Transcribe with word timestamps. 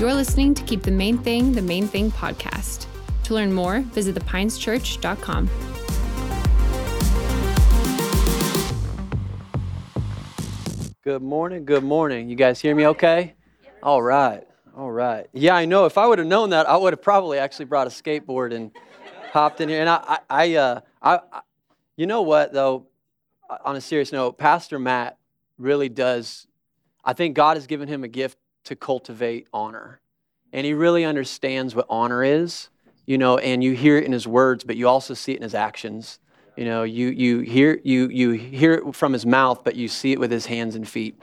You're 0.00 0.14
listening 0.14 0.54
to 0.54 0.62
Keep 0.62 0.84
the 0.84 0.90
Main 0.90 1.18
Thing 1.18 1.52
the 1.52 1.60
Main 1.60 1.86
Thing 1.86 2.10
podcast. 2.10 2.86
To 3.24 3.34
learn 3.34 3.52
more, 3.52 3.80
visit 3.80 4.14
thepineschurch.com. 4.14 5.50
Good 11.04 11.20
morning. 11.20 11.66
Good 11.66 11.84
morning. 11.84 12.30
You 12.30 12.34
guys 12.34 12.58
hear 12.62 12.74
me 12.74 12.86
okay? 12.86 13.34
All 13.82 14.00
right. 14.00 14.42
All 14.74 14.90
right. 14.90 15.28
Yeah, 15.34 15.54
I 15.54 15.66
know. 15.66 15.84
If 15.84 15.98
I 15.98 16.06
would 16.06 16.18
have 16.18 16.26
known 16.26 16.48
that, 16.48 16.66
I 16.66 16.78
would 16.78 16.94
have 16.94 17.02
probably 17.02 17.36
actually 17.36 17.66
brought 17.66 17.86
a 17.86 17.90
skateboard 17.90 18.54
and 18.54 18.70
hopped 19.32 19.60
in 19.60 19.68
here. 19.68 19.80
And 19.80 19.90
I, 19.90 20.02
I, 20.02 20.18
I, 20.30 20.54
uh, 20.54 20.80
I, 21.02 21.20
I 21.30 21.40
you 21.98 22.06
know 22.06 22.22
what 22.22 22.54
though? 22.54 22.86
On 23.66 23.76
a 23.76 23.82
serious 23.82 24.12
note, 24.12 24.38
Pastor 24.38 24.78
Matt 24.78 25.18
really 25.58 25.90
does. 25.90 26.46
I 27.04 27.12
think 27.12 27.36
God 27.36 27.58
has 27.58 27.66
given 27.66 27.86
him 27.86 28.02
a 28.02 28.08
gift 28.08 28.38
to 28.70 28.76
cultivate 28.76 29.48
honor, 29.52 30.00
and 30.52 30.64
he 30.64 30.72
really 30.72 31.04
understands 31.04 31.74
what 31.74 31.86
honor 31.90 32.24
is. 32.24 32.68
You 33.06 33.18
know, 33.18 33.38
and 33.38 33.64
you 33.64 33.72
hear 33.72 33.98
it 33.98 34.04
in 34.04 34.12
his 34.12 34.28
words, 34.28 34.62
but 34.62 34.76
you 34.76 34.86
also 34.86 35.14
see 35.14 35.32
it 35.32 35.38
in 35.38 35.42
his 35.42 35.54
actions. 35.54 36.20
You 36.56 36.64
know, 36.64 36.84
you, 36.84 37.08
you, 37.08 37.40
hear, 37.40 37.80
you, 37.82 38.08
you 38.08 38.30
hear 38.30 38.74
it 38.74 38.94
from 38.94 39.12
his 39.12 39.26
mouth, 39.26 39.64
but 39.64 39.74
you 39.74 39.88
see 39.88 40.12
it 40.12 40.20
with 40.20 40.30
his 40.30 40.46
hands 40.46 40.76
and 40.76 40.88
feet. 40.88 41.20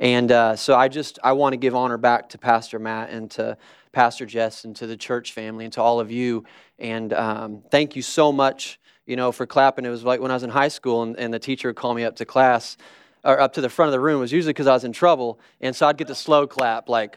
And 0.00 0.30
uh, 0.30 0.56
so 0.56 0.74
I 0.74 0.88
just, 0.88 1.18
I 1.24 1.32
want 1.32 1.54
to 1.54 1.56
give 1.56 1.74
honor 1.74 1.96
back 1.96 2.28
to 2.30 2.38
Pastor 2.38 2.78
Matt 2.78 3.08
and 3.08 3.30
to 3.32 3.56
Pastor 3.92 4.26
Jess 4.26 4.64
and 4.64 4.76
to 4.76 4.86
the 4.86 4.98
church 4.98 5.32
family 5.32 5.64
and 5.64 5.72
to 5.72 5.80
all 5.80 5.98
of 5.98 6.10
you. 6.10 6.44
And 6.78 7.14
um, 7.14 7.62
thank 7.70 7.96
you 7.96 8.02
so 8.02 8.32
much, 8.32 8.78
you 9.06 9.16
know, 9.16 9.32
for 9.32 9.46
clapping. 9.46 9.86
It 9.86 9.90
was 9.90 10.04
like 10.04 10.20
when 10.20 10.30
I 10.30 10.34
was 10.34 10.42
in 10.42 10.50
high 10.50 10.68
school 10.68 11.04
and, 11.04 11.18
and 11.18 11.32
the 11.32 11.38
teacher 11.38 11.68
would 11.68 11.76
call 11.76 11.94
me 11.94 12.04
up 12.04 12.16
to 12.16 12.26
class 12.26 12.76
or 13.24 13.40
up 13.40 13.52
to 13.54 13.60
the 13.60 13.68
front 13.68 13.88
of 13.88 13.92
the 13.92 14.00
room. 14.00 14.20
Was 14.20 14.32
usually 14.32 14.52
because 14.52 14.66
I 14.66 14.72
was 14.72 14.84
in 14.84 14.92
trouble. 14.92 15.40
And 15.60 15.74
so 15.74 15.86
I'd 15.86 15.96
get 15.96 16.08
the 16.08 16.14
slow 16.14 16.46
clap, 16.46 16.88
like, 16.88 17.16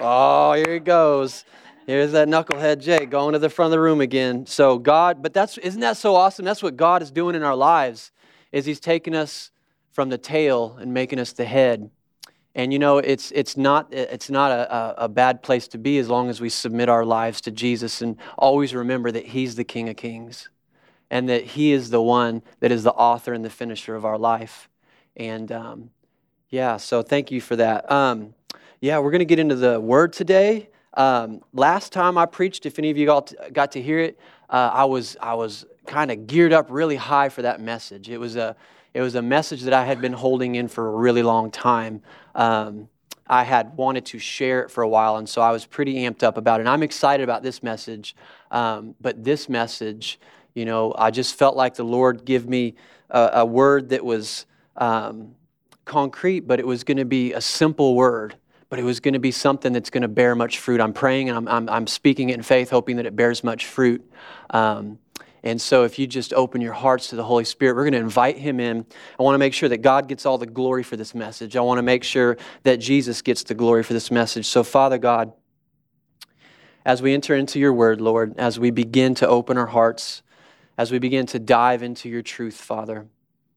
oh, 0.00 0.52
here 0.54 0.74
he 0.74 0.80
goes. 0.80 1.44
Here's 1.86 2.12
that 2.12 2.28
knucklehead 2.28 2.80
Jay 2.80 3.04
going 3.04 3.34
to 3.34 3.38
the 3.38 3.50
front 3.50 3.66
of 3.66 3.72
the 3.72 3.80
room 3.80 4.00
again. 4.00 4.46
So 4.46 4.78
God, 4.78 5.22
but 5.22 5.34
that's 5.34 5.58
isn't 5.58 5.80
that 5.80 5.96
so 5.96 6.16
awesome? 6.16 6.44
That's 6.44 6.62
what 6.62 6.76
God 6.76 7.02
is 7.02 7.10
doing 7.10 7.34
in 7.34 7.42
our 7.42 7.56
lives. 7.56 8.10
Is 8.52 8.64
He's 8.64 8.80
taking 8.80 9.14
us 9.14 9.50
from 9.92 10.08
the 10.08 10.18
tail 10.18 10.76
and 10.80 10.94
making 10.94 11.18
us 11.18 11.32
the 11.32 11.44
head. 11.44 11.90
And 12.54 12.72
you 12.72 12.78
know, 12.78 12.98
it's 12.98 13.30
it's 13.32 13.56
not 13.56 13.92
it's 13.92 14.30
not 14.30 14.50
a, 14.50 15.04
a, 15.04 15.08
bad 15.08 15.42
place 15.42 15.66
to 15.68 15.78
be 15.78 15.98
as 15.98 16.08
long 16.08 16.30
as 16.30 16.40
we 16.40 16.48
submit 16.48 16.88
our 16.88 17.04
lives 17.04 17.40
to 17.42 17.50
Jesus 17.50 18.00
and 18.00 18.16
always 18.38 18.74
remember 18.74 19.10
that 19.10 19.26
He's 19.26 19.56
the 19.56 19.64
King 19.64 19.88
of 19.88 19.96
Kings, 19.96 20.48
and 21.10 21.28
that 21.28 21.44
He 21.44 21.72
is 21.72 21.90
the 21.90 22.00
one 22.00 22.42
that 22.60 22.70
is 22.70 22.84
the 22.84 22.92
author 22.92 23.32
and 23.32 23.44
the 23.44 23.50
finisher 23.50 23.94
of 23.94 24.04
our 24.04 24.18
life. 24.18 24.68
And 25.16 25.50
um, 25.52 25.90
yeah, 26.50 26.76
so 26.76 27.02
thank 27.02 27.30
you 27.30 27.40
for 27.40 27.56
that. 27.56 27.90
Um, 27.90 28.34
yeah, 28.80 28.98
we're 28.98 29.10
going 29.10 29.20
to 29.20 29.24
get 29.24 29.38
into 29.38 29.54
the 29.54 29.80
Word 29.80 30.12
today. 30.12 30.68
Um, 30.94 31.40
last 31.52 31.92
time 31.92 32.18
I 32.18 32.26
preached, 32.26 32.66
if 32.66 32.78
any 32.78 32.90
of 32.90 32.96
you 32.96 33.06
got 33.06 33.28
to, 33.28 33.50
got 33.52 33.72
to 33.72 33.82
hear 33.82 33.98
it, 33.98 34.18
uh, 34.50 34.70
I 34.72 34.84
was 34.84 35.16
I 35.20 35.34
was 35.34 35.64
kind 35.86 36.10
of 36.10 36.26
geared 36.26 36.52
up 36.52 36.66
really 36.70 36.96
high 36.96 37.28
for 37.28 37.42
that 37.42 37.60
message. 37.60 38.08
It 38.08 38.18
was 38.18 38.36
a 38.36 38.56
it 38.92 39.00
was 39.00 39.16
a 39.16 39.22
message 39.22 39.62
that 39.62 39.72
I 39.72 39.84
had 39.84 40.00
been 40.00 40.12
holding 40.12 40.54
in 40.54 40.68
for 40.68 40.86
a 40.86 40.90
really 40.90 41.22
long 41.22 41.50
time. 41.50 42.02
Um, 42.34 42.88
I 43.26 43.42
had 43.42 43.76
wanted 43.76 44.04
to 44.06 44.18
share 44.18 44.62
it 44.62 44.70
for 44.70 44.82
a 44.82 44.88
while, 44.88 45.16
and 45.16 45.28
so 45.28 45.40
I 45.40 45.50
was 45.50 45.64
pretty 45.66 45.94
amped 45.94 46.22
up 46.22 46.36
about 46.36 46.60
it. 46.60 46.62
And 46.62 46.68
I'm 46.68 46.82
excited 46.82 47.24
about 47.24 47.42
this 47.42 47.62
message, 47.62 48.14
um, 48.50 48.94
but 49.00 49.24
this 49.24 49.48
message, 49.48 50.20
you 50.54 50.64
know, 50.64 50.94
I 50.96 51.10
just 51.10 51.34
felt 51.34 51.56
like 51.56 51.74
the 51.74 51.84
Lord 51.84 52.24
give 52.24 52.48
me 52.48 52.74
a, 53.10 53.30
a 53.34 53.46
word 53.46 53.88
that 53.88 54.04
was 54.04 54.46
um, 54.76 55.34
concrete, 55.84 56.40
but 56.40 56.60
it 56.60 56.66
was 56.66 56.84
going 56.84 56.96
to 56.98 57.04
be 57.04 57.32
a 57.32 57.40
simple 57.40 57.94
word 57.94 58.36
but 58.70 58.80
it 58.80 58.84
was 58.84 58.98
going 58.98 59.14
to 59.14 59.20
be 59.20 59.30
something 59.30 59.72
that's 59.72 59.88
going 59.88 60.02
to 60.02 60.08
bear 60.08 60.34
much 60.34 60.58
fruit. 60.58 60.80
I'm 60.80 60.92
praying 60.92 61.28
and 61.28 61.38
I'm, 61.38 61.46
I'm, 61.46 61.68
I'm 61.68 61.86
speaking 61.86 62.30
it 62.30 62.34
in 62.34 62.42
faith, 62.42 62.70
hoping 62.70 62.96
that 62.96 63.06
it 63.06 63.14
bears 63.14 63.44
much 63.44 63.66
fruit. 63.66 64.04
Um, 64.50 64.98
and 65.44 65.60
so, 65.60 65.84
if 65.84 65.96
you 65.96 66.08
just 66.08 66.32
open 66.32 66.60
your 66.60 66.72
hearts 66.72 67.10
to 67.10 67.16
the 67.16 67.22
Holy 67.22 67.44
Spirit, 67.44 67.76
we're 67.76 67.84
going 67.84 67.92
to 67.92 68.00
invite 68.00 68.38
Him 68.38 68.58
in. 68.58 68.84
I 69.16 69.22
want 69.22 69.34
to 69.34 69.38
make 69.38 69.54
sure 69.54 69.68
that 69.68 69.78
God 69.82 70.08
gets 70.08 70.26
all 70.26 70.38
the 70.38 70.46
glory 70.46 70.82
for 70.82 70.96
this 70.96 71.14
message. 71.14 71.54
I 71.54 71.60
want 71.60 71.78
to 71.78 71.82
make 71.82 72.02
sure 72.02 72.38
that 72.64 72.78
Jesus 72.78 73.22
gets 73.22 73.44
the 73.44 73.54
glory 73.54 73.84
for 73.84 73.92
this 73.92 74.10
message. 74.10 74.46
So, 74.46 74.64
Father 74.64 74.98
God, 74.98 75.34
as 76.84 77.00
we 77.00 77.14
enter 77.14 77.36
into 77.36 77.60
your 77.60 77.74
word, 77.74 78.00
Lord, 78.00 78.34
as 78.38 78.58
we 78.58 78.70
begin 78.70 79.14
to 79.16 79.28
open 79.28 79.56
our 79.56 79.66
hearts, 79.66 80.22
as 80.78 80.90
we 80.90 80.98
begin 80.98 81.26
to 81.26 81.38
dive 81.38 81.82
into 81.82 82.08
your 82.08 82.22
truth, 82.22 82.56
Father, 82.56 83.06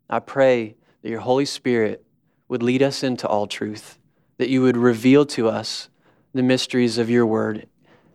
I 0.09 0.20
pray 0.20 0.75
that 1.02 1.09
your 1.09 1.19
Holy 1.19 1.46
Spirit 1.46 2.03
would 2.47 2.63
lead 2.63 2.81
us 2.81 3.03
into 3.03 3.28
all 3.28 3.47
truth 3.47 3.97
that 4.38 4.50
you 4.50 4.62
would 4.62 4.78
reveal 4.78 5.25
to 5.25 5.50
us 5.50 5.90
the 6.34 6.44
mysteries 6.44 6.97
of 6.97 7.09
your 7.09 7.25
word, 7.25 7.68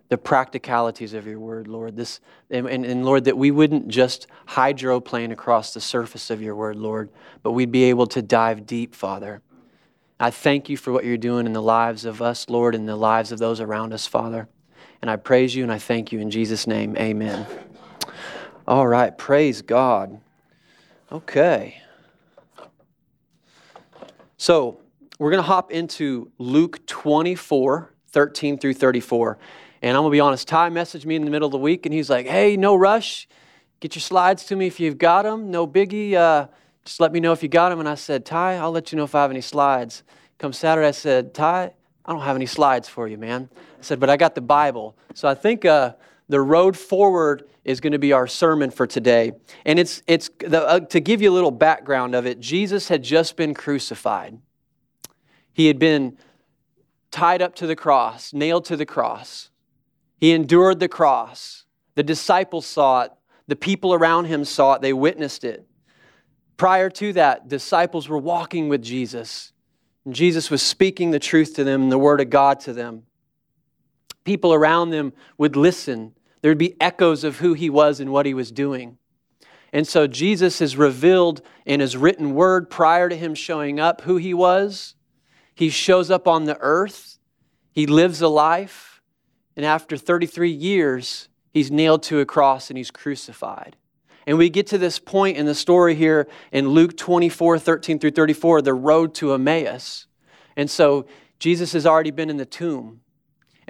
the 0.09 0.19
practicalities 0.19 1.15
of 1.15 1.27
your 1.27 1.41
word, 1.41 1.67
Lord. 1.67 1.97
This, 1.97 2.21
and, 2.51 2.67
and, 2.69 2.85
and, 2.85 3.05
Lord, 3.05 3.25
that 3.25 3.37
we 3.37 3.51
wouldn't 3.51 3.89
just 3.89 4.27
hydroplane 4.47 5.33
across 5.33 5.75
the 5.75 5.81
surface 5.81 6.31
of 6.31 6.41
your 6.41 6.55
word, 6.55 6.77
Lord, 6.77 7.11
but 7.43 7.53
we'd 7.53 7.73
be 7.73 7.85
able 7.85 8.07
to 8.09 8.23
dive 8.23 8.67
deep, 8.67 8.95
Father. 8.95 9.43
I 10.21 10.31
thank 10.31 10.69
you 10.69 10.77
for 10.77 10.93
what 10.93 11.05
you're 11.05 11.17
doing 11.17 11.47
in 11.47 11.53
the 11.53 11.63
lives 11.63 12.05
of 12.05 12.23
us, 12.23 12.49
Lord, 12.49 12.77
and 12.77 12.89
the 12.89 12.97
lives 12.97 13.33
of 13.33 13.41
those 13.41 13.61
around 13.61 13.93
us, 13.93 14.07
Father. 14.07 14.49
And 15.01 15.11
I 15.11 15.17
praise 15.17 15.57
you 15.57 15.65
and 15.65 15.73
I 15.73 15.79
thank 15.79 16.13
you 16.13 16.21
in 16.21 16.31
Jesus' 16.31 16.69
name. 16.69 16.97
Amen. 16.97 17.45
All 18.69 18.87
right, 18.87 19.17
praise 19.19 19.63
God. 19.63 20.21
Okay. 21.11 21.82
So, 24.43 24.81
we're 25.21 25.31
going 25.31 25.41
to 25.41 25.47
hop 25.47 25.71
into 25.71 26.33
Luke 26.37 26.85
24, 26.87 27.93
13 28.09 28.59
through 28.59 28.75
34. 28.75 29.39
And 29.83 29.97
I'm 29.97 30.03
going 30.03 30.11
to 30.11 30.17
be 30.17 30.19
honest, 30.19 30.49
Ty 30.49 30.69
messaged 30.71 31.07
me 31.07 31.15
in 31.15 31.25
the 31.25 31.31
middle 31.31 31.47
of 31.47 31.53
the 31.53 31.59
week 31.59 31.87
and 31.87 31.95
he's 31.95 32.11
like, 32.11 32.27
hey, 32.27 32.57
no 32.57 32.75
rush. 32.75 33.29
Get 33.79 33.95
your 33.95 34.01
slides 34.01 34.45
to 34.47 34.57
me 34.57 34.67
if 34.67 34.81
you've 34.81 34.99
got 34.99 35.23
them. 35.23 35.53
No 35.53 35.65
biggie. 35.65 36.15
Uh, 36.15 36.49
just 36.85 36.99
let 36.99 37.13
me 37.13 37.21
know 37.21 37.31
if 37.31 37.45
you 37.45 37.49
got 37.49 37.69
them. 37.69 37.79
And 37.79 37.89
I 37.89 37.95
said, 37.95 38.27
Ty, 38.27 38.57
I'll 38.57 38.73
let 38.73 38.91
you 38.91 38.97
know 38.97 39.05
if 39.05 39.15
I 39.15 39.23
have 39.23 39.31
any 39.31 39.43
slides. 39.43 40.03
Come 40.39 40.53
Saturday, 40.53 40.89
I 40.89 40.91
said, 40.91 41.35
Ty, 41.35 41.73
I 42.05 42.13
don't 42.13 42.23
have 42.23 42.35
any 42.35 42.47
slides 42.47 42.89
for 42.89 43.07
you, 43.07 43.19
man. 43.19 43.49
I 43.79 43.83
said, 43.83 44.01
but 44.01 44.11
I 44.11 44.17
got 44.17 44.35
the 44.35 44.41
Bible. 44.41 44.97
So 45.15 45.29
I 45.29 45.37
think 45.37 45.65
uh, 45.65 45.93
the 46.29 46.41
road 46.41 46.77
forward 46.77 47.49
is 47.65 47.81
going 47.81 47.93
to 47.93 47.99
be 47.99 48.13
our 48.13 48.27
sermon 48.27 48.71
for 48.71 48.87
today. 48.87 49.33
And 49.65 49.79
it's, 49.79 50.03
it's 50.07 50.31
the, 50.39 50.67
uh, 50.67 50.81
to 50.81 51.01
give 51.01 51.23
you 51.23 51.31
a 51.31 51.35
little 51.35 51.51
background 51.51 52.15
of 52.15 52.27
it, 52.27 52.41
Jesus 52.41 52.89
had 52.89 53.03
just 53.03 53.37
been 53.37 53.55
crucified. 53.55 54.39
He 55.53 55.67
had 55.67 55.79
been 55.79 56.17
tied 57.11 57.43
up 57.43 57.55
to 57.57 57.67
the 57.67 57.77
cross, 57.77 58.33
nailed 58.33 58.65
to 58.67 58.77
the 58.77 58.87
cross. 58.87 59.51
He 60.19 60.33
endured 60.33 60.81
the 60.81 60.89
cross. 60.89 61.65
The 61.95 62.03
disciples 62.03 62.67
saw 62.67 63.03
it. 63.03 63.13
The 63.49 63.57
people 63.57 63.93
around 63.93 64.27
him 64.27 64.45
saw 64.45 64.75
it. 64.75 64.83
They 64.83 64.93
witnessed 64.93 65.45
it. 65.45 65.67
Prior 66.57 66.89
to 66.91 67.13
that, 67.15 67.49
disciples 67.49 68.09
were 68.09 68.19
walking 68.19 68.69
with 68.69 68.83
Jesus. 68.83 69.53
And 70.05 70.15
Jesus 70.15 70.51
was 70.51 70.63
speaking 70.63 71.11
the 71.11 71.19
truth 71.19 71.55
to 71.57 71.65
them, 71.65 71.91
the 71.91 71.99
word 71.99 72.21
of 72.21 72.31
God 72.31 72.61
to 72.61 72.73
them. 72.73 73.03
People 74.25 74.55
around 74.55 74.91
them 74.91 75.13
would 75.39 75.57
listen. 75.57 76.15
There'd 76.41 76.59
be 76.59 76.81
echoes 76.81 77.25
of 77.25 77.39
who 77.39 77.55
he 77.55 77.71
was 77.71 78.01
and 78.01 78.13
what 78.13 78.27
he 78.27 78.35
was 78.35 78.51
doing. 78.51 78.99
And 79.73 79.87
so 79.87 80.07
Jesus 80.07 80.61
is 80.61 80.77
revealed 80.77 81.41
in 81.65 81.81
his 81.81 81.97
written 81.97 82.35
word 82.35 82.69
prior 82.69 83.09
to 83.09 83.17
him 83.17 83.35
showing 83.35 83.81
up 83.81 84.03
who 84.03 84.17
he 84.17 84.35
was 84.35 84.95
he 85.55 85.69
shows 85.69 86.11
up 86.11 86.27
on 86.27 86.45
the 86.45 86.59
earth, 86.61 87.19
he 87.73 87.87
lives 87.87 88.21
a 88.21 88.29
life, 88.29 89.03
and 89.57 89.67
after 89.67 89.97
33 89.97 90.51
years, 90.51 91.29
he's 91.53 91.71
nailed 91.71 92.03
to 92.05 92.21
a 92.21 92.27
cross 92.27 92.71
and 92.71 92.77
he's 92.77 92.91
crucified. 92.91 93.77
And 94.27 94.39
we 94.39 94.51
get 94.51 94.67
to 94.69 94.79
this 94.79 94.99
point 94.99 95.37
in 95.37 95.47
the 95.47 95.55
story 95.55 95.95
here 95.95 96.29
in 96.53 96.71
Luke 96.71 96.97
24, 96.97 97.59
13 97.59 97.99
through 97.99 98.13
34, 98.13 98.63
the 98.63 98.73
road 98.73 99.15
to 99.17 99.35
Emmaus. 99.35 100.07
And 100.57 100.71
so 100.71 101.07
Jesus 101.39 101.73
has 101.73 101.87
already 101.87 102.13
been 102.13 102.31
in 102.31 102.37
the 102.37 102.47
tomb. 102.47 103.02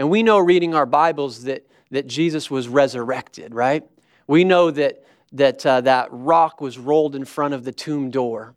And 0.03 0.11
we 0.11 0.25
know 0.25 0.41
reading 0.41 0.75
our 0.75 0.85
Bibles 0.85 1.45
that, 1.45 1.65
that 1.93 2.09
Jesus 2.09 2.51
was 2.51 2.67
resurrected, 2.67 3.55
right? 3.55 3.85
We 4.27 4.43
know 4.43 4.73
that, 4.73 5.05
that 5.31 5.65
uh, 5.65 5.81
that 5.83 6.09
rock 6.11 6.61
was 6.61 6.77
rolled 6.77 7.15
in 7.15 7.25
front 7.25 7.55
of 7.55 7.63
the 7.63 7.71
tomb 7.71 8.11
door. 8.11 8.57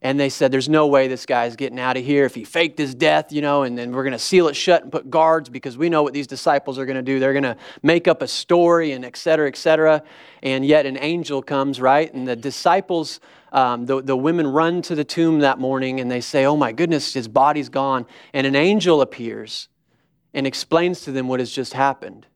And 0.00 0.18
they 0.18 0.30
said, 0.30 0.50
There's 0.50 0.70
no 0.70 0.86
way 0.86 1.06
this 1.06 1.26
guy's 1.26 1.54
getting 1.54 1.78
out 1.78 1.98
of 1.98 2.04
here 2.06 2.24
if 2.24 2.34
he 2.34 2.44
faked 2.44 2.78
his 2.78 2.94
death, 2.94 3.30
you 3.30 3.42
know, 3.42 3.64
and 3.64 3.76
then 3.76 3.92
we're 3.92 4.04
going 4.04 4.14
to 4.14 4.18
seal 4.18 4.48
it 4.48 4.56
shut 4.56 4.84
and 4.84 4.90
put 4.90 5.10
guards 5.10 5.50
because 5.50 5.76
we 5.76 5.90
know 5.90 6.02
what 6.02 6.14
these 6.14 6.26
disciples 6.26 6.78
are 6.78 6.86
going 6.86 6.96
to 6.96 7.02
do. 7.02 7.20
They're 7.20 7.34
going 7.34 7.42
to 7.42 7.58
make 7.82 8.08
up 8.08 8.22
a 8.22 8.26
story 8.26 8.92
and 8.92 9.04
et 9.04 9.18
cetera, 9.18 9.48
et 9.48 9.56
cetera. 9.56 10.02
And 10.42 10.64
yet 10.64 10.86
an 10.86 10.96
angel 10.98 11.42
comes, 11.42 11.78
right? 11.78 12.10
And 12.14 12.26
the 12.26 12.36
disciples, 12.36 13.20
um, 13.52 13.84
the, 13.84 14.00
the 14.00 14.16
women 14.16 14.46
run 14.46 14.80
to 14.80 14.94
the 14.94 15.04
tomb 15.04 15.40
that 15.40 15.58
morning 15.58 16.00
and 16.00 16.10
they 16.10 16.22
say, 16.22 16.46
Oh 16.46 16.56
my 16.56 16.72
goodness, 16.72 17.12
his 17.12 17.28
body's 17.28 17.68
gone. 17.68 18.06
And 18.32 18.46
an 18.46 18.56
angel 18.56 19.02
appears 19.02 19.68
and 20.34 20.46
explains 20.46 21.00
to 21.02 21.12
them 21.12 21.28
what 21.28 21.40
has 21.40 21.50
just 21.50 21.72
happened. 21.72 22.26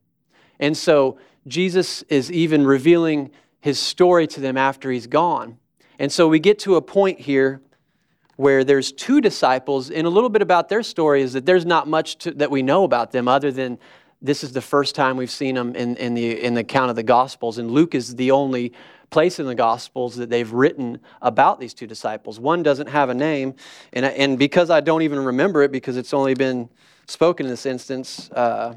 And 0.58 0.76
so 0.76 1.18
Jesus 1.46 2.02
is 2.02 2.30
even 2.30 2.66
revealing 2.66 3.30
his 3.60 3.78
story 3.78 4.26
to 4.28 4.40
them 4.40 4.56
after 4.56 4.90
he's 4.90 5.06
gone. 5.06 5.58
And 5.98 6.10
so 6.10 6.28
we 6.28 6.40
get 6.40 6.58
to 6.60 6.76
a 6.76 6.82
point 6.82 7.20
here 7.20 7.60
where 8.36 8.64
there's 8.64 8.90
two 8.90 9.20
disciples, 9.20 9.90
and 9.90 10.06
a 10.06 10.10
little 10.10 10.30
bit 10.30 10.42
about 10.42 10.68
their 10.68 10.82
story 10.82 11.22
is 11.22 11.34
that 11.34 11.46
there's 11.46 11.66
not 11.66 11.86
much 11.86 12.16
to, 12.18 12.30
that 12.32 12.50
we 12.50 12.62
know 12.62 12.82
about 12.84 13.12
them 13.12 13.28
other 13.28 13.52
than 13.52 13.78
this 14.20 14.42
is 14.42 14.52
the 14.52 14.60
first 14.60 14.94
time 14.94 15.16
we've 15.16 15.30
seen 15.30 15.54
them 15.54 15.74
in, 15.76 15.96
in, 15.96 16.14
the, 16.14 16.42
in 16.42 16.54
the 16.54 16.60
account 16.60 16.90
of 16.90 16.96
the 16.96 17.02
Gospels, 17.02 17.58
and 17.58 17.70
Luke 17.70 17.94
is 17.94 18.16
the 18.16 18.30
only 18.30 18.72
place 19.10 19.38
in 19.38 19.46
the 19.46 19.54
Gospels 19.54 20.16
that 20.16 20.30
they've 20.30 20.50
written 20.50 20.98
about 21.20 21.60
these 21.60 21.74
two 21.74 21.86
disciples. 21.86 22.40
One 22.40 22.62
doesn't 22.62 22.88
have 22.88 23.10
a 23.10 23.14
name, 23.14 23.54
and, 23.92 24.06
and 24.06 24.38
because 24.38 24.70
I 24.70 24.80
don't 24.80 25.02
even 25.02 25.24
remember 25.24 25.62
it 25.62 25.70
because 25.70 25.96
it's 25.96 26.14
only 26.14 26.34
been 26.34 26.68
spoken 27.12 27.46
in 27.46 27.50
this 27.50 27.66
instance, 27.66 28.30
uh, 28.32 28.74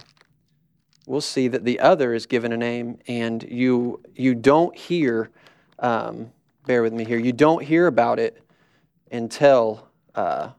we'll 1.08 1.22
see 1.22 1.48
that 1.48 1.64
the 1.64 1.80
other 1.80 2.14
is 2.14 2.26
given 2.26 2.52
a 2.52 2.58
name, 2.58 3.00
and 3.08 3.44
you, 3.44 4.02
you 4.14 4.36
don't 4.36 4.76
hear, 4.78 5.32
um, 5.80 6.32
bear 6.66 6.84
with 6.84 6.94
me 6.94 7.06
here, 7.06 7.18
you 7.18 7.34
don't 7.34 7.64
hear 7.64 7.88
about 7.88 8.20
it 8.20 8.42
until. 9.12 9.88
Uh, 10.14 10.50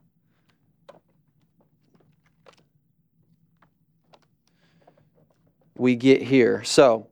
we 5.79 5.95
get 5.95 6.23
here. 6.23 6.65
So 6.65 7.07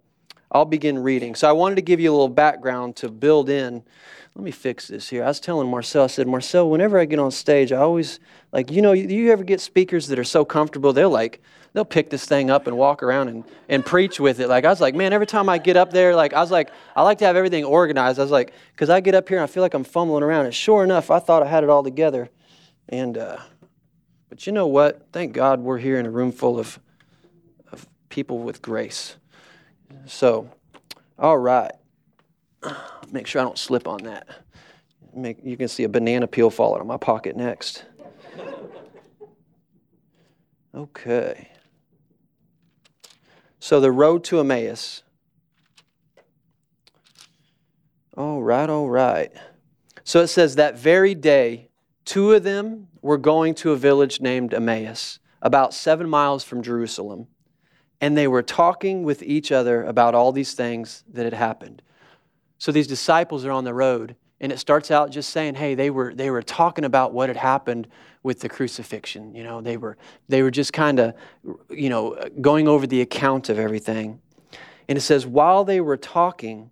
I'll 0.51 0.65
begin 0.65 0.99
reading. 0.99 1.35
So 1.35 1.49
I 1.49 1.53
wanted 1.53 1.77
to 1.77 1.83
give 1.83 2.01
you 2.01 2.11
a 2.11 2.15
little 2.15 2.29
background 2.29 2.97
to 2.97 3.09
build 3.09 3.49
in. 3.49 3.83
Let 4.37 4.45
me 4.45 4.51
fix 4.51 4.89
this 4.89 5.11
here. 5.11 5.23
I 5.23 5.29
was 5.29 5.39
telling 5.39 5.71
Marcel, 5.71 6.05
I 6.05 6.07
said, 6.09 6.27
Marcel, 6.27 6.69
whenever 6.69 6.99
I 6.99 7.05
get 7.05 7.21
on 7.21 7.31
stage, 7.31 7.71
I 7.71 7.77
always, 7.77 8.19
like, 8.51 8.69
you 8.73 8.83
know, 8.83 8.91
you, 8.91 9.07
you 9.07 9.31
ever 9.31 9.45
get 9.45 9.61
speakers 9.61 10.09
that 10.09 10.19
are 10.19 10.25
so 10.25 10.45
comfortable, 10.45 10.93
they'll 10.93 11.09
like, 11.09 11.41
they'll 11.73 11.85
pick 11.85 12.11
this 12.11 12.27
thing 12.27 12.51
up 12.51 12.67
and 12.67 12.77
walk 12.77 13.05
around 13.05 13.29
and, 13.29 13.45
and 13.69 13.87
preach 13.87 14.19
with 14.19 14.41
it. 14.41 14.49
Like, 14.49 14.65
I 14.65 14.71
was 14.71 14.81
like, 14.81 14.97
man, 14.97 15.13
every 15.13 15.29
time 15.29 15.49
I 15.49 15.59
get 15.59 15.77
up 15.77 15.93
there, 15.93 16.17
like, 16.17 16.33
I 16.33 16.41
was 16.41 16.51
like, 16.51 16.71
I 16.97 17.03
like 17.03 17.19
to 17.19 17.27
have 17.27 17.37
everything 17.37 17.63
organized. 17.63 18.19
I 18.19 18.23
was 18.23 18.33
like, 18.33 18.53
because 18.73 18.91
I 18.91 19.01
get 19.01 19.15
up 19.15 19.29
here 19.29 19.39
and 19.39 19.45
I 19.45 19.47
feel 19.47 19.63
like 19.63 19.75
I'm 19.75 19.85
fumbling 19.85 20.25
around. 20.25 20.47
And 20.47 20.55
sure 20.55 20.83
enough, 20.83 21.13
I 21.13 21.21
thought 21.21 21.45
I 21.45 21.47
had 21.47 21.63
it 21.63 21.71
all 21.71 21.85
together. 21.85 22.29
And, 22.89 23.17
uh, 23.17 23.37
but 24.29 24.49
you 24.49 24.53
know 24.53 24.67
what? 24.67 25.07
Thank 25.13 25.33
God 25.33 25.61
we're 25.61 25.79
here 25.79 26.01
in 26.01 26.07
a 26.07 26.11
room 26.11 26.33
full 26.33 26.59
of, 26.59 26.81
of 27.71 27.87
people 28.09 28.41
with 28.41 28.61
grace. 28.63 29.15
So, 30.07 30.51
all 31.21 31.39
right. 31.39 31.71
Make 33.13 33.27
sure 33.27 33.41
I 33.41 33.45
don't 33.45 33.59
slip 33.59 33.87
on 33.89 34.03
that. 34.05 34.27
Make, 35.15 35.39
you 35.45 35.57
can 35.57 35.69
see 35.69 35.85
a 35.85 35.89
banana 35.89 36.27
peel 36.27 36.51
fall 36.51 36.75
out 36.75 36.81
of 36.81 36.87
my 36.87 36.97
pocket 36.97 37.37
next. 37.37 37.85
Okay. 40.75 41.51
So 43.61 43.81
the 43.81 43.93
road 43.93 44.25
to 44.25 44.41
Emmaus. 44.41 45.03
All 48.17 48.43
right, 48.43 48.69
all 48.69 48.91
right. 48.91 49.33
So 50.03 50.21
it 50.21 50.29
says 50.29 50.57
that 50.57 50.79
very 50.79 51.15
day, 51.15 51.69
two 52.05 52.33
of 52.33 52.43
them 52.43 52.89
were 53.03 53.17
going 53.17 53.55
to 53.57 53.73
a 53.73 53.77
village 53.77 54.21
named 54.21 54.53
Emmaus, 54.53 55.19
about 55.41 55.73
seven 55.73 56.09
miles 56.09 56.45
from 56.45 56.63
Jerusalem, 56.63 57.29
and 58.01 58.17
they 58.17 58.29
were 58.29 58.43
talking 58.43 59.03
with 59.03 59.23
each 59.23 59.51
other 59.51 59.83
about 59.85 60.15
all 60.15 60.33
these 60.33 60.55
things 60.55 61.05
that 61.13 61.25
had 61.25 61.35
happened. 61.35 61.83
So 62.59 62.73
these 62.73 62.87
disciples 62.87 63.45
are 63.45 63.53
on 63.53 63.65
the 63.65 63.75
road, 63.75 64.17
and 64.41 64.53
it 64.53 64.59
starts 64.59 64.91
out 64.91 65.11
just 65.11 65.31
saying, 65.31 65.55
"Hey, 65.55 65.75
they 65.75 65.91
were 65.91 66.15
they 66.15 66.31
were 66.31 66.43
talking 66.43 66.85
about 66.85 67.13
what 67.13 67.29
had 67.29 67.37
happened 67.37 67.89
with 68.25 68.41
the 68.41 68.49
crucifixion. 68.49 69.35
You 69.35 69.45
know, 69.45 69.61
they 69.61 69.77
were 69.77 69.97
they 70.29 70.43
were 70.43 70.51
just 70.51 70.73
kind 70.73 70.99
of, 70.99 71.15
you 71.71 71.89
know, 71.91 72.19
going 72.41 72.67
over 72.67 72.87
the 72.89 73.03
account 73.03 73.49
of 73.49 73.59
everything. 73.59 74.21
And 74.89 74.99
it 74.99 75.03
says, 75.03 75.25
while 75.27 75.65
they 75.65 75.81
were 75.81 75.97
talking 75.97 76.71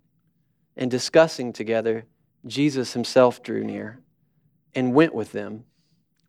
and 0.75 0.91
discussing 0.91 1.53
together, 1.53 2.05
Jesus 2.45 2.93
himself 2.93 3.41
drew 3.41 3.63
near 3.63 3.99
and 4.75 4.93
went 4.93 5.15
with 5.15 5.31
them, 5.31 5.65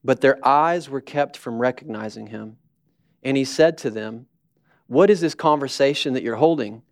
but 0.05 0.21
their 0.21 0.47
eyes 0.47 0.89
were 0.89 1.01
kept 1.01 1.37
from 1.37 1.59
recognizing 1.59 2.29
him. 2.29 2.57
And 3.23 3.37
he 3.37 3.45
said 3.45 3.79
to 3.79 3.91
them, 3.91 4.27
What 4.87 5.11
is 5.11 5.21
this 5.21 5.35
conversation 5.35 6.13
that 6.13 6.23
you're 6.23 6.37
holding 6.37 6.83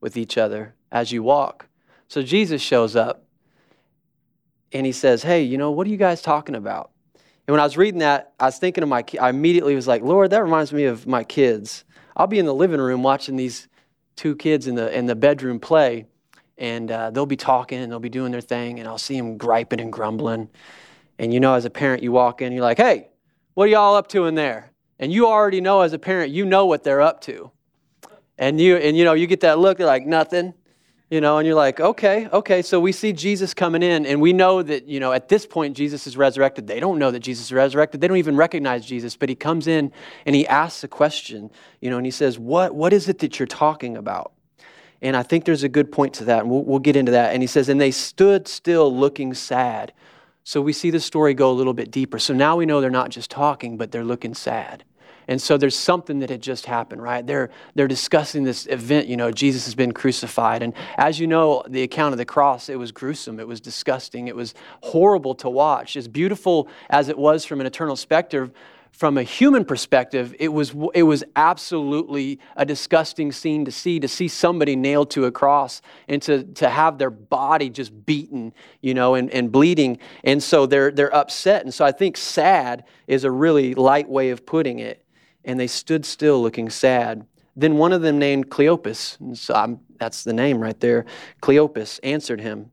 with 0.00 0.16
each 0.16 0.38
other 0.38 0.74
as 0.90 1.12
you 1.12 1.22
walk? 1.22 1.68
So 2.12 2.22
Jesus 2.22 2.60
shows 2.60 2.94
up 2.94 3.24
and 4.70 4.84
he 4.84 4.92
says, 4.92 5.22
Hey, 5.22 5.44
you 5.44 5.56
know, 5.56 5.70
what 5.70 5.86
are 5.86 5.90
you 5.90 5.96
guys 5.96 6.20
talking 6.20 6.54
about? 6.54 6.90
And 7.14 7.54
when 7.54 7.58
I 7.58 7.64
was 7.64 7.78
reading 7.78 8.00
that, 8.00 8.34
I 8.38 8.44
was 8.44 8.58
thinking 8.58 8.82
of 8.82 8.90
my, 8.90 9.02
I 9.18 9.30
immediately 9.30 9.74
was 9.74 9.88
like, 9.88 10.02
Lord, 10.02 10.28
that 10.28 10.42
reminds 10.42 10.74
me 10.74 10.84
of 10.84 11.06
my 11.06 11.24
kids. 11.24 11.84
I'll 12.14 12.26
be 12.26 12.38
in 12.38 12.44
the 12.44 12.54
living 12.54 12.82
room 12.82 13.02
watching 13.02 13.36
these 13.36 13.66
two 14.14 14.36
kids 14.36 14.66
in 14.66 14.74
the, 14.74 14.94
in 14.94 15.06
the 15.06 15.14
bedroom 15.14 15.58
play, 15.58 16.04
and 16.58 16.90
uh, 16.90 17.10
they'll 17.12 17.24
be 17.24 17.34
talking 17.34 17.78
and 17.78 17.90
they'll 17.90 17.98
be 17.98 18.10
doing 18.10 18.30
their 18.30 18.42
thing, 18.42 18.78
and 18.78 18.86
I'll 18.86 18.98
see 18.98 19.16
them 19.16 19.38
griping 19.38 19.80
and 19.80 19.90
grumbling. 19.90 20.50
And 21.18 21.32
you 21.32 21.40
know, 21.40 21.54
as 21.54 21.64
a 21.64 21.70
parent, 21.70 22.02
you 22.02 22.12
walk 22.12 22.42
in, 22.42 22.52
you're 22.52 22.60
like, 22.60 22.76
hey, 22.76 23.08
what 23.54 23.64
are 23.64 23.68
y'all 23.68 23.94
up 23.94 24.08
to 24.08 24.26
in 24.26 24.34
there? 24.34 24.70
And 24.98 25.10
you 25.10 25.28
already 25.28 25.62
know 25.62 25.80
as 25.80 25.94
a 25.94 25.98
parent, 25.98 26.30
you 26.30 26.44
know 26.44 26.66
what 26.66 26.84
they're 26.84 27.00
up 27.00 27.22
to. 27.22 27.52
And 28.36 28.60
you, 28.60 28.76
and 28.76 28.98
you 28.98 29.06
know, 29.06 29.14
you 29.14 29.26
get 29.26 29.40
that 29.40 29.58
look, 29.58 29.78
they're 29.78 29.86
like, 29.86 30.04
nothing 30.04 30.52
you 31.12 31.20
know, 31.20 31.36
and 31.36 31.46
you're 31.46 31.54
like, 31.54 31.78
okay, 31.78 32.26
okay. 32.32 32.62
So 32.62 32.80
we 32.80 32.90
see 32.90 33.12
Jesus 33.12 33.52
coming 33.52 33.82
in, 33.82 34.06
and 34.06 34.18
we 34.18 34.32
know 34.32 34.62
that, 34.62 34.88
you 34.88 34.98
know, 34.98 35.12
at 35.12 35.28
this 35.28 35.44
point, 35.44 35.76
Jesus 35.76 36.06
is 36.06 36.16
resurrected. 36.16 36.66
They 36.66 36.80
don't 36.80 36.98
know 36.98 37.10
that 37.10 37.20
Jesus 37.20 37.44
is 37.44 37.52
resurrected. 37.52 38.00
They 38.00 38.08
don't 38.08 38.16
even 38.16 38.34
recognize 38.34 38.86
Jesus, 38.86 39.14
but 39.14 39.28
he 39.28 39.34
comes 39.34 39.66
in 39.66 39.92
and 40.24 40.34
he 40.34 40.46
asks 40.46 40.84
a 40.84 40.88
question, 40.88 41.50
you 41.82 41.90
know, 41.90 41.98
and 41.98 42.06
he 42.06 42.10
says, 42.10 42.38
what, 42.38 42.74
what 42.74 42.94
is 42.94 43.10
it 43.10 43.18
that 43.18 43.38
you're 43.38 43.46
talking 43.46 43.94
about? 43.94 44.32
And 45.02 45.14
I 45.14 45.22
think 45.22 45.44
there's 45.44 45.64
a 45.64 45.68
good 45.68 45.92
point 45.92 46.14
to 46.14 46.24
that, 46.24 46.44
and 46.44 46.50
we'll, 46.50 46.64
we'll 46.64 46.78
get 46.78 46.96
into 46.96 47.12
that. 47.12 47.34
And 47.34 47.42
he 47.42 47.46
says, 47.46 47.68
and 47.68 47.78
they 47.78 47.90
stood 47.90 48.48
still 48.48 48.96
looking 48.96 49.34
sad. 49.34 49.92
So 50.44 50.62
we 50.62 50.72
see 50.72 50.88
the 50.88 50.98
story 50.98 51.34
go 51.34 51.50
a 51.50 51.52
little 51.52 51.74
bit 51.74 51.90
deeper. 51.90 52.18
So 52.18 52.32
now 52.32 52.56
we 52.56 52.64
know 52.64 52.80
they're 52.80 52.88
not 52.88 53.10
just 53.10 53.30
talking, 53.30 53.76
but 53.76 53.92
they're 53.92 54.02
looking 54.02 54.32
sad. 54.32 54.82
And 55.32 55.40
so 55.40 55.56
there's 55.56 55.74
something 55.74 56.18
that 56.18 56.28
had 56.28 56.42
just 56.42 56.66
happened, 56.66 57.02
right? 57.02 57.26
They're, 57.26 57.48
they're 57.74 57.88
discussing 57.88 58.44
this 58.44 58.66
event, 58.66 59.08
you 59.08 59.16
know, 59.16 59.32
Jesus 59.32 59.64
has 59.64 59.74
been 59.74 59.92
crucified. 59.92 60.62
And 60.62 60.74
as 60.98 61.18
you 61.18 61.26
know, 61.26 61.64
the 61.66 61.82
account 61.82 62.12
of 62.12 62.18
the 62.18 62.26
cross, 62.26 62.68
it 62.68 62.78
was 62.78 62.92
gruesome, 62.92 63.40
it 63.40 63.48
was 63.48 63.58
disgusting, 63.58 64.28
it 64.28 64.36
was 64.36 64.52
horrible 64.82 65.34
to 65.36 65.48
watch. 65.48 65.96
As 65.96 66.06
beautiful 66.06 66.68
as 66.90 67.08
it 67.08 67.16
was 67.16 67.46
from 67.46 67.62
an 67.62 67.66
eternal 67.66 67.94
perspective, 67.94 68.52
from 68.90 69.16
a 69.16 69.22
human 69.22 69.64
perspective, 69.64 70.34
it 70.38 70.48
was, 70.48 70.74
it 70.92 71.04
was 71.04 71.24
absolutely 71.34 72.38
a 72.54 72.66
disgusting 72.66 73.32
scene 73.32 73.64
to 73.64 73.72
see, 73.72 73.98
to 73.98 74.08
see 74.08 74.28
somebody 74.28 74.76
nailed 74.76 75.10
to 75.12 75.24
a 75.24 75.32
cross 75.32 75.80
and 76.08 76.20
to, 76.20 76.44
to 76.44 76.68
have 76.68 76.98
their 76.98 77.08
body 77.08 77.70
just 77.70 78.04
beaten, 78.04 78.52
you 78.82 78.92
know, 78.92 79.14
and, 79.14 79.30
and 79.30 79.50
bleeding. 79.50 79.98
And 80.24 80.42
so 80.42 80.66
they're, 80.66 80.90
they're 80.90 81.14
upset. 81.14 81.64
And 81.64 81.72
so 81.72 81.86
I 81.86 81.92
think 81.92 82.18
sad 82.18 82.84
is 83.06 83.24
a 83.24 83.30
really 83.30 83.74
light 83.74 84.10
way 84.10 84.28
of 84.28 84.44
putting 84.44 84.78
it 84.78 85.01
and 85.44 85.58
they 85.58 85.66
stood 85.66 86.04
still 86.04 86.40
looking 86.40 86.70
sad. 86.70 87.26
Then 87.54 87.76
one 87.76 87.92
of 87.92 88.02
them, 88.02 88.18
named 88.18 88.50
Cleopas, 88.50 89.36
so 89.36 89.80
that's 89.98 90.24
the 90.24 90.32
name 90.32 90.60
right 90.60 90.78
there, 90.80 91.04
Cleopas, 91.42 92.00
answered 92.02 92.40
him, 92.40 92.70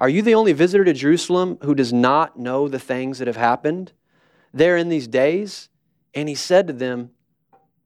Are 0.00 0.08
you 0.08 0.22
the 0.22 0.34
only 0.34 0.52
visitor 0.52 0.84
to 0.84 0.92
Jerusalem 0.92 1.58
who 1.62 1.74
does 1.74 1.92
not 1.92 2.38
know 2.38 2.66
the 2.66 2.80
things 2.80 3.18
that 3.18 3.28
have 3.28 3.36
happened 3.36 3.92
there 4.52 4.76
in 4.76 4.88
these 4.88 5.06
days? 5.06 5.68
And 6.12 6.28
he 6.28 6.34
said 6.34 6.66
to 6.66 6.72
them, 6.72 7.10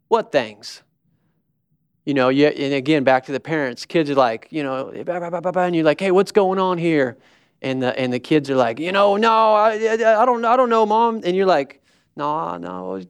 What 0.09 0.33
things? 0.33 0.83
You 2.07 2.13
know, 2.13 2.29
and 2.29 2.75
again, 2.75 3.03
back 3.03 3.25
to 3.27 3.33
the 3.33 3.41
parents. 3.41 3.87
Kids 3.87 4.11
are 4.11 4.15
like, 4.15 4.49
you 4.51 4.63
know, 4.63 4.91
and 4.91 5.75
you're 5.75 5.85
like, 5.85 6.01
hey, 6.01 6.11
what's 6.11 6.33
going 6.33 6.59
on 6.59 6.77
here? 6.77 7.17
And 7.63 7.83
the, 7.83 7.99
and 7.99 8.13
the 8.13 8.19
kids 8.19 8.51
are 8.51 8.57
like, 8.57 8.79
you 8.79 8.93
know, 8.93 9.17
no, 9.17 9.55
I, 9.55 9.73
I, 9.73 10.27
don't, 10.27 10.45
I 10.45 10.55
don't 10.55 10.69
know, 10.69 10.85
mom. 10.85 11.23
And 11.25 11.35
you're 11.35 11.47
like, 11.47 11.83
no, 12.17 12.57
no, 12.57 13.03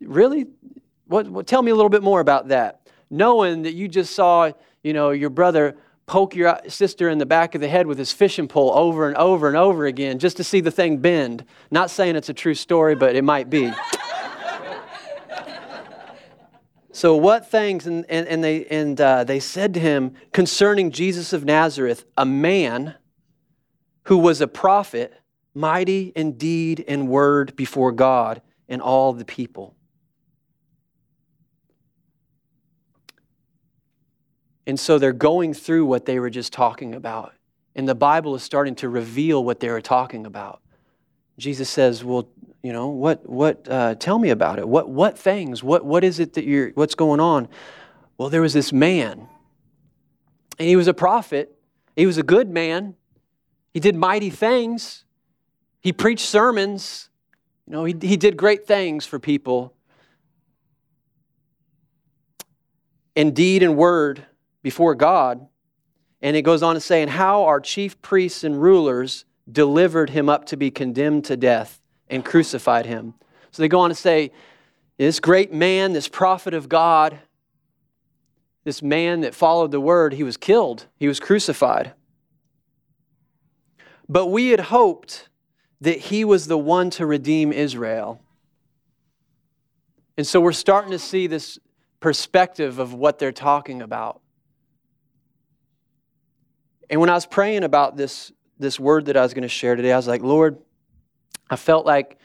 really? 0.00 0.46
What, 1.06 1.28
what, 1.28 1.46
tell 1.46 1.62
me 1.62 1.70
a 1.70 1.74
little 1.74 1.90
bit 1.90 2.02
more 2.02 2.20
about 2.20 2.48
that. 2.48 2.80
Knowing 3.10 3.62
that 3.62 3.74
you 3.74 3.88
just 3.88 4.14
saw, 4.14 4.52
you 4.82 4.92
know, 4.92 5.10
your 5.10 5.30
brother 5.30 5.76
poke 6.06 6.34
your 6.34 6.58
sister 6.68 7.08
in 7.08 7.18
the 7.18 7.26
back 7.26 7.54
of 7.54 7.60
the 7.60 7.68
head 7.68 7.86
with 7.86 7.98
his 7.98 8.12
fishing 8.12 8.48
pole 8.48 8.72
over 8.74 9.06
and 9.06 9.16
over 9.16 9.46
and 9.46 9.56
over 9.56 9.86
again 9.86 10.18
just 10.18 10.38
to 10.38 10.44
see 10.44 10.60
the 10.60 10.70
thing 10.70 10.98
bend. 10.98 11.44
Not 11.70 11.90
saying 11.90 12.16
it's 12.16 12.28
a 12.28 12.34
true 12.34 12.54
story, 12.54 12.94
but 12.94 13.14
it 13.14 13.22
might 13.22 13.48
be. 13.48 13.72
so 16.92 17.14
what 17.16 17.48
things? 17.50 17.86
And, 17.86 18.04
and, 18.08 18.26
and 18.26 18.42
they 18.42 18.64
and 18.66 19.00
uh, 19.00 19.24
they 19.24 19.38
said 19.38 19.74
to 19.74 19.80
him 19.80 20.14
concerning 20.32 20.90
Jesus 20.90 21.32
of 21.32 21.44
Nazareth, 21.44 22.04
a 22.16 22.26
man 22.26 22.96
who 24.04 24.18
was 24.18 24.40
a 24.40 24.48
prophet, 24.48 25.14
mighty 25.54 26.12
in 26.16 26.32
deed 26.32 26.84
and 26.88 27.08
word 27.08 27.54
before 27.54 27.92
God 27.92 28.42
and 28.68 28.82
all 28.82 29.12
the 29.12 29.24
people. 29.24 29.74
And 34.66 34.78
so 34.78 34.98
they're 34.98 35.14
going 35.14 35.54
through 35.54 35.86
what 35.86 36.04
they 36.04 36.18
were 36.18 36.28
just 36.28 36.52
talking 36.52 36.94
about. 36.94 37.32
And 37.74 37.88
the 37.88 37.94
Bible 37.94 38.34
is 38.34 38.42
starting 38.42 38.74
to 38.76 38.88
reveal 38.88 39.42
what 39.42 39.60
they 39.60 39.70
were 39.70 39.80
talking 39.80 40.26
about. 40.26 40.60
Jesus 41.38 41.70
says, 41.70 42.04
Well, 42.04 42.28
you 42.62 42.72
know, 42.72 42.88
what, 42.88 43.26
what, 43.28 43.66
uh, 43.68 43.94
tell 43.94 44.18
me 44.18 44.30
about 44.30 44.58
it. 44.58 44.68
What, 44.68 44.90
what 44.90 45.18
things? 45.18 45.62
What, 45.62 45.84
what 45.84 46.04
is 46.04 46.18
it 46.18 46.34
that 46.34 46.44
you're, 46.44 46.70
what's 46.70 46.94
going 46.94 47.20
on? 47.20 47.48
Well, 48.18 48.28
there 48.28 48.42
was 48.42 48.52
this 48.52 48.72
man, 48.72 49.28
and 50.58 50.68
he 50.68 50.76
was 50.76 50.88
a 50.88 50.94
prophet. 50.94 51.56
He 51.96 52.04
was 52.04 52.18
a 52.18 52.22
good 52.22 52.50
man. 52.50 52.94
He 53.72 53.80
did 53.80 53.94
mighty 53.94 54.30
things. 54.30 55.04
He 55.80 55.92
preached 55.92 56.26
sermons. 56.26 57.07
You 57.68 57.72
know, 57.72 57.84
he, 57.84 57.94
he 58.00 58.16
did 58.16 58.38
great 58.38 58.66
things 58.66 59.04
for 59.04 59.18
people. 59.18 59.74
In 63.14 63.34
deed 63.34 63.62
and 63.62 63.76
word 63.76 64.24
before 64.62 64.94
God. 64.94 65.46
And 66.22 66.34
it 66.34 66.42
goes 66.42 66.62
on 66.62 66.76
to 66.76 66.80
say, 66.80 67.02
and 67.02 67.10
how 67.10 67.44
our 67.44 67.60
chief 67.60 68.00
priests 68.00 68.42
and 68.42 68.60
rulers 68.60 69.26
delivered 69.52 70.08
him 70.10 70.30
up 70.30 70.46
to 70.46 70.56
be 70.56 70.70
condemned 70.70 71.26
to 71.26 71.36
death 71.36 71.82
and 72.08 72.24
crucified 72.24 72.86
him. 72.86 73.12
So 73.50 73.62
they 73.62 73.68
go 73.68 73.80
on 73.80 73.90
to 73.90 73.94
say, 73.94 74.32
this 74.96 75.20
great 75.20 75.52
man, 75.52 75.92
this 75.92 76.08
prophet 76.08 76.54
of 76.54 76.70
God, 76.70 77.18
this 78.64 78.80
man 78.80 79.20
that 79.20 79.34
followed 79.34 79.72
the 79.72 79.80
word, 79.80 80.14
he 80.14 80.22
was 80.22 80.38
killed, 80.38 80.86
he 80.96 81.06
was 81.06 81.20
crucified. 81.20 81.92
But 84.08 84.28
we 84.28 84.48
had 84.48 84.60
hoped 84.60 85.27
that 85.80 85.98
he 85.98 86.24
was 86.24 86.46
the 86.46 86.58
one 86.58 86.90
to 86.90 87.06
redeem 87.06 87.52
Israel. 87.52 88.20
And 90.16 90.26
so 90.26 90.40
we're 90.40 90.52
starting 90.52 90.90
to 90.90 90.98
see 90.98 91.26
this 91.26 91.58
perspective 92.00 92.78
of 92.78 92.94
what 92.94 93.18
they're 93.18 93.32
talking 93.32 93.82
about. 93.82 94.20
And 96.90 97.00
when 97.00 97.10
I 97.10 97.14
was 97.14 97.26
praying 97.26 97.64
about 97.64 97.96
this, 97.96 98.32
this 98.58 98.80
word 98.80 99.06
that 99.06 99.16
I 99.16 99.22
was 99.22 99.34
going 99.34 99.42
to 99.42 99.48
share 99.48 99.76
today, 99.76 99.92
I 99.92 99.96
was 99.96 100.08
like, 100.08 100.22
Lord, 100.22 100.58
I 101.50 101.56
felt 101.56 101.86
like 101.86 102.18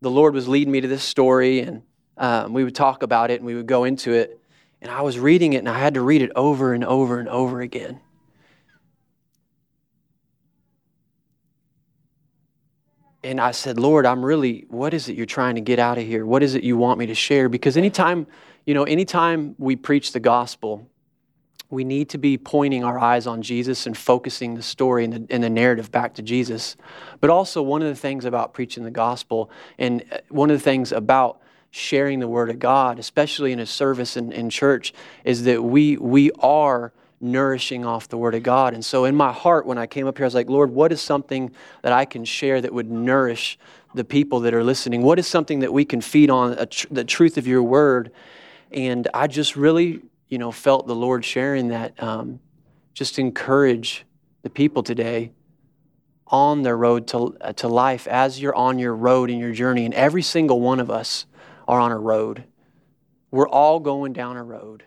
the 0.00 0.10
Lord 0.10 0.34
was 0.34 0.48
leading 0.48 0.72
me 0.72 0.80
to 0.80 0.88
this 0.88 1.02
story, 1.02 1.60
and 1.60 1.82
um, 2.16 2.52
we 2.52 2.64
would 2.64 2.74
talk 2.74 3.02
about 3.02 3.30
it 3.30 3.40
and 3.40 3.46
we 3.46 3.54
would 3.54 3.66
go 3.66 3.84
into 3.84 4.12
it. 4.12 4.40
And 4.80 4.90
I 4.90 5.02
was 5.02 5.18
reading 5.18 5.54
it, 5.54 5.58
and 5.58 5.68
I 5.68 5.78
had 5.78 5.94
to 5.94 6.00
read 6.00 6.22
it 6.22 6.30
over 6.36 6.72
and 6.72 6.84
over 6.84 7.18
and 7.18 7.28
over 7.28 7.60
again. 7.60 8.00
And 13.28 13.38
I 13.42 13.50
said, 13.50 13.78
Lord, 13.78 14.06
I'm 14.06 14.24
really, 14.24 14.64
what 14.70 14.94
is 14.94 15.10
it 15.10 15.14
you're 15.14 15.26
trying 15.26 15.56
to 15.56 15.60
get 15.60 15.78
out 15.78 15.98
of 15.98 16.06
here? 16.06 16.24
What 16.24 16.42
is 16.42 16.54
it 16.54 16.64
you 16.64 16.78
want 16.78 16.98
me 16.98 17.04
to 17.06 17.14
share? 17.14 17.50
Because 17.50 17.76
anytime, 17.76 18.26
you 18.64 18.72
know, 18.72 18.84
anytime 18.84 19.54
we 19.58 19.76
preach 19.76 20.12
the 20.12 20.20
gospel, 20.20 20.88
we 21.68 21.84
need 21.84 22.08
to 22.08 22.16
be 22.16 22.38
pointing 22.38 22.84
our 22.84 22.98
eyes 22.98 23.26
on 23.26 23.42
Jesus 23.42 23.86
and 23.86 23.94
focusing 23.94 24.54
the 24.54 24.62
story 24.62 25.04
and 25.04 25.12
the, 25.12 25.26
and 25.28 25.44
the, 25.44 25.50
narrative 25.50 25.92
back 25.92 26.14
to 26.14 26.22
Jesus. 26.22 26.78
But 27.20 27.28
also, 27.28 27.60
one 27.60 27.82
of 27.82 27.88
the 27.88 27.94
things 27.94 28.24
about 28.24 28.54
preaching 28.54 28.84
the 28.84 28.90
gospel 28.90 29.50
and 29.78 30.02
uh, 30.10 30.20
one 30.30 30.50
of 30.50 30.56
the 30.56 30.64
things 30.64 30.90
about 30.90 31.42
sharing 31.70 32.20
the 32.20 32.28
word 32.28 32.48
of 32.48 32.58
God, 32.58 32.98
especially 32.98 33.52
in 33.52 33.60
a 33.60 33.66
service 33.66 34.16
in, 34.16 34.32
in 34.32 34.48
church, 34.48 34.94
is 35.24 35.44
that 35.44 35.62
we, 35.62 35.98
we 35.98 36.30
are 36.38 36.94
nourishing 37.20 37.84
off 37.84 38.08
the 38.08 38.16
word 38.16 38.34
of 38.34 38.42
God. 38.42 38.74
And 38.74 38.84
so, 38.84 39.04
in 39.04 39.14
my 39.14 39.32
heart, 39.32 39.66
when 39.66 39.78
I 39.78 39.86
came 39.86 40.06
up 40.06 40.18
here, 40.18 40.24
I 40.24 40.28
was 40.28 40.34
like, 40.34 40.48
Lord, 40.48 40.70
what 40.70 40.92
is 40.92 41.00
something 41.00 41.50
that 41.82 41.92
I 41.92 42.04
can 42.04 42.24
share 42.24 42.60
that 42.60 42.72
would 42.72 42.90
nourish 42.90 43.58
the 43.94 44.04
people 44.04 44.40
that 44.40 44.54
are 44.54 44.64
listening? 44.64 45.02
What 45.02 45.18
is 45.18 45.26
something 45.26 45.60
that 45.60 45.72
we 45.72 45.84
can 45.84 46.00
feed 46.00 46.30
on 46.30 46.56
tr- 46.68 46.86
the 46.90 47.04
truth 47.04 47.38
of 47.38 47.46
your 47.46 47.62
word? 47.62 48.12
And 48.70 49.08
I 49.14 49.26
just 49.26 49.56
really 49.56 50.02
you 50.28 50.38
know, 50.38 50.52
felt 50.52 50.86
the 50.86 50.94
Lord 50.94 51.24
sharing 51.24 51.68
that. 51.68 52.00
Um, 52.02 52.40
just 52.94 53.18
encourage 53.18 54.04
the 54.42 54.50
people 54.50 54.82
today 54.82 55.32
on 56.26 56.62
their 56.62 56.76
road 56.76 57.06
to, 57.08 57.36
uh, 57.40 57.52
to 57.54 57.68
life 57.68 58.06
as 58.06 58.40
you're 58.40 58.54
on 58.54 58.78
your 58.78 58.94
road 58.94 59.30
in 59.30 59.38
your 59.38 59.52
journey. 59.52 59.84
And 59.84 59.94
every 59.94 60.22
single 60.22 60.60
one 60.60 60.80
of 60.80 60.90
us 60.90 61.24
are 61.66 61.80
on 61.80 61.92
a 61.92 61.98
road. 61.98 62.44
We're 63.30 63.48
all 63.48 63.80
going 63.80 64.12
down 64.12 64.36
a 64.36 64.42
road, 64.42 64.84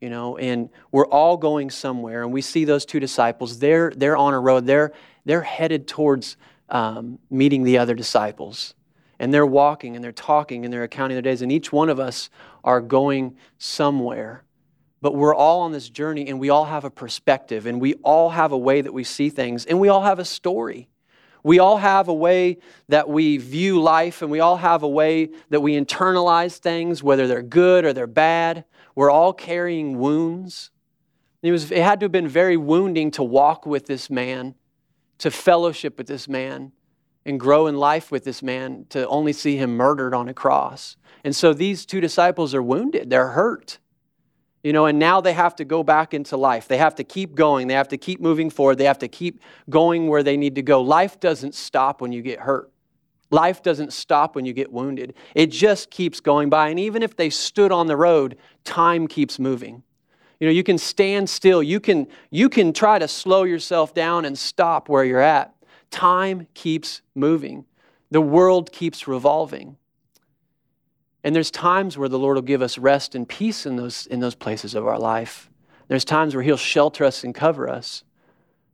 you 0.00 0.10
know, 0.10 0.36
and 0.36 0.68
we're 0.92 1.06
all 1.06 1.36
going 1.36 1.70
somewhere. 1.70 2.22
And 2.22 2.32
we 2.32 2.42
see 2.42 2.64
those 2.64 2.84
two 2.84 3.00
disciples, 3.00 3.58
they're, 3.58 3.92
they're 3.96 4.16
on 4.16 4.34
a 4.34 4.40
road. 4.40 4.66
They're, 4.66 4.92
they're 5.24 5.42
headed 5.42 5.88
towards 5.88 6.36
um, 6.68 7.18
meeting 7.30 7.62
the 7.62 7.78
other 7.78 7.94
disciples. 7.94 8.74
And 9.18 9.32
they're 9.32 9.46
walking 9.46 9.96
and 9.96 10.04
they're 10.04 10.12
talking 10.12 10.64
and 10.64 10.72
they're 10.72 10.82
accounting 10.82 11.14
their 11.14 11.22
days. 11.22 11.40
And 11.40 11.50
each 11.50 11.72
one 11.72 11.88
of 11.88 11.98
us 11.98 12.28
are 12.62 12.80
going 12.80 13.36
somewhere. 13.58 14.44
But 15.00 15.14
we're 15.14 15.34
all 15.34 15.60
on 15.60 15.72
this 15.72 15.88
journey 15.88 16.28
and 16.28 16.38
we 16.38 16.50
all 16.50 16.64
have 16.64 16.84
a 16.84 16.90
perspective 16.90 17.66
and 17.66 17.80
we 17.80 17.94
all 18.02 18.30
have 18.30 18.52
a 18.52 18.58
way 18.58 18.80
that 18.80 18.92
we 18.92 19.04
see 19.04 19.30
things 19.30 19.64
and 19.64 19.80
we 19.80 19.88
all 19.88 20.02
have 20.02 20.18
a 20.18 20.24
story. 20.24 20.88
We 21.42 21.60
all 21.60 21.76
have 21.76 22.08
a 22.08 22.14
way 22.14 22.58
that 22.88 23.08
we 23.08 23.36
view 23.36 23.80
life 23.80 24.20
and 24.20 24.30
we 24.32 24.40
all 24.40 24.56
have 24.56 24.82
a 24.82 24.88
way 24.88 25.30
that 25.50 25.60
we 25.60 25.78
internalize 25.78 26.58
things, 26.58 27.04
whether 27.04 27.28
they're 27.28 27.42
good 27.42 27.84
or 27.84 27.92
they're 27.92 28.08
bad. 28.08 28.64
We're 28.96 29.10
all 29.10 29.32
carrying 29.32 29.98
wounds. 29.98 30.72
It, 31.42 31.52
was, 31.52 31.70
it 31.70 31.82
had 31.82 32.00
to 32.00 32.04
have 32.04 32.12
been 32.12 32.26
very 32.26 32.56
wounding 32.56 33.12
to 33.12 33.22
walk 33.22 33.66
with 33.66 33.86
this 33.86 34.10
man, 34.10 34.56
to 35.18 35.30
fellowship 35.30 35.98
with 35.98 36.08
this 36.08 36.26
man, 36.26 36.72
and 37.24 37.38
grow 37.38 37.66
in 37.66 37.76
life 37.76 38.10
with 38.10 38.24
this 38.24 38.42
man, 38.42 38.86
to 38.88 39.06
only 39.08 39.32
see 39.32 39.56
him 39.56 39.76
murdered 39.76 40.14
on 40.14 40.28
a 40.28 40.34
cross. 40.34 40.96
And 41.22 41.36
so 41.36 41.52
these 41.52 41.84
two 41.84 42.00
disciples 42.00 42.54
are 42.54 42.62
wounded, 42.62 43.10
they're 43.10 43.28
hurt. 43.28 43.78
You 44.64 44.72
know, 44.72 44.86
and 44.86 44.98
now 44.98 45.20
they 45.20 45.34
have 45.34 45.54
to 45.56 45.64
go 45.64 45.84
back 45.84 46.12
into 46.12 46.36
life. 46.36 46.66
They 46.66 46.78
have 46.78 46.96
to 46.96 47.04
keep 47.04 47.36
going. 47.36 47.68
They 47.68 47.74
have 47.74 47.86
to 47.88 47.96
keep 47.96 48.20
moving 48.20 48.50
forward. 48.50 48.78
They 48.78 48.84
have 48.86 48.98
to 48.98 49.06
keep 49.06 49.40
going 49.70 50.08
where 50.08 50.24
they 50.24 50.36
need 50.36 50.56
to 50.56 50.62
go. 50.62 50.80
Life 50.80 51.20
doesn't 51.20 51.54
stop 51.54 52.00
when 52.00 52.10
you 52.10 52.20
get 52.20 52.40
hurt. 52.40 52.72
Life 53.30 53.62
doesn't 53.62 53.92
stop 53.92 54.36
when 54.36 54.44
you 54.44 54.52
get 54.52 54.72
wounded. 54.72 55.14
It 55.34 55.50
just 55.50 55.90
keeps 55.90 56.20
going 56.20 56.48
by. 56.48 56.68
And 56.68 56.78
even 56.78 57.02
if 57.02 57.16
they 57.16 57.30
stood 57.30 57.72
on 57.72 57.86
the 57.86 57.96
road, 57.96 58.36
time 58.64 59.08
keeps 59.08 59.38
moving. 59.38 59.82
You 60.38 60.46
know, 60.46 60.52
you 60.52 60.62
can 60.62 60.78
stand 60.78 61.28
still. 61.28 61.62
You 61.62 61.80
can, 61.80 62.06
you 62.30 62.48
can 62.48 62.72
try 62.72 62.98
to 62.98 63.08
slow 63.08 63.44
yourself 63.44 63.94
down 63.94 64.24
and 64.24 64.38
stop 64.38 64.88
where 64.88 65.04
you're 65.04 65.20
at. 65.20 65.54
Time 65.90 66.46
keeps 66.54 67.02
moving. 67.14 67.64
The 68.10 68.20
world 68.20 68.70
keeps 68.70 69.08
revolving. 69.08 69.76
And 71.24 71.34
there's 71.34 71.50
times 71.50 71.98
where 71.98 72.08
the 72.08 72.18
Lord 72.18 72.36
will 72.36 72.42
give 72.42 72.62
us 72.62 72.78
rest 72.78 73.16
and 73.16 73.28
peace 73.28 73.66
in 73.66 73.74
those, 73.76 74.06
in 74.06 74.20
those 74.20 74.36
places 74.36 74.74
of 74.76 74.86
our 74.86 74.98
life. 74.98 75.50
There's 75.88 76.04
times 76.04 76.34
where 76.34 76.44
He'll 76.44 76.56
shelter 76.56 77.04
us 77.04 77.24
and 77.24 77.34
cover 77.34 77.68
us. 77.68 78.04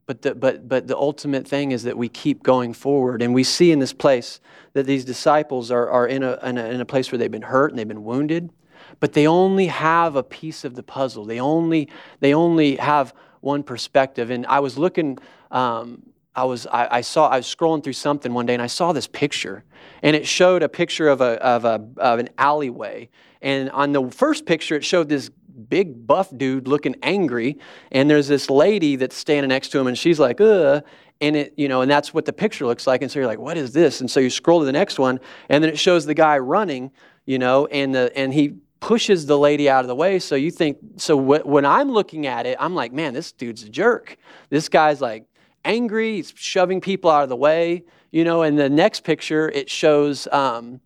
But 0.05 0.21
the, 0.21 0.35
but, 0.35 0.67
but 0.67 0.87
the 0.87 0.97
ultimate 0.97 1.47
thing 1.47 1.71
is 1.71 1.83
that 1.83 1.97
we 1.97 2.09
keep 2.09 2.43
going 2.43 2.73
forward. 2.73 3.21
And 3.21 3.33
we 3.33 3.43
see 3.43 3.71
in 3.71 3.79
this 3.79 3.93
place 3.93 4.41
that 4.73 4.85
these 4.85 5.05
disciples 5.05 5.71
are, 5.71 5.89
are 5.89 6.07
in, 6.07 6.23
a, 6.23 6.37
in, 6.43 6.57
a, 6.57 6.65
in 6.65 6.81
a 6.81 6.85
place 6.85 7.11
where 7.11 7.19
they've 7.19 7.31
been 7.31 7.41
hurt 7.41 7.71
and 7.71 7.79
they've 7.79 7.87
been 7.87 8.03
wounded, 8.03 8.51
but 8.99 9.13
they 9.13 9.27
only 9.27 9.67
have 9.67 10.15
a 10.15 10.23
piece 10.23 10.65
of 10.65 10.75
the 10.75 10.83
puzzle. 10.83 11.25
They 11.25 11.39
only, 11.39 11.89
they 12.19 12.33
only 12.33 12.75
have 12.75 13.13
one 13.39 13.63
perspective. 13.63 14.29
And 14.29 14.45
I 14.47 14.59
was 14.59 14.77
looking 14.77 15.19
um, 15.51 16.13
I 16.35 16.45
was 16.45 16.65
I, 16.67 16.97
I, 16.97 17.01
saw 17.01 17.27
I 17.27 17.37
was 17.37 17.55
scrolling 17.55 17.83
through 17.83 17.93
something 17.93 18.33
one 18.33 18.45
day 18.45 18.53
and 18.53 18.61
I 18.61 18.67
saw 18.67 18.91
this 18.91 19.07
picture, 19.07 19.63
and 20.01 20.15
it 20.15 20.25
showed 20.25 20.63
a 20.63 20.69
picture 20.69 21.07
of 21.07 21.21
a 21.21 21.41
of 21.43 21.65
a 21.65 21.85
of 21.97 22.19
an 22.19 22.29
alleyway. 22.37 23.09
And 23.41 23.69
on 23.71 23.91
the 23.91 24.09
first 24.09 24.45
picture, 24.45 24.75
it 24.75 24.85
showed 24.85 25.09
this 25.09 25.29
big 25.69 26.05
buff 26.07 26.35
dude 26.35 26.67
looking 26.67 26.95
angry, 27.03 27.57
and 27.91 28.09
there's 28.09 28.27
this 28.27 28.49
lady 28.49 28.95
that's 28.95 29.15
standing 29.15 29.49
next 29.49 29.69
to 29.69 29.79
him, 29.79 29.87
and 29.87 29.97
she's 29.97 30.19
like, 30.19 30.41
"Ugh." 30.41 30.83
And 31.21 31.35
it, 31.35 31.53
you 31.55 31.67
know, 31.67 31.81
and 31.81 31.89
that's 31.89 32.13
what 32.13 32.25
the 32.25 32.33
picture 32.33 32.65
looks 32.65 32.85
like. 32.85 33.01
And 33.01 33.09
so 33.11 33.19
you're 33.19 33.27
like, 33.27 33.39
"What 33.39 33.57
is 33.57 33.71
this?" 33.71 34.01
And 34.01 34.09
so 34.09 34.19
you 34.19 34.29
scroll 34.29 34.59
to 34.59 34.65
the 34.65 34.71
next 34.71 34.99
one, 34.99 35.19
and 35.49 35.63
then 35.63 35.71
it 35.71 35.79
shows 35.79 36.05
the 36.05 36.13
guy 36.13 36.37
running, 36.37 36.91
you 37.25 37.39
know, 37.39 37.67
and 37.67 37.93
the 37.93 38.11
and 38.15 38.33
he 38.33 38.55
pushes 38.83 39.25
the 39.25 39.37
lady 39.37 39.69
out 39.69 39.85
of 39.85 39.87
the 39.87 39.95
way. 39.95 40.19
So 40.19 40.35
you 40.35 40.51
think, 40.51 40.77
so 40.97 41.15
when 41.15 41.65
I'm 41.65 41.89
looking 41.89 42.27
at 42.27 42.45
it, 42.45 42.57
I'm 42.59 42.75
like, 42.75 42.91
man, 42.91 43.13
this 43.13 43.31
dude's 43.31 43.63
a 43.63 43.69
jerk. 43.69 44.17
This 44.49 44.67
guy's 44.67 44.99
like 44.99 45.25
angry, 45.63 46.17
he's 46.17 46.33
shoving 46.35 46.81
people 46.81 47.09
out 47.09 47.23
of 47.23 47.29
the 47.29 47.35
way. 47.37 47.85
You 48.11 48.25
know, 48.25 48.43
And 48.43 48.59
the 48.59 48.69
next 48.69 49.05
picture, 49.05 49.49
it 49.49 49.69
shows 49.69 50.27
um, 50.33 50.81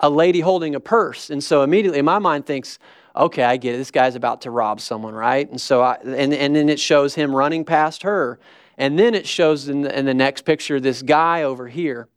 a 0.00 0.08
lady 0.08 0.40
holding 0.40 0.74
a 0.74 0.80
purse. 0.80 1.28
And 1.28 1.44
so 1.44 1.62
immediately 1.62 2.00
my 2.00 2.18
mind 2.18 2.46
thinks, 2.46 2.78
okay, 3.18 3.42
I 3.42 3.56
get 3.56 3.74
it. 3.74 3.78
This 3.78 3.90
guy's 3.90 4.14
about 4.14 4.42
to 4.42 4.50
rob 4.50 4.80
someone, 4.80 5.14
right? 5.14 5.48
And 5.50 5.60
so 5.60 5.82
I, 5.82 5.94
and, 6.04 6.32
and 6.32 6.54
then 6.54 6.68
it 6.68 6.80
shows 6.80 7.14
him 7.14 7.34
running 7.34 7.64
past 7.64 8.02
her. 8.02 8.38
And 8.76 8.98
then 8.98 9.14
it 9.14 9.26
shows 9.26 9.68
in 9.68 9.82
the, 9.82 9.98
in 9.98 10.04
the 10.04 10.14
next 10.14 10.42
picture 10.42 10.78
this 10.78 11.02
guy 11.02 11.42
over 11.42 11.66
here. 11.66 12.08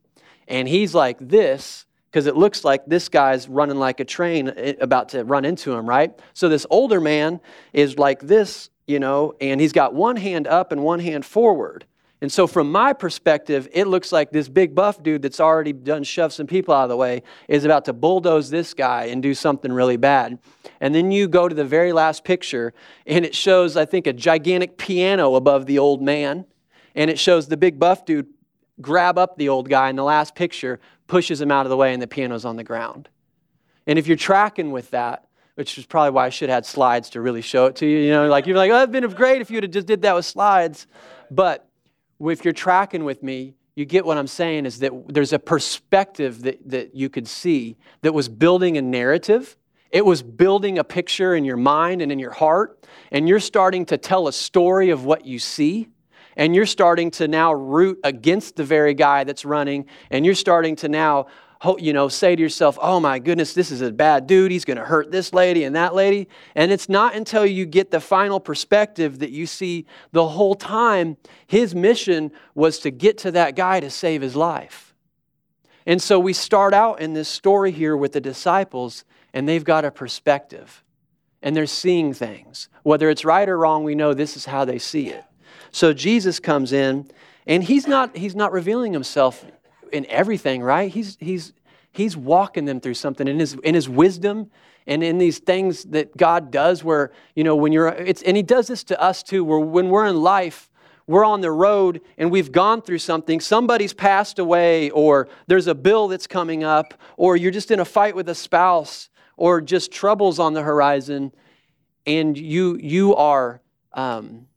And 0.48 0.68
he's 0.68 0.94
like 0.94 1.18
this 1.20 1.86
because 2.10 2.28
it 2.28 2.36
looks 2.36 2.64
like 2.64 2.86
this 2.86 3.10
guy's 3.10 3.48
running 3.48 3.78
like 3.78 4.00
a 4.00 4.06
train 4.06 4.50
eh, 4.56 4.74
about 4.80 5.10
to 5.10 5.24
run 5.24 5.44
into 5.44 5.74
him, 5.74 5.88
right? 5.88 6.12
So 6.34 6.50
this 6.50 6.66
older 6.70 7.02
man 7.02 7.40
is 7.74 7.98
like 7.98 8.22
this 8.22 8.70
you 8.92 9.00
know, 9.00 9.34
and 9.40 9.62
he's 9.62 9.72
got 9.72 9.94
one 9.94 10.18
hand 10.18 10.48
up 10.48 10.72
and 10.72 10.84
one 10.84 11.00
hand 11.00 11.26
forward. 11.26 11.86
And 12.22 12.32
so, 12.32 12.46
from 12.46 12.72
my 12.72 12.94
perspective, 12.94 13.68
it 13.74 13.88
looks 13.88 14.12
like 14.12 14.32
this 14.32 14.48
big 14.48 14.76
buff 14.76 15.02
dude 15.02 15.24
that's 15.24 15.40
already 15.40 15.74
done 15.74 16.04
shoved 16.04 16.34
some 16.34 16.46
people 16.46 16.74
out 16.74 16.84
of 16.84 16.90
the 16.90 16.98
way 16.98 17.24
is 17.48 17.66
about 17.66 17.86
to 17.86 17.94
bulldoze 17.94 18.52
this 18.52 18.76
guy 18.76 19.06
and 19.06 19.24
do 19.24 19.34
something 19.34 19.74
really 19.74 19.98
bad. 19.98 20.38
And 20.80 20.94
then 20.94 21.12
you 21.12 21.28
go 21.28 21.48
to 21.48 21.56
the 21.56 21.66
very 21.66 21.92
last 21.92 22.24
picture, 22.24 22.74
and 23.08 23.26
it 23.26 23.34
shows, 23.34 23.76
I 23.76 23.86
think, 23.86 24.06
a 24.06 24.14
gigantic 24.14 24.78
piano 24.78 25.34
above 25.34 25.66
the 25.66 25.80
old 25.80 26.02
man. 26.02 26.46
And 26.94 27.10
it 27.10 27.18
shows 27.18 27.48
the 27.48 27.58
big 27.58 27.80
buff 27.80 28.06
dude 28.06 28.28
grab 28.80 29.18
up 29.18 29.38
the 29.38 29.50
old 29.50 29.70
guy 29.70 29.90
in 29.90 29.96
the 29.96 30.04
last 30.04 30.36
picture, 30.36 30.80
pushes 31.08 31.42
him 31.42 31.52
out 31.52 31.66
of 31.66 31.72
the 31.72 31.78
way, 31.78 31.92
and 31.92 32.02
the 32.02 32.08
piano's 32.08 32.46
on 32.46 32.56
the 32.56 32.64
ground. 32.64 33.10
And 33.88 33.98
if 33.98 34.08
you're 34.08 34.18
tracking 34.18 34.72
with 34.72 34.92
that, 34.92 35.26
which 35.56 35.78
is 35.78 35.86
probably 35.86 36.12
why 36.12 36.28
I 36.28 36.30
should 36.30 36.50
have 36.50 36.58
had 36.58 36.66
slides 36.66 37.10
to 37.12 37.22
really 37.22 37.42
show 37.42 37.66
it 37.66 37.76
to 37.78 37.86
you. 37.86 37.98
You 38.00 38.12
know, 38.12 38.28
like 38.28 38.48
you're 38.48 38.56
like, 38.56 38.72
oh, 38.72 38.78
it'd 38.78 38.92
been 38.92 39.08
great 39.10 39.42
if 39.42 39.52
you'd 39.52 39.64
have 39.64 39.72
just 39.72 39.88
did 39.88 40.02
that 40.04 40.16
with 40.16 40.26
slides. 40.26 40.88
But 41.30 41.68
if 42.30 42.46
you're 42.46 42.54
tracking 42.54 43.04
with 43.04 43.24
me, 43.24 43.56
you 43.76 43.86
get 43.86 44.06
what 44.06 44.18
I'm 44.18 44.28
saying 44.28 44.66
is 44.66 44.80
that 44.80 44.92
there's 45.08 45.34
a 45.34 45.40
perspective 45.40 46.44
that, 46.44 46.60
that 46.70 46.96
you 46.96 47.10
could 47.10 47.28
see 47.28 47.78
that 48.02 48.14
was 48.14 48.28
building 48.28 48.78
a 48.78 48.82
narrative. 48.82 49.58
It 49.92 50.06
was 50.06 50.22
building 50.22 50.78
a 50.78 50.84
picture 50.84 51.36
in 51.36 51.46
your 51.46 51.58
mind 51.58 52.02
and 52.02 52.12
in 52.12 52.20
your 52.20 52.32
heart. 52.32 52.86
And 53.12 53.28
you're 53.28 53.40
starting 53.40 53.86
to 53.88 53.98
tell 53.98 54.28
a 54.28 54.34
story 54.34 54.90
of 54.90 55.06
what 55.06 55.26
you 55.26 55.40
see. 55.40 55.88
And 56.36 56.56
you're 56.56 56.66
starting 56.66 57.12
to 57.12 57.28
now 57.28 57.54
root 57.54 58.00
against 58.04 58.56
the 58.56 58.64
very 58.64 58.94
guy 58.94 59.24
that's 59.24 59.46
running. 59.46 59.86
And 60.10 60.26
you're 60.26 60.36
starting 60.36 60.76
to 60.78 60.90
now 60.90 61.28
you 61.78 61.94
know, 61.94 62.08
say 62.08 62.36
to 62.36 62.42
yourself, 62.42 62.78
oh 62.82 63.00
my 63.00 63.20
goodness, 63.20 63.54
this 63.54 63.72
is 63.72 63.82
a 63.82 63.92
bad 63.92 64.26
dude. 64.26 64.52
He's 64.52 64.66
going 64.66 64.78
to 64.78 64.86
hurt 64.86 65.12
this 65.12 65.34
lady 65.34 65.64
and 65.64 65.76
that 65.76 65.94
lady. 65.94 66.28
And 66.56 66.72
it's 66.72 66.90
not 66.90 67.16
until 67.16 67.46
you 67.46 67.66
get 67.66 67.92
the 67.92 68.00
final 68.00 68.40
perspective 68.40 69.20
that 69.20 69.30
you 69.32 69.46
see 69.46 69.86
the 70.12 70.28
whole 70.28 70.56
time 70.56 71.18
his 71.46 71.76
mission 71.76 72.32
was 72.56 72.80
to 72.80 72.92
get 72.92 73.20
to 73.20 73.32
that 73.32 73.56
guy 73.56 73.80
to 73.80 73.90
save 73.90 74.22
his 74.22 74.36
life. 74.36 74.96
And 75.86 76.02
so 76.02 76.20
we 76.20 76.34
start 76.34 76.74
out 76.74 77.00
in 77.00 77.14
this 77.14 77.30
story 77.30 77.72
here 77.72 77.96
with 77.96 78.14
the 78.14 78.22
disciples, 78.22 79.04
and 79.34 79.48
they've 79.48 79.64
got 79.64 79.86
a 79.86 79.92
perspective 79.92 80.84
and 81.44 81.56
they're 81.56 81.66
seeing 81.66 82.14
things. 82.14 82.70
Whether 82.84 83.10
it's 83.10 83.26
right 83.26 83.50
or 83.50 83.58
wrong, 83.58 83.84
we 83.84 83.96
know 83.96 84.14
this 84.14 84.38
is 84.38 84.46
how 84.46 84.66
they 84.66 84.78
see 84.78 85.10
it. 85.10 85.24
So 85.72 85.94
Jesus 85.94 86.40
comes 86.40 86.72
in, 86.72 87.10
and 87.48 87.64
he's 87.64 87.88
not, 87.88 88.16
he's 88.16 88.36
not 88.36 88.52
revealing 88.52 88.94
himself 88.94 89.44
in 89.92 90.06
everything, 90.08 90.62
right? 90.62 90.92
He's, 90.92 91.18
he's, 91.20 91.54
he's 91.92 92.16
walking 92.18 92.66
them 92.66 92.80
through 92.80 92.96
something 92.96 93.28
in 93.28 93.40
his, 93.40 93.54
in 93.64 93.76
his 93.76 93.88
wisdom 93.88 94.50
and 94.88 95.04
in 95.04 95.18
these 95.18 95.40
things 95.40 95.84
that 95.86 96.16
God 96.18 96.52
does 96.52 96.84
where, 96.84 97.12
you 97.36 97.44
know, 97.44 97.56
when 97.56 97.72
you're, 97.72 97.88
it's, 97.88 98.22
and 98.24 98.36
he 98.36 98.44
does 98.44 98.68
this 98.68 98.84
to 98.86 99.00
us 99.02 99.24
too, 99.24 99.44
where 99.44 99.60
when 99.60 99.90
we're 99.90 100.08
in 100.08 100.22
life, 100.22 100.70
we're 101.08 101.26
on 101.26 101.42
the 101.42 101.52
road 101.52 102.02
and 102.18 102.32
we've 102.32 102.52
gone 102.52 102.82
through 102.82 103.00
something, 103.00 103.40
somebody's 103.40 103.94
passed 103.94 104.40
away, 104.40 104.90
or 104.92 105.28
there's 105.48 105.68
a 105.68 105.76
bill 105.76 106.08
that's 106.08 106.28
coming 106.28 106.64
up, 106.64 106.94
or 107.18 107.36
you're 107.36 107.52
just 107.52 107.72
in 107.72 107.80
a 107.80 107.86
fight 107.86 108.16
with 108.16 108.30
a 108.30 108.36
spouse, 108.36 109.10
or 109.38 109.60
just 109.60 109.92
troubles 109.92 110.40
on 110.40 110.54
the 110.54 110.62
horizon, 110.62 111.32
and 112.06 112.38
you, 112.38 112.78
you 112.78 113.16
are 113.16 113.62
um, 113.94 114.48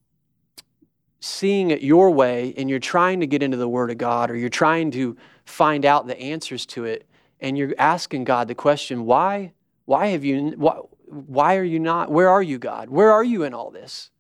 seeing 1.24 1.70
it 1.70 1.80
your 1.80 2.10
way 2.10 2.52
and 2.58 2.68
you're 2.68 2.78
trying 2.78 3.20
to 3.20 3.26
get 3.26 3.42
into 3.42 3.56
the 3.56 3.68
Word 3.68 3.90
of 3.90 3.96
God 3.96 4.30
or 4.30 4.36
you're 4.36 4.50
trying 4.50 4.90
to 4.90 5.16
find 5.46 5.86
out 5.86 6.06
the 6.06 6.18
answers 6.20 6.66
to 6.66 6.84
it 6.84 7.08
and 7.40 7.56
you're 7.56 7.74
asking 7.78 8.24
God 8.24 8.46
the 8.46 8.54
question, 8.54 9.06
why, 9.06 9.54
why 9.86 10.08
have 10.08 10.22
you, 10.22 10.50
why, 10.56 10.80
why 11.06 11.56
are 11.56 11.64
you 11.64 11.78
not, 11.78 12.10
where 12.10 12.28
are 12.28 12.42
you, 12.42 12.58
God? 12.58 12.90
Where 12.90 13.10
are 13.10 13.24
you 13.24 13.42
in 13.42 13.54
all 13.54 13.70
this? 13.70 14.10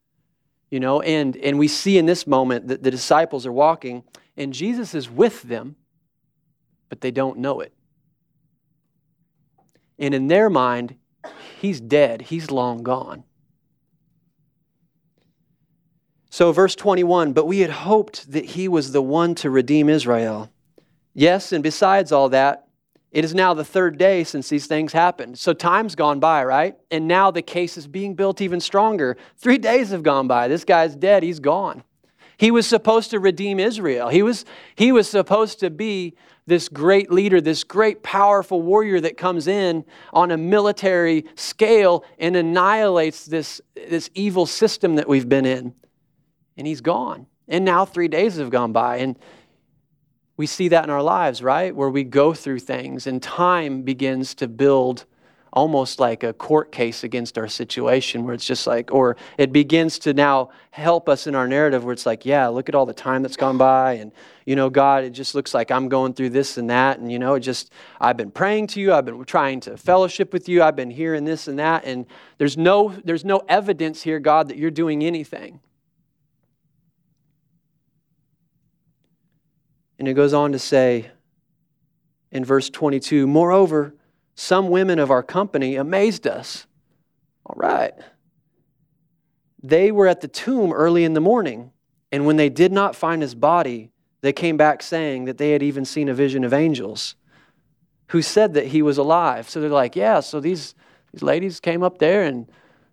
You 0.70 0.80
know, 0.80 1.02
and, 1.02 1.36
and 1.36 1.58
we 1.58 1.68
see 1.68 1.98
in 1.98 2.06
this 2.06 2.26
moment 2.26 2.68
that 2.68 2.82
the 2.82 2.90
disciples 2.90 3.44
are 3.44 3.52
walking 3.52 4.02
and 4.38 4.54
Jesus 4.54 4.94
is 4.94 5.10
with 5.10 5.42
them, 5.42 5.76
but 6.88 7.02
they 7.02 7.10
don't 7.10 7.38
know 7.38 7.60
it. 7.60 7.74
And 9.98 10.14
in 10.14 10.28
their 10.28 10.48
mind, 10.48 10.96
he's 11.60 11.80
dead, 11.80 12.22
he's 12.22 12.50
long 12.50 12.82
gone. 12.82 13.24
So, 16.34 16.50
verse 16.50 16.74
21 16.74 17.32
But 17.32 17.46
we 17.46 17.60
had 17.60 17.70
hoped 17.70 18.32
that 18.32 18.44
he 18.44 18.66
was 18.66 18.90
the 18.90 19.00
one 19.00 19.36
to 19.36 19.50
redeem 19.50 19.88
Israel. 19.88 20.50
Yes, 21.14 21.52
and 21.52 21.62
besides 21.62 22.10
all 22.10 22.28
that, 22.30 22.66
it 23.12 23.24
is 23.24 23.36
now 23.36 23.54
the 23.54 23.64
third 23.64 23.98
day 23.98 24.24
since 24.24 24.48
these 24.48 24.66
things 24.66 24.92
happened. 24.92 25.38
So, 25.38 25.52
time's 25.52 25.94
gone 25.94 26.18
by, 26.18 26.44
right? 26.44 26.76
And 26.90 27.06
now 27.06 27.30
the 27.30 27.40
case 27.40 27.76
is 27.76 27.86
being 27.86 28.16
built 28.16 28.40
even 28.40 28.58
stronger. 28.58 29.16
Three 29.36 29.58
days 29.58 29.90
have 29.90 30.02
gone 30.02 30.26
by. 30.26 30.48
This 30.48 30.64
guy's 30.64 30.96
dead, 30.96 31.22
he's 31.22 31.38
gone. 31.38 31.84
He 32.36 32.50
was 32.50 32.66
supposed 32.66 33.10
to 33.10 33.20
redeem 33.20 33.60
Israel. 33.60 34.08
He 34.08 34.24
was, 34.24 34.44
he 34.74 34.90
was 34.90 35.08
supposed 35.08 35.60
to 35.60 35.70
be 35.70 36.16
this 36.46 36.68
great 36.68 37.12
leader, 37.12 37.40
this 37.40 37.62
great 37.62 38.02
powerful 38.02 38.60
warrior 38.60 39.00
that 39.02 39.16
comes 39.16 39.46
in 39.46 39.84
on 40.12 40.32
a 40.32 40.36
military 40.36 41.26
scale 41.36 42.04
and 42.18 42.34
annihilates 42.34 43.24
this, 43.24 43.60
this 43.76 44.10
evil 44.14 44.46
system 44.46 44.96
that 44.96 45.08
we've 45.08 45.28
been 45.28 45.46
in 45.46 45.74
and 46.56 46.66
he's 46.66 46.80
gone. 46.80 47.26
And 47.48 47.64
now 47.64 47.84
three 47.84 48.08
days 48.08 48.36
have 48.36 48.50
gone 48.50 48.72
by. 48.72 48.98
And 48.98 49.18
we 50.36 50.46
see 50.46 50.68
that 50.68 50.84
in 50.84 50.90
our 50.90 51.02
lives, 51.02 51.42
right? 51.42 51.74
Where 51.74 51.90
we 51.90 52.04
go 52.04 52.34
through 52.34 52.60
things 52.60 53.06
and 53.06 53.22
time 53.22 53.82
begins 53.82 54.34
to 54.36 54.48
build 54.48 55.04
almost 55.52 56.00
like 56.00 56.24
a 56.24 56.32
court 56.32 56.72
case 56.72 57.04
against 57.04 57.38
our 57.38 57.46
situation 57.46 58.24
where 58.24 58.34
it's 58.34 58.44
just 58.44 58.66
like, 58.66 58.92
or 58.92 59.16
it 59.38 59.52
begins 59.52 60.00
to 60.00 60.12
now 60.12 60.50
help 60.72 61.08
us 61.08 61.28
in 61.28 61.36
our 61.36 61.46
narrative 61.46 61.84
where 61.84 61.92
it's 61.92 62.06
like, 62.06 62.26
yeah, 62.26 62.48
look 62.48 62.68
at 62.68 62.74
all 62.74 62.84
the 62.84 62.92
time 62.92 63.22
that's 63.22 63.36
gone 63.36 63.56
by. 63.56 63.92
And, 63.92 64.10
you 64.46 64.56
know, 64.56 64.68
God, 64.68 65.04
it 65.04 65.10
just 65.10 65.32
looks 65.32 65.54
like 65.54 65.70
I'm 65.70 65.88
going 65.88 66.12
through 66.12 66.30
this 66.30 66.58
and 66.58 66.68
that. 66.70 66.98
And, 66.98 67.10
you 67.10 67.20
know, 67.20 67.34
it 67.34 67.40
just, 67.40 67.70
I've 68.00 68.16
been 68.16 68.32
praying 68.32 68.66
to 68.68 68.80
you. 68.80 68.92
I've 68.92 69.04
been 69.04 69.24
trying 69.24 69.60
to 69.60 69.76
fellowship 69.76 70.32
with 70.32 70.48
you. 70.48 70.60
I've 70.60 70.74
been 70.74 70.90
hearing 70.90 71.24
this 71.24 71.46
and 71.46 71.60
that. 71.60 71.84
And 71.84 72.06
there's 72.38 72.58
no, 72.58 72.92
there's 73.04 73.24
no 73.24 73.40
evidence 73.48 74.02
here, 74.02 74.18
God, 74.18 74.48
that 74.48 74.56
you're 74.56 74.72
doing 74.72 75.04
anything. 75.04 75.60
And 79.98 80.08
it 80.08 80.14
goes 80.14 80.32
on 80.32 80.52
to 80.52 80.58
say 80.58 81.10
in 82.30 82.44
verse 82.44 82.68
22 82.68 83.26
Moreover, 83.26 83.94
some 84.34 84.68
women 84.68 84.98
of 84.98 85.10
our 85.10 85.22
company 85.22 85.76
amazed 85.76 86.26
us. 86.26 86.66
All 87.46 87.54
right. 87.56 87.92
They 89.62 89.92
were 89.92 90.06
at 90.06 90.20
the 90.20 90.28
tomb 90.28 90.72
early 90.72 91.04
in 91.04 91.14
the 91.14 91.20
morning, 91.20 91.70
and 92.12 92.26
when 92.26 92.36
they 92.36 92.50
did 92.50 92.72
not 92.72 92.94
find 92.94 93.22
his 93.22 93.34
body, 93.34 93.90
they 94.20 94.32
came 94.32 94.56
back 94.56 94.82
saying 94.82 95.24
that 95.24 95.38
they 95.38 95.52
had 95.52 95.62
even 95.62 95.84
seen 95.84 96.08
a 96.08 96.14
vision 96.14 96.44
of 96.44 96.52
angels 96.52 97.14
who 98.08 98.20
said 98.20 98.54
that 98.54 98.66
he 98.66 98.82
was 98.82 98.98
alive. 98.98 99.48
So 99.48 99.60
they're 99.60 99.70
like, 99.70 99.96
Yeah, 99.96 100.20
so 100.20 100.40
these, 100.40 100.74
these 101.12 101.22
ladies 101.22 101.60
came 101.60 101.82
up 101.82 101.98
there 101.98 102.24
and 102.24 102.46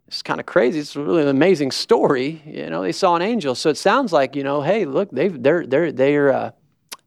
it's 0.07 0.21
kind 0.21 0.39
of 0.39 0.45
crazy. 0.45 0.79
It's 0.79 0.95
really 0.95 1.27
amazing 1.27 1.71
story. 1.71 2.41
You 2.45 2.69
know, 2.69 2.81
they 2.81 2.91
saw 2.91 3.15
an 3.15 3.21
angel. 3.21 3.55
So 3.55 3.69
it 3.69 3.77
sounds 3.77 4.11
like, 4.11 4.35
you 4.35 4.43
know, 4.43 4.61
hey, 4.61 4.85
look, 4.85 5.09
they've, 5.11 5.41
they're, 5.41 5.65
they're, 5.65 5.91
they're, 5.91 6.33
uh, 6.33 6.51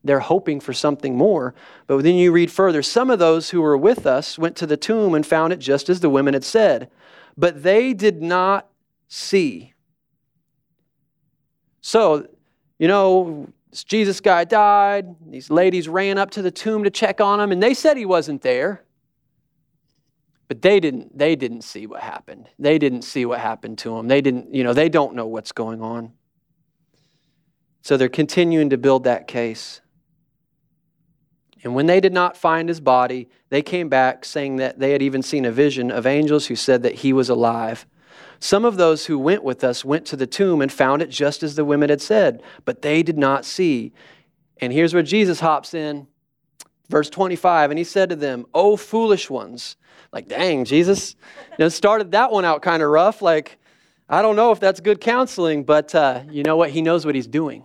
they're 0.05 0.21
hoping 0.21 0.61
for 0.61 0.73
something 0.73 1.17
more. 1.17 1.55
But 1.87 2.03
then 2.03 2.14
you 2.14 2.31
read 2.31 2.53
further 2.53 2.83
some 2.83 3.11
of 3.11 3.19
those 3.19 3.51
who 3.51 3.62
were 3.62 3.77
with 3.77 4.07
us 4.07 4.38
went 4.38 4.55
to 4.57 4.67
the 4.67 4.77
tomb 4.77 5.14
and 5.14 5.27
found 5.27 5.53
it 5.53 5.59
just 5.59 5.88
as 5.88 6.01
the 6.01 6.11
women 6.11 6.35
had 6.35 6.45
said, 6.45 6.90
but 7.37 7.62
they 7.62 7.95
did 7.95 8.23
not 8.23 8.69
see. 9.09 9.73
So, 11.81 12.29
you 12.79 12.87
know, 12.87 13.49
this 13.71 13.83
Jesus 13.83 14.21
guy 14.21 14.45
died. 14.45 15.17
These 15.27 15.51
ladies 15.51 15.88
ran 15.88 16.19
up 16.19 16.31
to 16.33 16.43
the 16.43 16.51
tomb 16.51 16.85
to 16.85 16.90
check 16.90 17.21
on 17.21 17.40
him, 17.40 17.51
and 17.51 17.62
they 17.62 17.75
said 17.75 17.97
he 17.97 18.07
wasn't 18.07 18.43
there. 18.43 18.85
But 20.47 20.62
they 20.62 20.79
didn't, 20.79 21.17
they 21.17 21.35
didn't 21.35 21.62
see 21.62 21.87
what 21.87 22.03
happened. 22.03 22.49
They 22.59 22.79
didn't 22.79 23.03
see 23.03 23.25
what 23.25 23.40
happened 23.40 23.79
to 23.79 23.97
him. 23.97 24.09
They 24.09 24.21
didn't, 24.21 24.55
you 24.55 24.62
know, 24.62 24.75
they 24.75 24.88
don't 24.90 25.14
know 25.14 25.27
what's 25.27 25.53
going 25.53 25.81
on. 25.81 26.12
So 27.81 27.97
they're 27.97 28.09
continuing 28.09 28.71
to 28.71 28.79
build 28.79 29.05
that 29.05 29.27
case. 29.27 29.81
And 31.64 31.74
when 31.74 31.87
they 31.87 31.98
did 31.98 32.12
not 32.12 32.37
find 32.37 32.68
his 32.68 32.81
body, 32.81 33.29
they 33.48 33.62
came 33.62 33.88
back 33.88 34.24
saying 34.24 34.57
that 34.57 34.79
they 34.79 34.92
had 34.92 35.03
even 35.03 35.22
seen 35.22 35.46
a 35.46 35.50
vision 35.50 35.90
of 35.90 36.07
angels 36.07 36.46
who 36.46 36.57
said 36.57 36.83
that 36.83 36.96
he 36.96 37.12
was 37.12 37.31
alive. 37.31 37.87
Some 38.38 38.66
of 38.66 38.77
those 38.77 39.07
who 39.07 39.18
went 39.18 39.42
with 39.42 39.64
us 39.64 39.85
went 39.85 40.05
to 40.07 40.16
the 40.16 40.27
tomb 40.27 40.61
and 40.61 40.70
found 40.70 41.00
it 41.00 41.09
just 41.09 41.42
as 41.42 41.55
the 41.55 41.64
women 41.64 41.88
had 41.88 42.03
said, 42.03 42.42
but 42.66 42.83
they 42.83 43.03
did 43.03 43.16
not 43.16 43.46
see. 43.46 43.94
And 44.59 44.72
here's 44.72 44.92
where 44.92 45.03
Jesus 45.03 45.40
hops 45.40 45.72
in. 45.72 46.07
Verse 46.90 47.09
25, 47.09 47.70
and 47.70 47.79
he 47.79 47.85
said 47.85 48.11
to 48.11 48.16
them, 48.16 48.44
O 48.53 48.77
foolish 48.77 49.31
ones. 49.31 49.77
Like, 50.12 50.29
dang, 50.29 50.66
Jesus. 50.66 51.16
Started 51.68 52.12
that 52.12 52.31
one 52.31 52.44
out 52.44 52.61
kind 52.61 52.83
of 52.83 52.90
rough. 52.90 53.22
Like, 53.22 53.59
I 54.07 54.20
don't 54.20 54.37
know 54.37 54.53
if 54.53 54.61
that's 54.61 54.81
good 54.81 55.00
counseling, 55.00 55.64
but 55.64 55.94
uh, 55.94 56.24
you 56.31 56.42
know 56.42 56.57
what? 56.57 56.70
He 56.70 56.83
knows 56.83 57.07
what 57.07 57.14
he's 57.14 57.27
doing. 57.27 57.64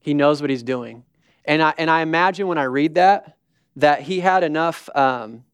He 0.00 0.14
knows 0.14 0.40
what 0.40 0.48
he's 0.48 0.62
doing. 0.62 1.04
And 1.48 1.62
I, 1.62 1.72
and 1.78 1.90
I 1.90 2.02
imagine 2.02 2.46
when 2.46 2.58
I 2.58 2.64
read 2.64 2.96
that, 2.96 3.38
that 3.76 4.02
he 4.02 4.20
had 4.20 4.44
enough 4.44 4.90
um, 4.94 5.44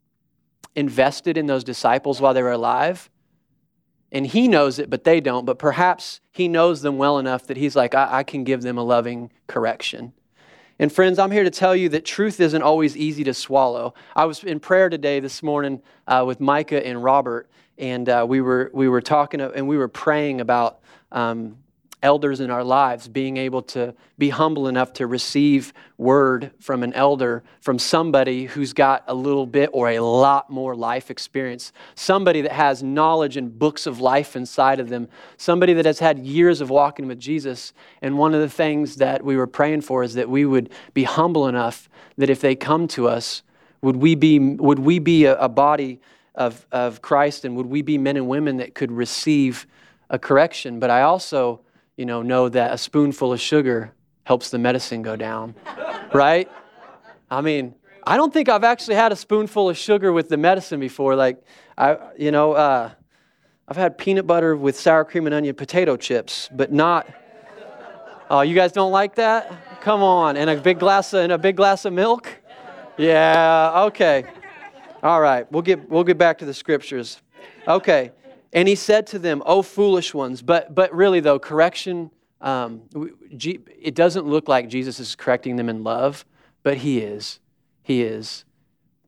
invested 0.74 1.38
in 1.38 1.46
those 1.46 1.62
disciples 1.62 2.20
while 2.20 2.34
they 2.34 2.42
were 2.42 2.50
alive. 2.50 3.08
And 4.10 4.26
he 4.26 4.48
knows 4.48 4.80
it, 4.80 4.90
but 4.90 5.04
they 5.04 5.20
don't. 5.20 5.44
But 5.44 5.60
perhaps 5.60 6.20
he 6.32 6.48
knows 6.48 6.82
them 6.82 6.98
well 6.98 7.18
enough 7.18 7.46
that 7.46 7.56
he's 7.56 7.76
like, 7.76 7.94
I, 7.94 8.08
I 8.18 8.22
can 8.24 8.42
give 8.42 8.62
them 8.62 8.76
a 8.76 8.82
loving 8.82 9.30
correction. 9.46 10.12
And 10.80 10.92
friends, 10.92 11.20
I'm 11.20 11.30
here 11.30 11.44
to 11.44 11.50
tell 11.50 11.76
you 11.76 11.88
that 11.90 12.04
truth 12.04 12.40
isn't 12.40 12.62
always 12.62 12.96
easy 12.96 13.22
to 13.22 13.34
swallow. 13.34 13.94
I 14.16 14.24
was 14.24 14.42
in 14.42 14.58
prayer 14.58 14.88
today 14.88 15.20
this 15.20 15.44
morning 15.44 15.80
uh, 16.08 16.24
with 16.26 16.40
Micah 16.40 16.84
and 16.84 17.04
Robert, 17.04 17.48
and 17.78 18.08
uh, 18.08 18.26
we, 18.28 18.40
were, 18.40 18.68
we 18.74 18.88
were 18.88 19.00
talking 19.00 19.40
and 19.40 19.68
we 19.68 19.76
were 19.76 19.86
praying 19.86 20.40
about 20.40 20.80
um, 21.12 21.58
elders 22.02 22.40
in 22.40 22.50
our 22.50 22.62
lives, 22.62 23.08
being 23.08 23.36
able 23.36 23.62
to 23.62 23.94
be 24.18 24.28
humble 24.28 24.68
enough 24.68 24.92
to 24.92 25.06
receive 25.06 25.72
word 25.96 26.50
from 26.60 26.82
an 26.82 26.92
elder, 26.92 27.42
from 27.60 27.78
somebody 27.78 28.44
who's 28.44 28.72
got 28.72 29.02
a 29.08 29.14
little 29.14 29.46
bit 29.46 29.70
or 29.72 29.88
a 29.88 30.00
lot 30.00 30.50
more 30.50 30.76
life 30.76 31.10
experience, 31.10 31.72
somebody 31.94 32.42
that 32.42 32.52
has 32.52 32.82
knowledge 32.82 33.36
and 33.36 33.58
books 33.58 33.86
of 33.86 34.00
life 34.00 34.36
inside 34.36 34.80
of 34.80 34.88
them, 34.88 35.08
somebody 35.36 35.72
that 35.72 35.86
has 35.86 35.98
had 35.98 36.18
years 36.18 36.60
of 36.60 36.68
walking 36.68 37.06
with 37.06 37.18
Jesus. 37.18 37.72
And 38.02 38.18
one 38.18 38.34
of 38.34 38.40
the 38.40 38.50
things 38.50 38.96
that 38.96 39.24
we 39.24 39.36
were 39.36 39.46
praying 39.46 39.80
for 39.80 40.02
is 40.02 40.14
that 40.14 40.28
we 40.28 40.44
would 40.44 40.70
be 40.92 41.04
humble 41.04 41.48
enough 41.48 41.88
that 42.18 42.30
if 42.30 42.40
they 42.40 42.54
come 42.54 42.86
to 42.88 43.08
us, 43.08 43.42
would 43.80 43.96
we 43.96 44.14
be, 44.14 44.38
would 44.38 44.78
we 44.78 44.98
be 44.98 45.24
a, 45.24 45.36
a 45.38 45.48
body 45.48 46.00
of, 46.34 46.66
of 46.70 47.02
Christ 47.02 47.44
and 47.44 47.56
would 47.56 47.66
we 47.66 47.82
be 47.82 47.98
men 47.98 48.16
and 48.16 48.28
women 48.28 48.58
that 48.58 48.74
could 48.74 48.92
receive 48.92 49.66
a 50.10 50.18
correction? 50.18 50.80
But 50.80 50.90
I 50.90 51.02
also 51.02 51.60
you 51.96 52.06
know, 52.06 52.22
know 52.22 52.48
that 52.48 52.72
a 52.72 52.78
spoonful 52.78 53.32
of 53.32 53.40
sugar 53.40 53.92
helps 54.24 54.50
the 54.50 54.58
medicine 54.58 55.02
go 55.02 55.16
down, 55.16 55.54
right? 56.12 56.50
I 57.30 57.40
mean, 57.40 57.74
I 58.06 58.16
don't 58.16 58.32
think 58.32 58.48
I've 58.48 58.64
actually 58.64 58.96
had 58.96 59.12
a 59.12 59.16
spoonful 59.16 59.70
of 59.70 59.78
sugar 59.78 60.12
with 60.12 60.28
the 60.28 60.36
medicine 60.36 60.80
before. 60.80 61.14
Like, 61.14 61.42
I, 61.78 61.96
you 62.18 62.30
know, 62.30 62.52
uh, 62.52 62.90
I've 63.66 63.76
had 63.76 63.96
peanut 63.96 64.26
butter 64.26 64.56
with 64.56 64.78
sour 64.78 65.04
cream 65.04 65.26
and 65.26 65.34
onion 65.34 65.54
potato 65.54 65.96
chips, 65.96 66.48
but 66.52 66.72
not. 66.72 67.06
Oh, 68.30 68.40
you 68.40 68.54
guys 68.54 68.72
don't 68.72 68.92
like 68.92 69.14
that? 69.16 69.80
Come 69.80 70.02
on, 70.02 70.36
and 70.36 70.50
a 70.50 70.56
big 70.56 70.78
glass 70.78 71.12
of, 71.12 71.20
and 71.20 71.32
a 71.32 71.38
big 71.38 71.56
glass 71.56 71.84
of 71.84 71.92
milk. 71.92 72.28
Yeah. 72.96 73.84
Okay. 73.86 74.24
All 75.02 75.20
right. 75.20 75.50
We'll 75.52 75.62
get 75.62 75.88
we'll 75.90 76.04
get 76.04 76.18
back 76.18 76.38
to 76.38 76.44
the 76.44 76.54
scriptures. 76.54 77.20
Okay. 77.68 78.12
And 78.54 78.68
he 78.68 78.76
said 78.76 79.06
to 79.08 79.18
them, 79.18 79.42
"O 79.44 79.60
foolish 79.62 80.14
ones." 80.14 80.40
But 80.40 80.74
but 80.74 80.94
really 80.94 81.20
though, 81.20 81.38
correction. 81.38 82.10
Um, 82.40 82.82
it 82.94 83.94
doesn't 83.94 84.26
look 84.26 84.48
like 84.48 84.68
Jesus 84.68 85.00
is 85.00 85.14
correcting 85.16 85.56
them 85.56 85.68
in 85.68 85.82
love, 85.82 86.24
but 86.62 86.78
he 86.78 87.00
is. 87.00 87.40
He 87.82 88.02
is. 88.02 88.44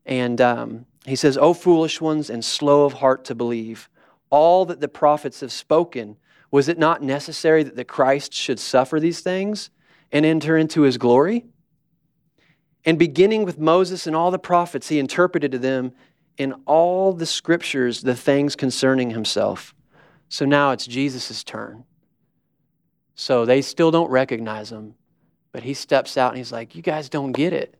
And 0.04 0.40
um, 0.40 0.86
he 1.06 1.16
says, 1.16 1.38
"O 1.38 1.54
foolish 1.54 2.00
ones, 2.00 2.28
and 2.28 2.44
slow 2.44 2.84
of 2.84 2.94
heart 2.94 3.24
to 3.26 3.34
believe 3.34 3.88
all 4.30 4.64
that 4.66 4.80
the 4.80 4.88
prophets 4.88 5.40
have 5.40 5.52
spoken." 5.52 6.16
Was 6.50 6.68
it 6.68 6.78
not 6.78 7.02
necessary 7.02 7.62
that 7.64 7.76
the 7.76 7.84
Christ 7.84 8.32
should 8.32 8.58
suffer 8.58 9.00
these 9.00 9.20
things 9.20 9.70
and 10.12 10.24
enter 10.24 10.56
into 10.56 10.82
his 10.82 10.96
glory? 10.96 11.44
And 12.84 12.98
beginning 12.98 13.44
with 13.44 13.58
Moses 13.58 14.06
and 14.06 14.14
all 14.14 14.30
the 14.30 14.38
prophets, 14.38 14.88
he 14.88 15.00
interpreted 15.00 15.50
to 15.52 15.58
them 15.58 15.92
in 16.38 16.54
all 16.66 17.12
the 17.12 17.26
scriptures 17.26 18.02
the 18.02 18.14
things 18.14 18.56
concerning 18.56 19.10
himself. 19.10 19.74
So 20.28 20.44
now 20.44 20.72
it's 20.72 20.86
Jesus' 20.86 21.44
turn. 21.44 21.84
So 23.14 23.44
they 23.46 23.62
still 23.62 23.90
don't 23.90 24.10
recognize 24.10 24.70
him, 24.70 24.94
but 25.52 25.62
he 25.62 25.72
steps 25.74 26.16
out 26.16 26.30
and 26.30 26.38
he's 26.38 26.52
like, 26.52 26.74
You 26.74 26.82
guys 26.82 27.08
don't 27.08 27.32
get 27.32 27.52
it, 27.52 27.74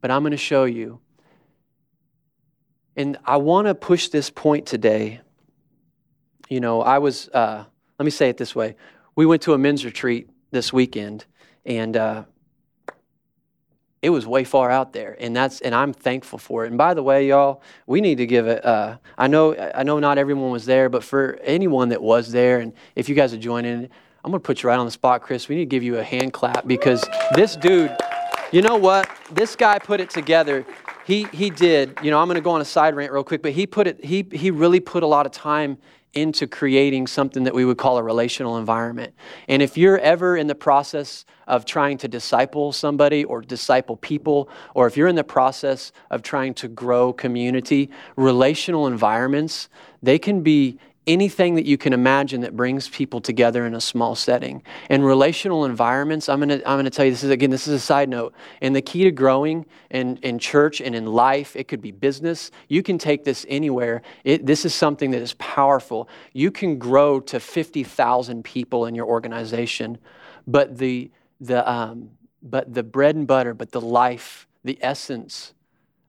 but 0.00 0.10
I'm 0.10 0.22
going 0.22 0.32
to 0.32 0.36
show 0.36 0.64
you. 0.64 1.00
And 2.96 3.16
I 3.24 3.36
want 3.36 3.68
to 3.68 3.74
push 3.74 4.08
this 4.08 4.28
point 4.28 4.66
today. 4.66 5.20
You 6.50 6.60
know, 6.60 6.82
I 6.82 6.98
was, 6.98 7.28
uh, 7.28 7.64
let 7.98 8.04
me 8.04 8.10
say 8.10 8.28
it 8.28 8.36
this 8.36 8.54
way. 8.54 8.74
We 9.14 9.24
went 9.24 9.42
to 9.42 9.54
a 9.54 9.58
men's 9.58 9.84
retreat 9.84 10.28
this 10.50 10.72
weekend, 10.72 11.24
and 11.64 11.96
uh, 11.96 12.24
it 14.02 14.10
was 14.10 14.26
way 14.26 14.44
far 14.44 14.70
out 14.70 14.92
there 14.92 15.16
and 15.18 15.34
that's 15.34 15.60
and 15.60 15.74
i'm 15.74 15.92
thankful 15.92 16.38
for 16.38 16.64
it. 16.64 16.68
And 16.68 16.78
by 16.78 16.94
the 16.94 17.02
way 17.02 17.28
y'all 17.28 17.62
we 17.86 18.00
need 18.00 18.16
to 18.18 18.26
give 18.26 18.46
it 18.46 18.64
uh, 18.64 18.98
i 19.16 19.26
know 19.26 19.56
i 19.74 19.82
know 19.82 19.98
not 19.98 20.18
everyone 20.18 20.50
was 20.50 20.66
there 20.66 20.88
but 20.88 21.02
for 21.04 21.38
anyone 21.42 21.88
that 21.90 22.02
was 22.02 22.32
there 22.32 22.60
and 22.60 22.72
if 22.94 23.08
you 23.08 23.14
guys 23.14 23.32
are 23.32 23.38
joining 23.38 23.88
i'm 24.24 24.30
going 24.30 24.40
to 24.40 24.46
put 24.46 24.62
you 24.62 24.68
right 24.68 24.78
on 24.78 24.86
the 24.86 24.92
spot 24.92 25.22
chris. 25.22 25.48
We 25.48 25.56
need 25.56 25.62
to 25.62 25.76
give 25.76 25.82
you 25.82 25.98
a 25.98 26.04
hand 26.04 26.32
clap 26.32 26.66
because 26.66 27.04
this 27.34 27.56
dude 27.56 27.96
you 28.50 28.62
know 28.62 28.76
what? 28.76 29.10
This 29.30 29.54
guy 29.54 29.78
put 29.78 30.00
it 30.00 30.08
together 30.08 30.64
he 31.08 31.24
he 31.32 31.50
did 31.50 31.98
you 32.02 32.10
know 32.10 32.20
i'm 32.20 32.28
going 32.28 32.36
to 32.36 32.40
go 32.40 32.50
on 32.50 32.60
a 32.60 32.64
side 32.64 32.94
rant 32.94 33.10
real 33.10 33.24
quick 33.24 33.42
but 33.42 33.52
he 33.52 33.66
put 33.66 33.86
it 33.86 34.04
he 34.04 34.24
he 34.30 34.50
really 34.50 34.78
put 34.78 35.02
a 35.02 35.06
lot 35.06 35.26
of 35.26 35.32
time 35.32 35.78
into 36.14 36.46
creating 36.46 37.06
something 37.06 37.44
that 37.44 37.54
we 37.54 37.64
would 37.64 37.78
call 37.78 37.98
a 37.98 38.02
relational 38.02 38.56
environment. 38.56 39.14
And 39.46 39.62
if 39.62 39.76
you're 39.76 39.98
ever 39.98 40.36
in 40.36 40.46
the 40.46 40.54
process 40.54 41.24
of 41.46 41.64
trying 41.64 41.98
to 41.98 42.08
disciple 42.08 42.72
somebody 42.72 43.24
or 43.24 43.40
disciple 43.40 43.96
people, 43.96 44.48
or 44.74 44.86
if 44.86 44.96
you're 44.96 45.08
in 45.08 45.16
the 45.16 45.24
process 45.24 45.92
of 46.10 46.22
trying 46.22 46.54
to 46.54 46.68
grow 46.68 47.12
community, 47.12 47.90
relational 48.16 48.86
environments, 48.86 49.68
they 50.02 50.18
can 50.18 50.42
be 50.42 50.78
anything 51.08 51.54
that 51.56 51.64
you 51.64 51.78
can 51.78 51.92
imagine 51.92 52.42
that 52.42 52.54
brings 52.54 52.88
people 52.88 53.20
together 53.20 53.66
in 53.66 53.74
a 53.74 53.80
small 53.80 54.14
setting. 54.14 54.62
And 54.90 55.04
relational 55.04 55.64
environments, 55.64 56.28
I'm 56.28 56.38
going 56.38 56.60
to 56.60 56.70
I'm 56.70 56.84
to 56.84 56.90
tell 56.90 57.04
you 57.04 57.10
this 57.10 57.24
is 57.24 57.30
again 57.30 57.50
this 57.50 57.66
is 57.66 57.74
a 57.74 57.80
side 57.80 58.08
note. 58.08 58.34
And 58.60 58.76
the 58.76 58.82
key 58.82 59.04
to 59.04 59.10
growing 59.10 59.66
in 59.90 60.18
in 60.18 60.38
church 60.38 60.80
and 60.80 60.94
in 60.94 61.06
life, 61.06 61.56
it 61.56 61.66
could 61.66 61.80
be 61.80 61.90
business. 61.90 62.50
You 62.68 62.82
can 62.82 62.98
take 62.98 63.24
this 63.24 63.46
anywhere. 63.48 64.02
It, 64.22 64.46
this 64.46 64.64
is 64.64 64.74
something 64.74 65.10
that 65.12 65.22
is 65.22 65.32
powerful. 65.34 66.08
You 66.32 66.50
can 66.50 66.78
grow 66.78 67.18
to 67.20 67.40
50,000 67.40 68.44
people 68.44 68.86
in 68.86 68.94
your 68.94 69.06
organization, 69.06 69.98
but 70.46 70.78
the 70.78 71.10
the 71.40 71.68
um, 71.68 72.10
but 72.42 72.72
the 72.72 72.82
bread 72.82 73.16
and 73.16 73.26
butter, 73.26 73.54
but 73.54 73.72
the 73.72 73.80
life, 73.80 74.46
the 74.62 74.78
essence 74.82 75.54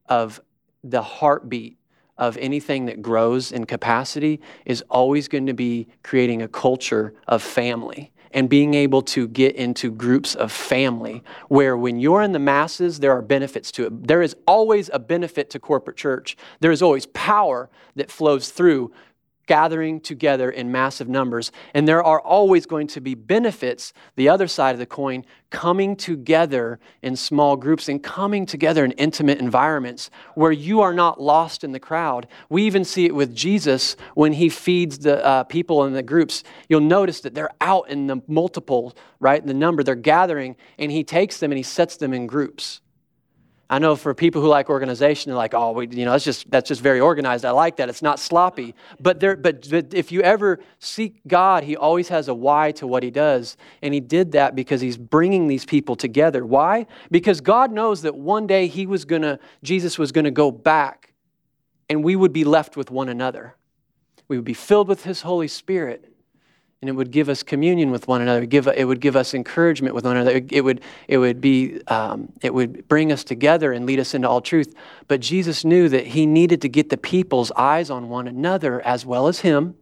of 0.08 0.42
the 0.84 1.02
heartbeat 1.02 1.79
of 2.20 2.38
anything 2.38 2.86
that 2.86 3.02
grows 3.02 3.52
in 3.52 3.66
capacity 3.66 4.40
is 4.66 4.84
always 4.90 5.28
going 5.28 5.48
to 5.48 5.54
be 5.54 5.88
creating 6.04 6.44
a 6.44 6.48
culture 6.48 7.16
of 7.28 7.42
family 7.42 8.12
and 8.32 8.48
being 8.48 8.74
able 8.74 9.02
to 9.02 9.28
get 9.28 9.56
into 9.56 9.90
groups 9.90 10.36
of 10.36 10.52
family 10.52 11.24
where 11.48 11.76
when 11.76 12.00
you're 12.00 12.22
in 12.22 12.32
the 12.32 12.40
masses, 12.40 13.00
there 13.00 13.12
are 13.12 13.22
benefits 13.22 13.72
to 13.72 13.88
it. 13.88 14.08
There 14.08 14.22
is 14.22 14.36
always 14.46 14.90
a 14.94 15.00
benefit 15.00 15.50
to 15.52 15.60
corporate 15.60 15.98
church. 15.98 16.38
There 16.60 16.72
is 16.72 16.82
always 16.82 17.08
power 17.08 17.70
that 17.96 18.12
flows 18.12 18.50
through 18.50 18.92
gathering 19.50 20.00
together 20.00 20.52
in 20.52 20.72
massive 20.72 21.10
numbers. 21.10 21.52
And 21.74 21.88
there 21.88 22.04
are 22.04 22.22
always 22.22 22.68
going 22.68 22.86
to 22.90 23.02
be 23.02 23.16
benefits, 23.16 23.94
the 24.16 24.30
other 24.30 24.48
side 24.48 24.76
of 24.76 24.80
the 24.80 24.86
coin, 24.86 25.26
coming 25.50 25.96
together 25.96 26.80
in 27.02 27.16
small 27.16 27.58
groups 27.58 27.90
and 27.90 28.04
coming 28.04 28.46
together 28.46 28.86
in 28.86 28.92
intimate 28.92 29.40
environments 29.40 30.12
where 30.36 30.52
you 30.52 30.82
are 30.82 30.94
not 30.94 31.20
lost 31.20 31.64
in 31.64 31.72
the 31.72 31.80
crowd. 31.80 32.28
We 32.48 32.62
even 32.68 32.86
see 32.86 33.06
it 33.06 33.16
with 33.16 33.36
Jesus 33.36 33.96
when 34.14 34.34
he 34.34 34.50
feeds 34.50 35.00
the 35.00 35.26
uh, 35.26 35.46
people 35.46 35.84
in 35.86 35.94
the 35.94 36.04
groups. 36.04 36.44
You'll 36.70 36.82
notice 36.82 37.22
that 37.22 37.34
they're 37.34 37.56
out 37.60 37.90
in 37.90 38.06
the 38.06 38.22
multiple, 38.28 38.96
right? 39.20 39.42
In 39.42 39.48
The 39.48 39.56
number, 39.56 39.82
they're 39.82 39.96
gathering, 39.96 40.58
and 40.78 40.92
he 40.92 41.04
takes 41.04 41.40
them 41.40 41.52
and 41.52 41.58
he 41.58 41.64
sets 41.64 41.98
them 41.98 42.14
in 42.14 42.28
groups. 42.28 42.82
I 43.72 43.78
know 43.78 43.96
for 43.96 44.16
people 44.16 44.42
who 44.42 44.48
like 44.48 44.68
organization, 44.68 45.30
they're 45.30 45.38
like, 45.38 45.54
oh, 45.54 45.74
we, 45.74 45.88
you 45.90 46.04
know, 46.04 46.12
that's 46.12 46.26
just 46.26 46.50
that's 46.50 46.68
just 46.68 46.82
very 46.82 47.00
organized. 47.00 47.46
I 47.46 47.52
like 47.52 47.76
that. 47.78 47.88
It's 47.88 48.02
not 48.02 48.20
sloppy. 48.20 48.74
But 49.00 49.20
there, 49.20 49.36
but, 49.36 49.70
but 49.70 49.94
if 49.94 50.12
you 50.12 50.22
ever 50.22 50.60
seek 50.80 51.22
God, 51.28 51.64
He 51.64 51.76
always 51.78 52.08
has 52.08 52.30
a 52.30 52.34
why 52.34 52.72
to 52.74 52.88
what 52.88 53.04
He 53.04 53.12
does, 53.12 53.58
and 53.84 53.94
He 53.94 54.00
did 54.00 54.32
that 54.32 54.56
because 54.56 54.82
He's 54.82 54.98
bringing 54.98 55.48
these 55.48 55.66
people 55.66 55.96
together. 55.96 56.44
Why? 56.44 56.88
Because 57.12 57.42
God 57.42 57.72
knows 57.72 58.02
that 58.02 58.16
one 58.16 58.48
day 58.48 58.66
He 58.66 58.88
was 58.88 59.06
gonna, 59.06 59.38
Jesus 59.62 60.00
was 60.00 60.12
gonna 60.12 60.32
go 60.32 60.50
back, 60.50 61.14
and 61.90 62.04
we 62.04 62.16
would 62.16 62.34
be 62.34 62.44
left 62.44 62.76
with 62.76 62.90
one 62.90 63.08
another. 63.08 63.56
We 64.28 64.38
would 64.38 64.46
be 64.46 64.56
filled 64.56 64.88
with 64.88 65.04
His 65.04 65.22
Holy 65.22 65.48
Spirit, 65.48 66.12
and 66.82 66.88
it 66.88 66.94
would 66.94 67.12
give 67.12 67.28
us 67.28 67.44
communion 67.44 67.92
with 67.92 68.08
one 68.08 68.22
another. 68.22 68.38
It 68.38 68.44
would 68.44 68.50
give, 68.50 68.68
it 68.68 68.86
would 68.86 69.02
give 69.02 69.18
us 69.18 69.34
encouragement 69.34 69.94
with 69.94 70.06
one 70.06 70.16
another. 70.16 70.42
It 70.50 70.64
would, 70.64 70.82
it 71.10 71.18
would 71.18 71.42
be, 71.42 71.82
um, 71.88 72.32
it 72.42 72.54
would 72.54 72.88
bring 72.88 73.12
us 73.12 73.26
together 73.26 73.74
and 73.74 73.86
lead 73.86 74.00
us 74.00 74.14
into 74.14 74.30
all 74.30 74.40
truth. 74.40 74.74
But 75.10 75.20
Jesus 75.20 75.66
knew 75.66 75.90
that 75.90 76.08
he 76.08 76.26
needed 76.26 76.62
to 76.62 76.70
get 76.70 76.90
the 76.90 76.98
people's 76.98 77.52
eyes 77.52 77.90
on 77.90 78.08
one 78.08 78.28
another 78.28 78.82
as 78.86 79.06
well 79.06 79.28
as 79.28 79.42
him, 79.42 79.76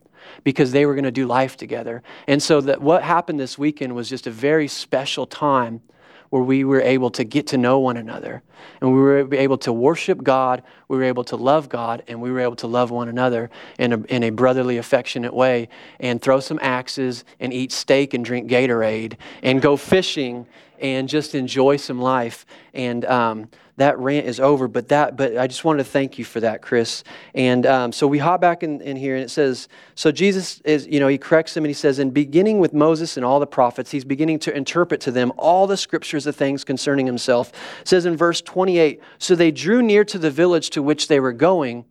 because 0.44 0.72
they 0.72 0.86
were 0.86 0.94
going 0.94 1.06
to 1.06 1.12
do 1.12 1.28
life 1.28 1.56
together. 1.56 2.02
And 2.28 2.42
so 2.42 2.62
that 2.62 2.82
what 2.82 3.04
happened 3.04 3.40
this 3.40 3.58
weekend 3.58 3.96
was 3.96 4.10
just 4.10 4.28
a 4.28 4.32
very 4.32 4.68
special 4.68 5.26
time 5.26 5.82
where 6.30 6.42
we 6.42 6.64
were 6.64 6.82
able 6.82 7.12
to 7.12 7.24
get 7.24 7.48
to 7.48 7.58
know 7.58 7.80
one 7.80 7.96
another. 7.96 8.44
And 8.82 8.94
we 8.94 9.00
were 9.00 9.34
able 9.34 9.58
to 9.60 9.74
worship 9.74 10.24
God, 10.24 10.64
we 10.88 10.98
were 10.98 11.04
able 11.04 11.24
to 11.26 11.36
love 11.36 11.70
God, 11.70 12.04
and 12.08 12.22
we 12.22 12.32
were 12.32 12.40
able 12.40 12.56
to 12.58 12.68
love 12.68 12.92
one 12.92 13.10
another 13.10 13.50
in 13.78 13.94
a, 13.94 13.98
in 14.04 14.24
a 14.24 14.30
brotherly, 14.30 14.78
affectionate 14.78 15.34
way 15.34 15.70
and 16.00 16.22
throw 16.22 16.40
some 16.40 16.60
axes 16.62 17.26
and 17.40 17.54
eat 17.54 17.72
steak 17.72 18.14
and 18.14 18.24
drink 18.24 18.50
Gatorade 18.50 19.18
and 19.44 19.62
go 19.62 19.78
fishing 19.78 20.46
and 20.80 21.10
just 21.10 21.34
enjoy 21.34 21.78
some 21.78 22.00
life. 22.00 22.46
And 22.74 23.04
um, 23.06 23.50
that 23.78 23.98
rant 24.00 24.26
is 24.26 24.40
over. 24.40 24.68
But 24.68 24.90
that, 24.90 25.16
but 25.16 25.38
I 25.38 25.48
just 25.48 25.64
wanted 25.64 25.84
to 25.84 25.90
thank 25.90 26.18
you 26.18 26.26
for 26.26 26.40
that, 26.40 26.62
Chris. 26.62 27.04
And 27.34 27.66
um, 27.66 27.92
so 27.92 28.08
we 28.08 28.18
hop 28.18 28.42
back 28.42 28.64
in, 28.64 28.82
in 28.82 28.98
here, 28.98 29.16
and 29.16 29.24
it 29.24 29.30
says, 29.30 29.68
so 29.96 30.12
Jesus 30.12 30.60
is, 30.66 30.88
you 30.88 31.00
know, 31.00 31.08
he 31.08 31.18
corrects 31.18 31.54
them, 31.54 31.64
and 31.64 31.70
he 31.70 31.76
says, 31.76 32.00
in 32.00 32.10
beginning 32.10 32.60
with 32.60 32.74
Moses 32.74 33.18
and 33.18 33.26
all 33.26 33.40
the 33.40 33.48
prophets, 33.48 33.92
he's 33.92 34.04
beginning 34.04 34.40
to 34.40 34.56
interpret 34.56 35.00
to 35.02 35.12
them 35.12 35.32
all 35.38 35.68
the 35.68 35.78
scriptures 35.78 36.26
of 36.28 36.36
things 36.36 36.64
concerning 36.64 37.06
himself. 37.06 37.52
It 37.82 37.88
says 37.88 38.06
in 38.06 38.18
verse 38.18 38.42
28, 38.48 39.00
so 39.20 39.36
they 39.36 39.52
drew 39.52 39.84
near 39.84 40.04
to 40.06 40.18
the 40.18 40.32
village 40.32 40.72
to 40.72 40.82
which 40.82 41.08
they 41.08 41.20
were 41.20 41.34
going. 41.34 41.86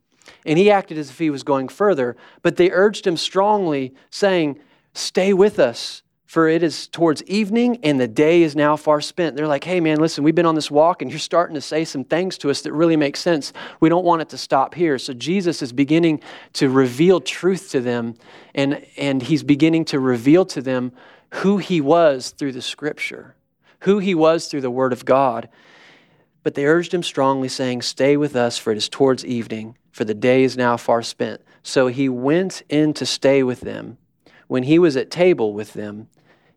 And 0.44 0.58
he 0.58 0.70
acted 0.70 0.98
as 0.98 1.10
if 1.10 1.18
he 1.18 1.30
was 1.30 1.44
going 1.44 1.68
further, 1.68 2.16
but 2.42 2.56
they 2.56 2.70
urged 2.70 3.06
him 3.06 3.16
strongly, 3.16 3.94
saying, 4.10 4.58
Stay 4.92 5.32
with 5.32 5.58
us 5.58 6.02
for 6.26 6.48
it 6.48 6.62
is 6.62 6.88
towards 6.88 7.22
evening 7.22 7.78
and 7.84 8.00
the 8.00 8.08
day 8.08 8.42
is 8.42 8.56
now 8.56 8.76
far 8.76 9.00
spent. 9.00 9.36
They're 9.36 9.46
like, 9.46 9.64
hey, 9.64 9.78
man, 9.80 10.00
listen, 10.00 10.24
we've 10.24 10.34
been 10.34 10.44
on 10.44 10.56
this 10.56 10.70
walk 10.70 11.00
and 11.00 11.10
you're 11.10 11.20
starting 11.20 11.54
to 11.54 11.60
say 11.60 11.84
some 11.84 12.04
things 12.04 12.36
to 12.38 12.50
us 12.50 12.62
that 12.62 12.72
really 12.72 12.96
make 12.96 13.16
sense. 13.16 13.52
We 13.78 13.88
don't 13.88 14.04
want 14.04 14.22
it 14.22 14.28
to 14.30 14.38
stop 14.38 14.74
here. 14.74 14.98
So 14.98 15.14
Jesus 15.14 15.62
is 15.62 15.72
beginning 15.72 16.20
to 16.54 16.68
reveal 16.68 17.20
truth 17.20 17.70
to 17.70 17.80
them 17.80 18.16
and, 18.54 18.84
and 18.96 19.22
he's 19.22 19.44
beginning 19.44 19.84
to 19.86 20.00
reveal 20.00 20.44
to 20.46 20.60
them 20.60 20.92
who 21.30 21.58
he 21.58 21.80
was 21.80 22.30
through 22.30 22.52
the 22.52 22.62
scripture, 22.62 23.36
who 23.80 24.00
he 24.00 24.14
was 24.14 24.48
through 24.48 24.62
the 24.62 24.70
word 24.70 24.92
of 24.92 25.04
God. 25.04 25.48
But 26.46 26.54
they 26.54 26.66
urged 26.66 26.94
him 26.94 27.02
strongly, 27.02 27.48
saying, 27.48 27.82
Stay 27.82 28.16
with 28.16 28.36
us, 28.36 28.56
for 28.56 28.70
it 28.70 28.76
is 28.76 28.88
towards 28.88 29.24
evening, 29.24 29.76
for 29.90 30.04
the 30.04 30.14
day 30.14 30.44
is 30.44 30.56
now 30.56 30.76
far 30.76 31.02
spent. 31.02 31.42
So 31.64 31.88
he 31.88 32.08
went 32.08 32.62
in 32.68 32.94
to 32.94 33.04
stay 33.04 33.42
with 33.42 33.62
them. 33.62 33.98
When 34.46 34.62
he 34.62 34.78
was 34.78 34.96
at 34.96 35.10
table 35.10 35.52
with 35.52 35.72
them, 35.72 36.06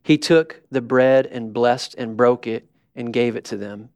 he 0.03 0.19
took 0.19 0.61
the 0.69 0.83
bread 0.83 1.25
and 1.25 1.51
blessed 1.51 1.95
and 1.97 2.15
broke 2.15 2.45
it 2.45 2.69
and 2.95 3.11
gave 3.11 3.35
it 3.35 3.45
to 3.45 3.57
them. 3.57 3.89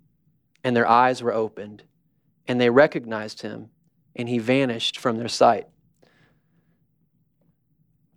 And 0.63 0.75
their 0.75 0.87
eyes 0.89 1.21
were 1.21 1.31
opened, 1.31 1.83
and 2.47 2.59
they 2.59 2.71
recognized 2.71 3.43
him, 3.43 3.69
and 4.15 4.27
he 4.27 4.39
vanished 4.39 4.97
from 4.97 5.19
their 5.19 5.27
sight. 5.27 5.67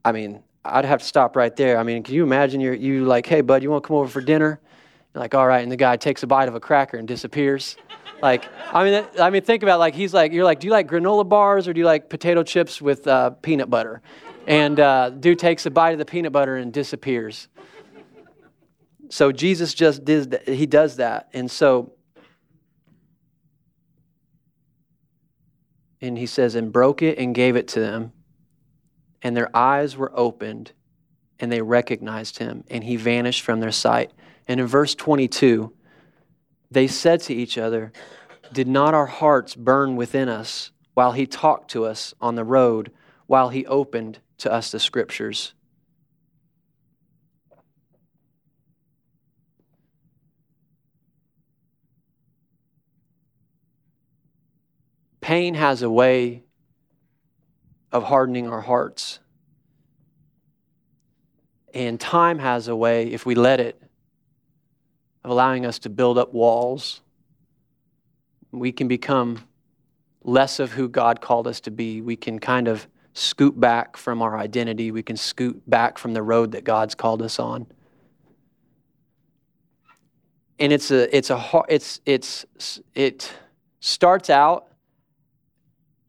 I 0.03 0.13
mean, 0.13 0.43
I'd 0.65 0.87
have 0.87 1.01
to 1.01 1.07
stop 1.07 1.37
right 1.37 1.55
there. 1.55 1.77
I 1.77 1.83
mean, 1.83 2.03
can 2.05 2.15
you 2.15 2.23
imagine 2.23 2.63
you're 2.63 2.73
you 2.73 3.05
like, 3.05 3.27
hey 3.27 3.43
bud, 3.43 3.63
you 3.63 3.71
want 3.71 3.85
to 3.85 3.89
come 3.89 3.99
over 3.99 4.09
for 4.09 4.23
dinner? 4.23 4.63
You're 5.17 5.23
like, 5.23 5.35
all 5.35 5.47
right, 5.47 5.63
and 5.63 5.73
the 5.73 5.79
guy 5.79 5.97
takes 5.97 6.23
a 6.25 6.27
bite 6.27 6.47
of 6.47 6.55
a 6.55 6.61
cracker 6.61 6.99
and 6.99 7.09
disappears. 7.09 7.79
like, 8.21 8.45
I 8.71 8.85
mean, 8.85 9.07
I 9.19 9.31
mean, 9.31 9.41
think 9.41 9.63
about 9.63 9.77
it, 9.77 9.79
like 9.79 9.95
he's 9.95 10.13
like, 10.13 10.31
you're 10.31 10.45
like, 10.45 10.61
do 10.61 10.67
you 10.67 10.71
like 10.71 10.87
granola 10.87 11.27
bars 11.27 11.67
or 11.67 11.73
do 11.73 11.81
you 11.81 11.87
like 11.87 12.11
potato 12.11 12.43
chips 12.43 12.83
with 12.83 13.07
uh, 13.07 13.31
peanut 13.31 13.71
butter? 13.71 14.03
And 14.47 14.79
uh, 14.79 15.09
dude 15.09 15.39
takes 15.39 15.65
a 15.65 15.71
bite 15.71 15.93
of 15.93 15.99
the 15.99 16.05
peanut 16.05 16.33
butter 16.33 16.57
and 16.57 16.71
disappears. 16.71 17.49
So 19.09 19.33
Jesus 19.33 19.73
just 19.73 20.05
did, 20.05 20.43
he 20.47 20.67
does 20.67 20.97
that. 20.97 21.31
And 21.33 21.51
so, 21.51 21.95
and 26.03 26.19
he 26.19 26.27
says, 26.27 26.57
and 26.57 26.71
broke 26.71 27.01
it 27.01 27.17
and 27.17 27.35
gave 27.35 27.57
it 27.57 27.69
to 27.69 27.81
them. 27.81 28.13
And 29.23 29.35
their 29.35 29.49
eyes 29.57 29.97
were 29.97 30.13
opened 30.15 30.73
and 31.41 31.51
they 31.51 31.63
recognized 31.63 32.37
him 32.37 32.65
and 32.69 32.85
he 32.85 32.97
vanished 32.97 33.41
from 33.41 33.61
their 33.61 33.73
sight. 33.73 34.13
And 34.49 34.61
in 34.61 34.67
verse 34.67 34.95
22, 34.95 35.73
they 36.71 36.87
said 36.87 37.21
to 37.23 37.35
each 37.35 37.59
other, 37.59 37.93
Did 38.53 38.69
not 38.69 38.95
our 38.95 39.07
hearts 39.07 39.55
burn 39.55 39.97
within 39.97 40.29
us 40.29 40.71
while 40.95 41.13
he 41.13 41.27
talked 41.27 41.71
to 41.73 41.85
us 41.85 42.15
on 42.21 42.35
the 42.37 42.45
road, 42.45 42.93
while 43.27 43.49
he 43.49 43.67
opened 43.67 44.21
to 44.39 44.53
us 44.53 44.71
the 44.71 44.81
scriptures? 44.81 45.53
Pain 55.21 55.55
has 55.55 55.83
a 55.83 55.91
way 55.91 56.45
of 57.91 58.05
hardening 58.05 58.49
our 58.49 58.61
hearts. 58.61 59.19
And 61.75 61.99
time 61.99 62.39
has 62.39 62.69
a 62.69 62.77
way, 62.77 63.09
if 63.09 63.27
we 63.27 63.35
let 63.35 63.59
it, 63.59 63.83
of 65.27 65.33
allowing 65.33 65.67
us 65.67 65.81
to 65.81 65.91
build 65.91 66.19
up 66.19 66.33
walls. 66.33 67.01
We 68.53 68.71
can 68.71 68.87
become 68.87 69.43
less 70.23 70.61
of 70.61 70.71
who 70.71 70.89
God 70.89 71.21
called 71.21 71.49
us 71.49 71.59
to 71.63 71.73
be. 71.73 72.01
We 72.01 72.15
can 72.15 72.39
kind 72.39 72.69
of 72.69 72.87
scoot 73.13 73.59
back 73.59 73.97
from 73.97 74.23
our 74.23 74.39
identity. 74.39 74.93
We 74.93 75.03
can 75.03 75.17
scoot 75.17 75.61
back 75.69 75.99
from 75.99 76.15
the 76.15 76.23
road 76.23 76.53
that 76.53 76.63
God's 76.63 76.95
called 76.95 77.23
us 77.23 77.41
on. 77.41 77.67
And 80.61 80.73
it's 80.73 80.93
a, 80.93 81.15
it's 81.15 81.31
a, 81.31 81.63
it's, 81.69 82.01
it's, 82.07 82.47
it 82.95 83.35
starts 83.81 84.31
out 84.31 84.69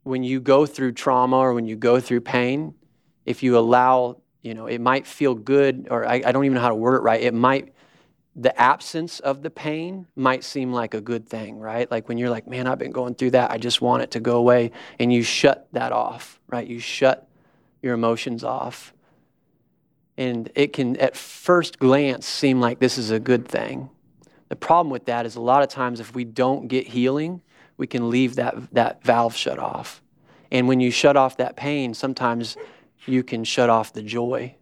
when 0.03 0.21
you 0.21 0.39
go 0.39 0.67
through 0.67 0.91
trauma 0.91 1.37
or 1.37 1.55
when 1.55 1.65
you 1.65 1.75
go 1.75 1.99
through 1.99 2.21
pain, 2.21 2.75
if 3.25 3.41
you 3.41 3.57
allow, 3.57 4.21
you 4.43 4.53
know, 4.53 4.67
it 4.67 4.79
might 4.79 5.07
feel 5.07 5.33
good, 5.33 5.87
or 5.89 6.05
I, 6.05 6.21
I 6.23 6.31
don't 6.31 6.45
even 6.45 6.53
know 6.53 6.61
how 6.61 6.69
to 6.69 6.75
word 6.75 6.97
it 6.97 7.01
right. 7.01 7.19
It 7.19 7.33
might, 7.33 7.73
the 8.39 8.59
absence 8.61 9.19
of 9.19 9.41
the 9.41 9.49
pain 9.49 10.05
might 10.15 10.43
seem 10.43 10.71
like 10.71 10.93
a 10.93 11.01
good 11.01 11.27
thing, 11.27 11.59
right? 11.59 11.89
Like 11.89 12.07
when 12.07 12.19
you're 12.19 12.29
like, 12.29 12.47
man, 12.47 12.67
I've 12.67 12.77
been 12.77 12.91
going 12.91 13.15
through 13.15 13.31
that. 13.31 13.49
I 13.49 13.57
just 13.57 13.81
want 13.81 14.03
it 14.03 14.11
to 14.11 14.19
go 14.19 14.37
away. 14.37 14.71
And 14.99 15.11
you 15.11 15.23
shut 15.23 15.67
that 15.71 15.91
off, 15.91 16.39
right? 16.47 16.65
You 16.65 16.79
shut 16.79 17.27
your 17.81 17.95
emotions 17.95 18.43
off. 18.43 18.93
And 20.17 20.51
it 20.53 20.71
can, 20.71 20.97
at 20.97 21.17
first 21.17 21.79
glance, 21.79 22.27
seem 22.27 22.61
like 22.61 22.79
this 22.79 22.99
is 22.99 23.09
a 23.09 23.19
good 23.19 23.47
thing. 23.47 23.89
The 24.49 24.55
problem 24.55 24.91
with 24.91 25.05
that 25.05 25.25
is 25.25 25.35
a 25.35 25.41
lot 25.41 25.63
of 25.63 25.69
times 25.69 25.99
if 25.99 26.13
we 26.13 26.23
don't 26.23 26.67
get 26.67 26.87
healing, 26.87 27.41
we 27.75 27.87
can 27.87 28.09
leave 28.09 28.35
that, 28.35 28.55
that 28.73 29.03
valve 29.03 29.35
shut 29.35 29.57
off. 29.57 30.01
And 30.51 30.67
when 30.67 30.79
you 30.79 30.91
shut 30.91 31.17
off 31.17 31.37
that 31.37 31.55
pain, 31.55 31.95
sometimes 31.95 32.55
you 33.07 33.23
can 33.23 33.43
shut 33.43 33.69
off 33.69 33.93
the 33.93 34.03
joy. 34.03 34.55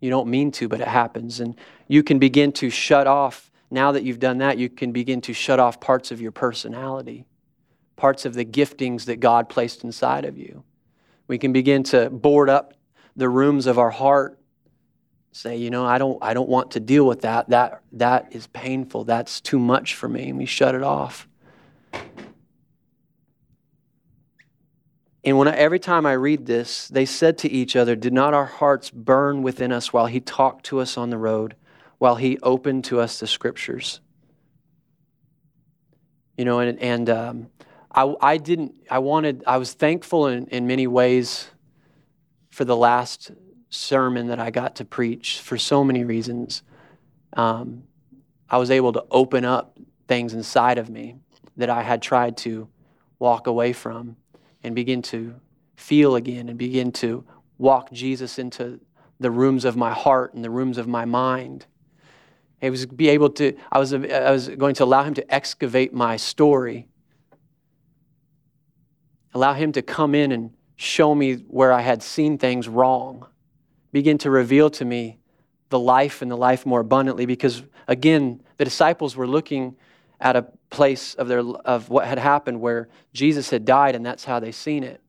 You 0.00 0.10
don't 0.10 0.28
mean 0.28 0.50
to, 0.52 0.68
but 0.68 0.80
it 0.80 0.88
happens. 0.88 1.40
And 1.40 1.56
you 1.88 2.02
can 2.02 2.18
begin 2.18 2.52
to 2.52 2.70
shut 2.70 3.06
off, 3.06 3.50
now 3.70 3.92
that 3.92 4.02
you've 4.02 4.20
done 4.20 4.38
that, 4.38 4.58
you 4.58 4.68
can 4.68 4.92
begin 4.92 5.20
to 5.22 5.32
shut 5.32 5.58
off 5.60 5.80
parts 5.80 6.10
of 6.10 6.20
your 6.20 6.32
personality, 6.32 7.26
parts 7.96 8.24
of 8.24 8.34
the 8.34 8.44
giftings 8.44 9.04
that 9.06 9.20
God 9.20 9.48
placed 9.48 9.84
inside 9.84 10.24
of 10.24 10.36
you. 10.36 10.64
We 11.28 11.38
can 11.38 11.52
begin 11.52 11.82
to 11.84 12.10
board 12.10 12.48
up 12.48 12.74
the 13.16 13.28
rooms 13.28 13.66
of 13.66 13.78
our 13.78 13.90
heart 13.90 14.38
say 15.32 15.54
you 15.54 15.68
know 15.68 15.84
i 15.84 15.98
don't 15.98 16.18
i 16.22 16.32
don't 16.32 16.48
want 16.48 16.70
to 16.70 16.80
deal 16.80 17.06
with 17.06 17.20
that. 17.20 17.50
That 17.50 17.82
that 17.92 18.34
is 18.34 18.46
painful. 18.46 19.04
That's 19.04 19.40
too 19.40 19.58
much 19.58 19.94
for 19.94 20.08
me. 20.08 20.30
And 20.30 20.38
we 20.38 20.46
shut 20.46 20.74
it 20.74 20.82
off. 20.82 21.28
And 25.22 25.36
when 25.36 25.48
I, 25.48 25.56
every 25.56 25.80
time 25.80 26.06
I 26.06 26.12
read 26.12 26.46
this, 26.46 26.86
they 26.86 27.04
said 27.04 27.36
to 27.38 27.50
each 27.50 27.74
other, 27.74 27.96
Did 27.96 28.12
not 28.12 28.32
our 28.32 28.46
hearts 28.46 28.90
burn 28.90 29.42
within 29.42 29.72
us 29.72 29.92
while 29.92 30.06
he 30.06 30.20
talked 30.20 30.64
to 30.66 30.78
us 30.78 30.96
on 30.96 31.10
the 31.10 31.18
road, 31.18 31.56
while 31.98 32.16
he 32.16 32.38
opened 32.42 32.84
to 32.84 33.00
us 33.00 33.20
the 33.20 33.26
scriptures? 33.26 34.00
You 36.36 36.44
know, 36.44 36.58
and, 36.60 36.78
and 36.80 37.10
um, 37.10 37.46
I, 37.94 38.14
I 38.20 38.36
didn't, 38.36 38.74
I 38.90 38.98
wanted, 38.98 39.42
I 39.46 39.56
was 39.56 39.72
thankful 39.72 40.26
in, 40.26 40.46
in 40.48 40.66
many 40.66 40.86
ways 40.86 41.48
for 42.50 42.64
the 42.64 42.76
last 42.76 43.30
sermon 43.70 44.28
that 44.28 44.38
I 44.38 44.50
got 44.50 44.76
to 44.76 44.84
preach 44.84 45.40
for 45.40 45.56
so 45.58 45.82
many 45.82 46.04
reasons. 46.04 46.62
Um, 47.34 47.84
I 48.48 48.58
was 48.58 48.70
able 48.70 48.92
to 48.92 49.04
open 49.10 49.44
up 49.44 49.78
things 50.08 50.34
inside 50.34 50.78
of 50.78 50.88
me 50.88 51.16
that 51.56 51.70
I 51.70 51.82
had 51.82 52.02
tried 52.02 52.36
to 52.38 52.68
walk 53.18 53.46
away 53.46 53.72
from 53.72 54.16
and 54.62 54.74
begin 54.74 55.02
to 55.02 55.34
feel 55.76 56.16
again 56.16 56.48
and 56.48 56.58
begin 56.58 56.92
to 56.92 57.24
walk 57.58 57.90
Jesus 57.92 58.38
into 58.38 58.80
the 59.18 59.30
rooms 59.30 59.64
of 59.64 59.76
my 59.76 59.92
heart 59.92 60.34
and 60.34 60.44
the 60.44 60.50
rooms 60.50 60.78
of 60.78 60.86
my 60.86 61.04
mind. 61.04 61.66
I 62.62 62.70
was 62.70 62.86
be 62.86 63.08
able 63.10 63.30
to, 63.30 63.54
I 63.70 63.78
was, 63.78 63.92
I 63.92 64.30
was 64.30 64.48
going 64.48 64.74
to 64.76 64.84
allow 64.84 65.02
him 65.02 65.14
to 65.14 65.34
excavate 65.34 65.92
my 65.92 66.16
story, 66.16 66.88
allow 69.34 69.52
him 69.52 69.72
to 69.72 69.82
come 69.82 70.14
in 70.14 70.32
and 70.32 70.50
show 70.76 71.14
me 71.14 71.34
where 71.34 71.72
I 71.72 71.82
had 71.82 72.02
seen 72.02 72.38
things 72.38 72.68
wrong, 72.68 73.26
begin 73.92 74.18
to 74.18 74.30
reveal 74.30 74.70
to 74.70 74.84
me 74.84 75.18
the 75.68 75.78
life 75.78 76.22
and 76.22 76.30
the 76.30 76.36
life 76.36 76.64
more 76.64 76.80
abundantly. 76.80 77.26
Because 77.26 77.62
again, 77.88 78.42
the 78.56 78.64
disciples 78.64 79.16
were 79.16 79.26
looking 79.26 79.76
at 80.20 80.36
a 80.36 80.46
place 80.70 81.14
of, 81.14 81.28
their, 81.28 81.40
of 81.40 81.90
what 81.90 82.06
had 82.06 82.18
happened 82.18 82.60
where 82.60 82.88
Jesus 83.12 83.50
had 83.50 83.64
died, 83.64 83.94
and 83.94 84.04
that's 84.04 84.24
how 84.24 84.40
they 84.40 84.52
seen 84.52 84.82
it. 84.82 85.00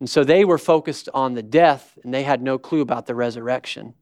And 0.00 0.08
so 0.08 0.24
they 0.24 0.46
were 0.46 0.58
focused 0.58 1.10
on 1.12 1.34
the 1.34 1.42
death, 1.42 1.98
and 2.02 2.14
they 2.14 2.22
had 2.22 2.42
no 2.42 2.56
clue 2.56 2.80
about 2.80 3.04
the 3.04 3.14
resurrection. 3.14 3.94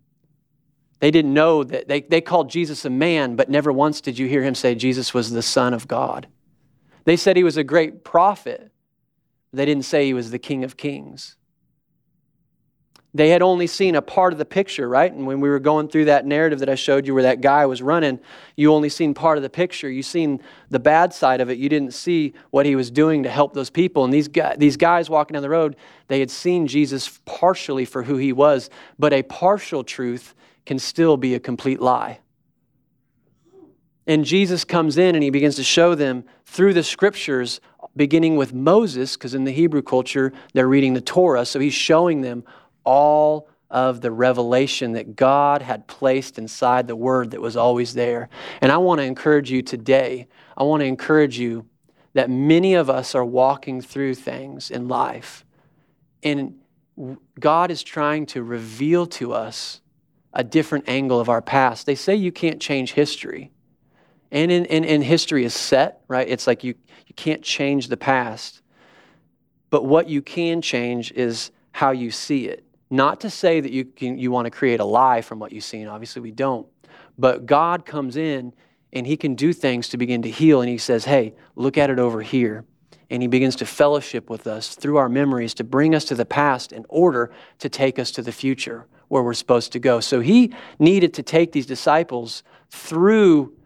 They 1.00 1.10
didn't 1.10 1.32
know 1.32 1.64
that 1.64 1.88
they, 1.88 2.00
they 2.00 2.20
called 2.20 2.50
Jesus 2.50 2.84
a 2.84 2.90
man, 2.90 3.36
but 3.36 3.48
never 3.48 3.72
once 3.72 4.00
did 4.00 4.18
you 4.18 4.26
hear 4.26 4.42
him 4.42 4.54
say 4.54 4.74
Jesus 4.74 5.14
was 5.14 5.30
the 5.30 5.42
Son 5.42 5.74
of 5.74 5.86
God. 5.86 6.26
They 7.04 7.16
said 7.16 7.36
he 7.36 7.44
was 7.44 7.56
a 7.56 7.64
great 7.64 8.04
prophet. 8.04 8.70
They 9.52 9.64
didn't 9.64 9.84
say 9.84 10.06
he 10.06 10.14
was 10.14 10.30
the 10.30 10.38
King 10.38 10.64
of 10.64 10.76
Kings 10.76 11.36
they 13.14 13.30
had 13.30 13.40
only 13.40 13.66
seen 13.66 13.94
a 13.94 14.02
part 14.02 14.32
of 14.32 14.38
the 14.38 14.44
picture, 14.44 14.88
right? 14.88 15.10
And 15.10 15.26
when 15.26 15.40
we 15.40 15.48
were 15.48 15.58
going 15.58 15.88
through 15.88 16.06
that 16.06 16.26
narrative 16.26 16.58
that 16.58 16.68
I 16.68 16.74
showed 16.74 17.06
you 17.06 17.14
where 17.14 17.22
that 17.22 17.40
guy 17.40 17.64
was 17.64 17.80
running, 17.80 18.20
you 18.54 18.72
only 18.72 18.90
seen 18.90 19.14
part 19.14 19.38
of 19.38 19.42
the 19.42 19.48
picture. 19.50 19.90
You 19.90 20.02
seen 20.02 20.42
the 20.68 20.78
bad 20.78 21.14
side 21.14 21.40
of 21.40 21.48
it. 21.48 21.56
You 21.58 21.70
didn't 21.70 21.94
see 21.94 22.34
what 22.50 22.66
he 22.66 22.76
was 22.76 22.90
doing 22.90 23.22
to 23.22 23.30
help 23.30 23.54
those 23.54 23.70
people. 23.70 24.04
And 24.04 24.12
these 24.12 24.28
guys, 24.28 24.56
these 24.58 24.76
guys 24.76 25.08
walking 25.08 25.34
down 25.34 25.42
the 25.42 25.48
road, 25.48 25.76
they 26.08 26.20
had 26.20 26.30
seen 26.30 26.66
Jesus 26.66 27.18
partially 27.24 27.86
for 27.86 28.02
who 28.02 28.18
he 28.18 28.32
was, 28.32 28.68
but 28.98 29.12
a 29.14 29.22
partial 29.22 29.82
truth 29.82 30.34
can 30.68 30.78
still 30.78 31.16
be 31.16 31.34
a 31.34 31.40
complete 31.40 31.80
lie. 31.80 32.20
And 34.06 34.22
Jesus 34.22 34.66
comes 34.66 34.98
in 34.98 35.14
and 35.14 35.24
he 35.24 35.30
begins 35.30 35.56
to 35.56 35.64
show 35.64 35.94
them 35.94 36.24
through 36.44 36.74
the 36.74 36.82
scriptures, 36.82 37.62
beginning 37.96 38.36
with 38.36 38.52
Moses, 38.52 39.16
because 39.16 39.32
in 39.32 39.44
the 39.44 39.50
Hebrew 39.50 39.80
culture, 39.80 40.30
they're 40.52 40.68
reading 40.68 40.92
the 40.92 41.00
Torah. 41.00 41.46
So 41.46 41.58
he's 41.58 41.72
showing 41.72 42.20
them 42.20 42.44
all 42.84 43.48
of 43.70 44.02
the 44.02 44.10
revelation 44.10 44.92
that 44.92 45.16
God 45.16 45.62
had 45.62 45.86
placed 45.86 46.38
inside 46.38 46.86
the 46.86 46.96
Word 46.96 47.30
that 47.30 47.40
was 47.40 47.56
always 47.56 47.94
there. 47.94 48.28
And 48.60 48.70
I 48.70 48.76
want 48.76 48.98
to 48.98 49.04
encourage 49.04 49.50
you 49.50 49.62
today, 49.62 50.28
I 50.54 50.64
want 50.64 50.82
to 50.82 50.86
encourage 50.86 51.38
you 51.38 51.64
that 52.12 52.28
many 52.28 52.74
of 52.74 52.90
us 52.90 53.14
are 53.14 53.24
walking 53.24 53.80
through 53.80 54.16
things 54.16 54.70
in 54.70 54.86
life. 54.86 55.46
And 56.22 56.58
God 57.40 57.70
is 57.70 57.82
trying 57.82 58.26
to 58.26 58.42
reveal 58.42 59.06
to 59.06 59.32
us 59.32 59.80
a 60.32 60.44
different 60.44 60.88
angle 60.88 61.20
of 61.20 61.28
our 61.28 61.42
past. 61.42 61.86
They 61.86 61.94
say 61.94 62.14
you 62.14 62.32
can't 62.32 62.60
change 62.60 62.92
history. 62.92 63.50
And 64.30 64.52
in, 64.52 64.64
in 64.66 65.02
history 65.02 65.44
is 65.44 65.54
set, 65.54 66.02
right? 66.06 66.28
It's 66.28 66.46
like 66.46 66.62
you, 66.62 66.74
you 67.06 67.14
can't 67.16 67.42
change 67.42 67.88
the 67.88 67.96
past. 67.96 68.60
But 69.70 69.84
what 69.84 70.08
you 70.08 70.22
can 70.22 70.60
change 70.60 71.12
is 71.12 71.50
how 71.72 71.92
you 71.92 72.10
see 72.10 72.46
it. 72.46 72.64
Not 72.90 73.20
to 73.20 73.30
say 73.30 73.60
that 73.60 73.72
you, 73.72 73.84
can, 73.84 74.18
you 74.18 74.30
want 74.30 74.46
to 74.46 74.50
create 74.50 74.80
a 74.80 74.84
lie 74.84 75.20
from 75.20 75.38
what 75.38 75.52
you 75.52 75.60
see, 75.60 75.80
and 75.80 75.90
obviously 75.90 76.22
we 76.22 76.30
don't. 76.30 76.66
But 77.18 77.46
God 77.46 77.84
comes 77.84 78.16
in 78.16 78.54
and 78.92 79.06
He 79.06 79.16
can 79.16 79.34
do 79.34 79.52
things 79.52 79.88
to 79.90 79.98
begin 79.98 80.22
to 80.22 80.30
heal, 80.30 80.60
and 80.60 80.68
He 80.68 80.78
says, 80.78 81.04
hey, 81.04 81.34
look 81.54 81.76
at 81.76 81.90
it 81.90 81.98
over 81.98 82.22
here. 82.22 82.64
And 83.10 83.22
He 83.22 83.28
begins 83.28 83.56
to 83.56 83.66
fellowship 83.66 84.30
with 84.30 84.46
us 84.46 84.74
through 84.74 84.96
our 84.96 85.08
memories 85.08 85.54
to 85.54 85.64
bring 85.64 85.94
us 85.94 86.04
to 86.06 86.14
the 86.14 86.24
past 86.24 86.72
in 86.72 86.86
order 86.88 87.30
to 87.58 87.68
take 87.68 87.98
us 87.98 88.10
to 88.12 88.22
the 88.22 88.32
future 88.32 88.86
where 89.08 89.22
we're 89.22 89.34
supposed 89.34 89.72
to 89.72 89.78
go. 89.78 90.00
So 90.00 90.20
He 90.20 90.54
needed 90.78 91.14
to 91.14 91.22
take 91.22 91.52
these 91.52 91.66
disciples 91.66 92.42
through 92.70 93.56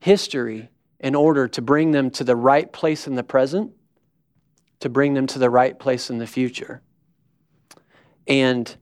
history 0.00 0.68
in 1.00 1.14
order 1.14 1.48
to 1.48 1.62
bring 1.62 1.90
them 1.90 2.10
to 2.10 2.24
the 2.24 2.36
right 2.36 2.72
place 2.72 3.06
in 3.06 3.14
the 3.14 3.22
present, 3.22 3.72
to 4.80 4.88
bring 4.88 5.14
them 5.14 5.26
to 5.26 5.38
the 5.38 5.50
right 5.50 5.78
place 5.78 6.10
in 6.10 6.18
the 6.18 6.26
future. 6.26 6.82
And, 8.26 8.74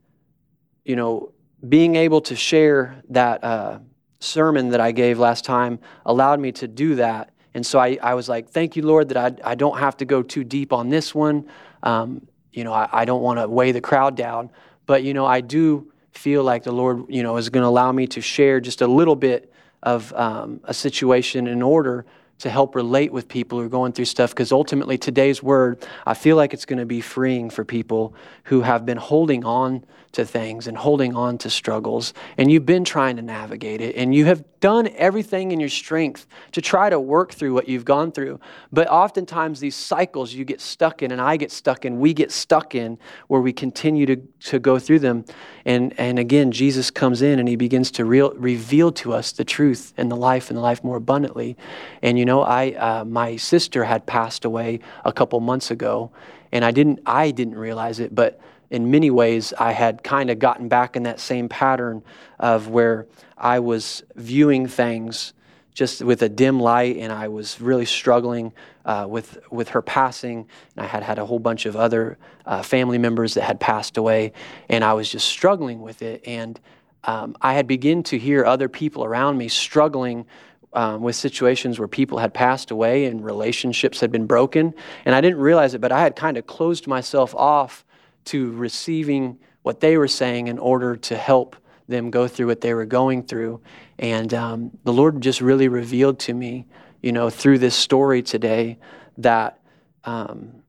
you 0.84 0.96
know, 0.96 1.32
being 1.68 1.96
able 1.96 2.20
to 2.22 2.36
share 2.36 3.02
that 3.08 3.42
uh, 3.44 3.78
sermon 4.20 4.70
that 4.70 4.80
I 4.80 4.92
gave 4.92 5.18
last 5.18 5.44
time 5.44 5.78
allowed 6.06 6.40
me 6.40 6.52
to 6.52 6.68
do 6.68 6.96
that. 6.96 7.30
And 7.54 7.66
so 7.66 7.78
I, 7.78 7.98
I 8.02 8.14
was 8.14 8.28
like, 8.28 8.48
thank 8.48 8.76
you, 8.76 8.82
Lord, 8.82 9.08
that 9.10 9.16
I, 9.16 9.50
I 9.52 9.54
don't 9.54 9.78
have 9.78 9.96
to 9.98 10.04
go 10.04 10.22
too 10.22 10.44
deep 10.44 10.72
on 10.72 10.88
this 10.88 11.14
one. 11.14 11.48
Um, 11.82 12.26
you 12.52 12.64
know, 12.64 12.72
I, 12.72 12.88
I 12.92 13.04
don't 13.04 13.22
want 13.22 13.40
to 13.40 13.48
weigh 13.48 13.72
the 13.72 13.80
crowd 13.80 14.16
down. 14.16 14.50
But, 14.86 15.02
you 15.02 15.14
know, 15.14 15.26
I 15.26 15.40
do 15.40 15.92
feel 16.12 16.44
like 16.44 16.64
the 16.64 16.72
Lord, 16.72 17.04
you 17.08 17.22
know, 17.22 17.36
is 17.36 17.48
going 17.48 17.62
to 17.62 17.68
allow 17.68 17.92
me 17.92 18.06
to 18.08 18.20
share 18.20 18.60
just 18.60 18.82
a 18.82 18.86
little 18.86 19.16
bit 19.16 19.52
of 19.82 20.12
um, 20.14 20.60
a 20.64 20.74
situation 20.74 21.46
in 21.46 21.62
order 21.62 22.04
to 22.38 22.50
help 22.50 22.74
relate 22.74 23.12
with 23.12 23.28
people 23.28 23.58
who 23.58 23.64
are 23.64 23.68
going 23.68 23.92
through 23.92 24.04
stuff 24.04 24.30
because 24.30 24.50
ultimately 24.50 24.98
today's 24.98 25.42
word 25.42 25.86
i 26.06 26.14
feel 26.14 26.36
like 26.36 26.52
it's 26.52 26.64
going 26.64 26.78
to 26.78 26.86
be 26.86 27.00
freeing 27.00 27.48
for 27.48 27.64
people 27.64 28.14
who 28.44 28.62
have 28.62 28.84
been 28.84 28.96
holding 28.96 29.44
on 29.44 29.84
to 30.12 30.24
things 30.24 30.66
and 30.66 30.76
holding 30.76 31.14
on 31.14 31.38
to 31.38 31.50
struggles 31.50 32.14
and 32.36 32.50
you've 32.50 32.66
been 32.66 32.84
trying 32.84 33.16
to 33.16 33.22
navigate 33.22 33.80
it 33.80 33.96
and 33.96 34.14
you 34.14 34.26
have 34.26 34.44
done 34.60 34.88
everything 34.96 35.50
in 35.50 35.58
your 35.58 35.68
strength 35.68 36.26
to 36.52 36.62
try 36.62 36.88
to 36.88 37.00
work 37.00 37.32
through 37.32 37.52
what 37.52 37.68
you've 37.68 37.84
gone 37.84 38.12
through. 38.12 38.38
But 38.70 38.88
oftentimes 38.88 39.58
these 39.58 39.74
cycles 39.74 40.32
you 40.32 40.44
get 40.44 40.60
stuck 40.60 41.02
in 41.02 41.10
and 41.10 41.20
i 41.20 41.36
get 41.36 41.50
stuck 41.50 41.84
in 41.84 41.98
we 41.98 42.14
get 42.14 42.30
stuck 42.30 42.74
in 42.74 42.98
where 43.26 43.40
we 43.40 43.52
continue 43.52 44.06
to, 44.06 44.16
to 44.16 44.58
go 44.58 44.78
through 44.78 45.00
them. 45.00 45.24
And 45.64 45.98
and 45.98 46.18
again 46.18 46.52
jesus 46.52 46.90
comes 46.90 47.22
in 47.22 47.38
and 47.38 47.48
he 47.48 47.56
begins 47.56 47.90
to 47.92 48.04
real, 48.04 48.32
reveal 48.34 48.92
to 48.92 49.12
us 49.12 49.32
the 49.32 49.44
truth 49.44 49.92
and 49.96 50.10
the 50.10 50.16
life 50.16 50.50
and 50.50 50.56
the 50.56 50.62
life 50.62 50.84
more 50.84 50.96
abundantly. 50.96 51.56
And 52.02 52.18
you 52.18 52.24
know 52.24 52.42
I 52.42 52.72
uh, 52.72 53.04
my 53.04 53.36
sister 53.36 53.84
had 53.84 54.06
passed 54.06 54.44
away 54.44 54.80
a 55.04 55.12
couple 55.12 55.40
months 55.40 55.70
ago, 55.70 56.12
and 56.52 56.64
I 56.64 56.70
didn't 56.70 57.00
I 57.06 57.30
didn't 57.30 57.56
realize 57.56 57.98
it, 57.98 58.14
but 58.14 58.40
in 58.72 58.90
many 58.90 59.10
ways 59.10 59.52
I 59.58 59.72
had 59.72 60.02
kind 60.02 60.30
of 60.30 60.38
gotten 60.38 60.66
back 60.66 60.96
in 60.96 61.02
that 61.02 61.20
same 61.20 61.46
pattern 61.46 62.02
of 62.40 62.68
where 62.68 63.06
I 63.36 63.58
was 63.58 64.02
viewing 64.16 64.66
things 64.66 65.34
just 65.74 66.02
with 66.02 66.22
a 66.22 66.28
dim 66.28 66.58
light, 66.58 66.96
and 66.96 67.12
I 67.12 67.28
was 67.28 67.60
really 67.60 67.84
struggling 67.84 68.52
uh, 68.86 69.06
with 69.08 69.38
with 69.50 69.68
her 69.70 69.82
passing. 69.82 70.46
And 70.74 70.84
I 70.84 70.88
had 70.88 71.02
had 71.02 71.18
a 71.18 71.26
whole 71.26 71.38
bunch 71.38 71.66
of 71.66 71.76
other 71.76 72.16
uh, 72.46 72.62
family 72.62 72.96
members 72.96 73.34
that 73.34 73.42
had 73.42 73.60
passed 73.60 73.98
away, 73.98 74.32
and 74.70 74.82
I 74.82 74.94
was 74.94 75.10
just 75.10 75.28
struggling 75.28 75.82
with 75.82 76.00
it. 76.00 76.22
And 76.26 76.58
um, 77.04 77.36
I 77.42 77.52
had 77.52 77.66
begun 77.66 78.02
to 78.04 78.18
hear 78.18 78.44
other 78.44 78.70
people 78.70 79.04
around 79.04 79.36
me 79.36 79.48
struggling 79.48 80.24
um, 80.72 81.02
with 81.02 81.14
situations 81.14 81.78
where 81.78 81.88
people 81.88 82.18
had 82.18 82.32
passed 82.32 82.70
away 82.70 83.04
and 83.04 83.22
relationships 83.22 84.00
had 84.00 84.10
been 84.10 84.26
broken. 84.26 84.72
And 85.04 85.14
I 85.14 85.20
didn't 85.20 85.40
realize 85.40 85.74
it, 85.74 85.82
but 85.82 85.92
I 85.92 86.00
had 86.00 86.16
kind 86.16 86.38
of 86.38 86.46
closed 86.46 86.86
myself 86.86 87.34
off 87.34 87.84
to 88.26 88.52
receiving 88.52 89.38
what 89.62 89.80
they 89.80 89.96
were 89.96 90.08
saying 90.08 90.48
in 90.48 90.58
order 90.58 90.96
to 90.96 91.16
help 91.16 91.56
them 91.88 92.10
go 92.10 92.26
through 92.28 92.46
what 92.46 92.60
they 92.60 92.74
were 92.74 92.86
going 92.86 93.22
through. 93.22 93.60
And 93.98 94.32
um, 94.34 94.70
the 94.84 94.92
Lord 94.92 95.20
just 95.20 95.40
really 95.40 95.68
revealed 95.68 96.18
to 96.20 96.34
me, 96.34 96.66
you 97.02 97.12
know, 97.12 97.30
through 97.30 97.58
this 97.58 97.74
story 97.74 98.22
today 98.22 98.78
that 99.18 99.60
um, 100.04 100.62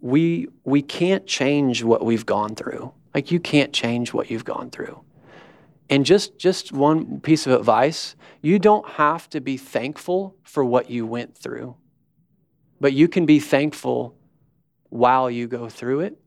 we, 0.00 0.48
we 0.64 0.82
can't 0.82 1.26
change 1.26 1.82
what 1.82 2.04
we've 2.04 2.26
gone 2.26 2.54
through. 2.54 2.92
Like, 3.14 3.30
you 3.30 3.40
can't 3.40 3.72
change 3.72 4.12
what 4.12 4.30
you've 4.30 4.44
gone 4.44 4.70
through. 4.70 5.00
And 5.88 6.04
just, 6.04 6.38
just 6.38 6.72
one 6.72 7.20
piece 7.20 7.46
of 7.46 7.52
advice 7.52 8.16
you 8.42 8.58
don't 8.58 8.86
have 8.90 9.30
to 9.30 9.40
be 9.40 9.56
thankful 9.56 10.36
for 10.42 10.62
what 10.62 10.90
you 10.90 11.06
went 11.06 11.34
through, 11.34 11.76
but 12.78 12.92
you 12.92 13.08
can 13.08 13.24
be 13.24 13.40
thankful 13.40 14.14
while 14.90 15.30
you 15.30 15.46
go 15.46 15.70
through 15.70 16.00
it. 16.00 16.20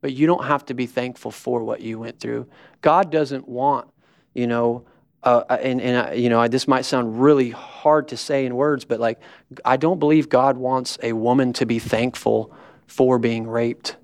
But 0.00 0.12
you 0.12 0.26
don't 0.26 0.44
have 0.44 0.64
to 0.66 0.74
be 0.74 0.86
thankful 0.86 1.30
for 1.30 1.64
what 1.64 1.80
you 1.80 1.98
went 1.98 2.20
through. 2.20 2.46
God 2.82 3.10
doesn't 3.10 3.48
want, 3.48 3.88
you 4.34 4.46
know, 4.46 4.84
uh, 5.22 5.42
uh 5.48 5.58
and, 5.60 5.80
and 5.80 6.08
uh, 6.08 6.12
you 6.12 6.28
know, 6.28 6.46
this 6.48 6.68
might 6.68 6.84
sound 6.84 7.20
really 7.20 7.50
hard 7.50 8.08
to 8.08 8.16
say 8.16 8.46
in 8.46 8.54
words, 8.54 8.84
but 8.84 9.00
like, 9.00 9.18
I 9.64 9.76
don't 9.76 9.98
believe 9.98 10.28
God 10.28 10.56
wants 10.56 10.98
a 11.02 11.12
woman 11.12 11.52
to 11.54 11.66
be 11.66 11.78
thankful 11.78 12.54
for 12.86 13.18
being 13.18 13.46
raped. 13.46 13.96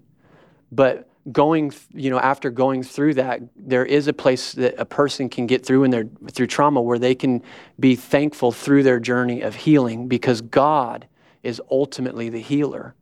But 0.71 1.09
going 1.31 1.73
you 1.95 2.11
know 2.11 2.19
after 2.19 2.51
going 2.51 2.83
through 2.83 3.15
that 3.15 3.41
there 3.55 3.87
is 3.87 4.09
a 4.09 4.13
place 4.13 4.53
that 4.55 4.75
a 4.77 4.85
person 4.85 5.29
can 5.29 5.47
get 5.47 5.65
through 5.65 5.85
in 5.85 5.91
their 5.91 6.05
through 6.33 6.49
trauma 6.49 6.83
where 6.83 6.99
they 6.99 7.15
can 7.15 7.41
be 7.79 7.95
thankful 7.95 8.51
through 8.51 8.83
their 8.83 8.99
journey 8.99 9.41
of 9.41 9.55
healing 9.55 10.09
because 10.09 10.41
God 10.41 11.07
is 11.45 11.63
ultimately 11.71 12.29
the 12.29 12.41
healer 12.41 12.95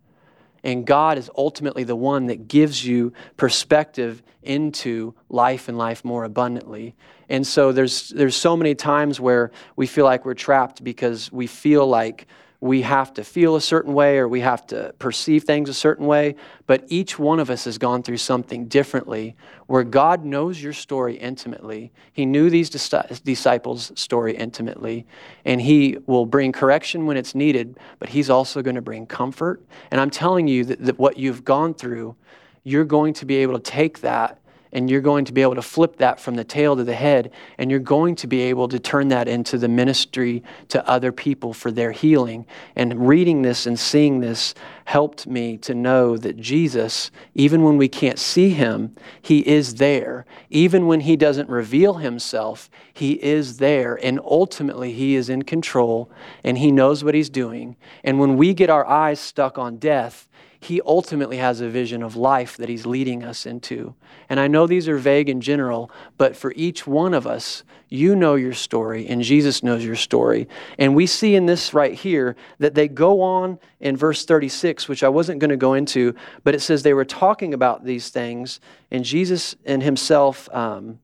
and 0.62 0.86
God 0.86 1.18
is 1.18 1.30
ultimately 1.36 1.84
the 1.84 1.96
one 1.96 2.26
that 2.26 2.48
gives 2.48 2.84
you 2.84 3.12
perspective 3.36 4.22
into 4.42 5.14
life 5.28 5.68
and 5.68 5.76
life 5.76 6.04
more 6.04 6.24
abundantly. 6.24 6.94
And 7.28 7.46
so 7.46 7.72
there's 7.72 8.10
there's 8.10 8.36
so 8.36 8.56
many 8.56 8.74
times 8.74 9.20
where 9.20 9.50
we 9.76 9.86
feel 9.86 10.04
like 10.04 10.24
we're 10.24 10.34
trapped 10.34 10.82
because 10.82 11.30
we 11.32 11.46
feel 11.46 11.86
like 11.86 12.26
we 12.62 12.82
have 12.82 13.14
to 13.14 13.24
feel 13.24 13.56
a 13.56 13.60
certain 13.60 13.94
way 13.94 14.18
or 14.18 14.28
we 14.28 14.40
have 14.40 14.66
to 14.66 14.94
perceive 14.98 15.44
things 15.44 15.68
a 15.70 15.74
certain 15.74 16.06
way, 16.06 16.34
but 16.66 16.84
each 16.88 17.18
one 17.18 17.40
of 17.40 17.48
us 17.48 17.64
has 17.64 17.78
gone 17.78 18.02
through 18.02 18.18
something 18.18 18.66
differently 18.66 19.34
where 19.66 19.82
God 19.82 20.24
knows 20.24 20.62
your 20.62 20.74
story 20.74 21.16
intimately. 21.16 21.90
He 22.12 22.26
knew 22.26 22.50
these 22.50 22.68
disciples' 22.68 23.92
story 23.94 24.36
intimately, 24.36 25.06
and 25.46 25.60
He 25.60 25.98
will 26.06 26.26
bring 26.26 26.52
correction 26.52 27.06
when 27.06 27.16
it's 27.16 27.34
needed, 27.34 27.78
but 27.98 28.10
He's 28.10 28.28
also 28.28 28.60
going 28.60 28.76
to 28.76 28.82
bring 28.82 29.06
comfort. 29.06 29.64
And 29.90 29.98
I'm 29.98 30.10
telling 30.10 30.46
you 30.46 30.64
that, 30.66 30.84
that 30.84 30.98
what 30.98 31.16
you've 31.16 31.44
gone 31.44 31.72
through, 31.72 32.14
you're 32.62 32.84
going 32.84 33.14
to 33.14 33.24
be 33.24 33.36
able 33.36 33.54
to 33.54 33.70
take 33.70 34.00
that 34.00 34.39
and 34.72 34.88
you're 34.88 35.00
going 35.00 35.24
to 35.24 35.32
be 35.32 35.42
able 35.42 35.54
to 35.54 35.62
flip 35.62 35.96
that 35.96 36.20
from 36.20 36.36
the 36.36 36.44
tail 36.44 36.76
to 36.76 36.84
the 36.84 36.94
head, 36.94 37.32
and 37.58 37.70
you're 37.70 37.80
going 37.80 38.14
to 38.16 38.26
be 38.26 38.42
able 38.42 38.68
to 38.68 38.78
turn 38.78 39.08
that 39.08 39.28
into 39.28 39.58
the 39.58 39.68
ministry 39.68 40.42
to 40.68 40.86
other 40.88 41.12
people 41.12 41.52
for 41.52 41.70
their 41.70 41.92
healing. 41.92 42.46
And 42.76 43.08
reading 43.08 43.42
this 43.42 43.66
and 43.66 43.78
seeing 43.78 44.20
this 44.20 44.54
helped 44.84 45.26
me 45.26 45.56
to 45.56 45.74
know 45.74 46.16
that 46.16 46.36
Jesus, 46.36 47.10
even 47.34 47.62
when 47.62 47.76
we 47.76 47.88
can't 47.88 48.18
see 48.18 48.50
him, 48.50 48.94
he 49.22 49.46
is 49.46 49.76
there. 49.76 50.26
Even 50.50 50.86
when 50.86 51.00
he 51.00 51.16
doesn't 51.16 51.48
reveal 51.48 51.94
himself, 51.94 52.68
he 52.92 53.12
is 53.22 53.58
there. 53.58 53.98
And 54.02 54.18
ultimately, 54.24 54.92
he 54.92 55.14
is 55.14 55.28
in 55.28 55.42
control 55.42 56.10
and 56.42 56.58
he 56.58 56.72
knows 56.72 57.04
what 57.04 57.14
he's 57.14 57.30
doing. 57.30 57.76
And 58.02 58.18
when 58.18 58.36
we 58.36 58.52
get 58.52 58.70
our 58.70 58.86
eyes 58.86 59.20
stuck 59.20 59.58
on 59.58 59.76
death, 59.76 60.28
he 60.60 60.80
ultimately 60.82 61.38
has 61.38 61.60
a 61.60 61.68
vision 61.68 62.02
of 62.02 62.16
life 62.16 62.58
that 62.58 62.68
he's 62.68 62.84
leading 62.84 63.24
us 63.24 63.46
into. 63.46 63.94
And 64.28 64.38
I 64.38 64.46
know 64.46 64.66
these 64.66 64.88
are 64.88 64.98
vague 64.98 65.30
in 65.30 65.40
general, 65.40 65.90
but 66.18 66.36
for 66.36 66.52
each 66.54 66.86
one 66.86 67.14
of 67.14 67.26
us, 67.26 67.64
you 67.88 68.14
know 68.14 68.34
your 68.34 68.52
story, 68.52 69.08
and 69.08 69.22
Jesus 69.22 69.62
knows 69.62 69.84
your 69.84 69.96
story. 69.96 70.48
And 70.78 70.94
we 70.94 71.06
see 71.06 71.34
in 71.34 71.46
this 71.46 71.72
right 71.72 71.94
here 71.94 72.36
that 72.58 72.74
they 72.74 72.88
go 72.88 73.22
on 73.22 73.58
in 73.80 73.96
verse 73.96 74.24
36, 74.24 74.86
which 74.86 75.02
I 75.02 75.08
wasn't 75.08 75.40
going 75.40 75.50
to 75.50 75.56
go 75.56 75.74
into, 75.74 76.14
but 76.44 76.54
it 76.54 76.60
says 76.60 76.82
they 76.82 76.94
were 76.94 77.04
talking 77.06 77.54
about 77.54 77.84
these 77.84 78.10
things, 78.10 78.60
and 78.90 79.04
Jesus 79.04 79.56
and 79.64 79.82
himself. 79.82 80.48
Um, 80.54 81.00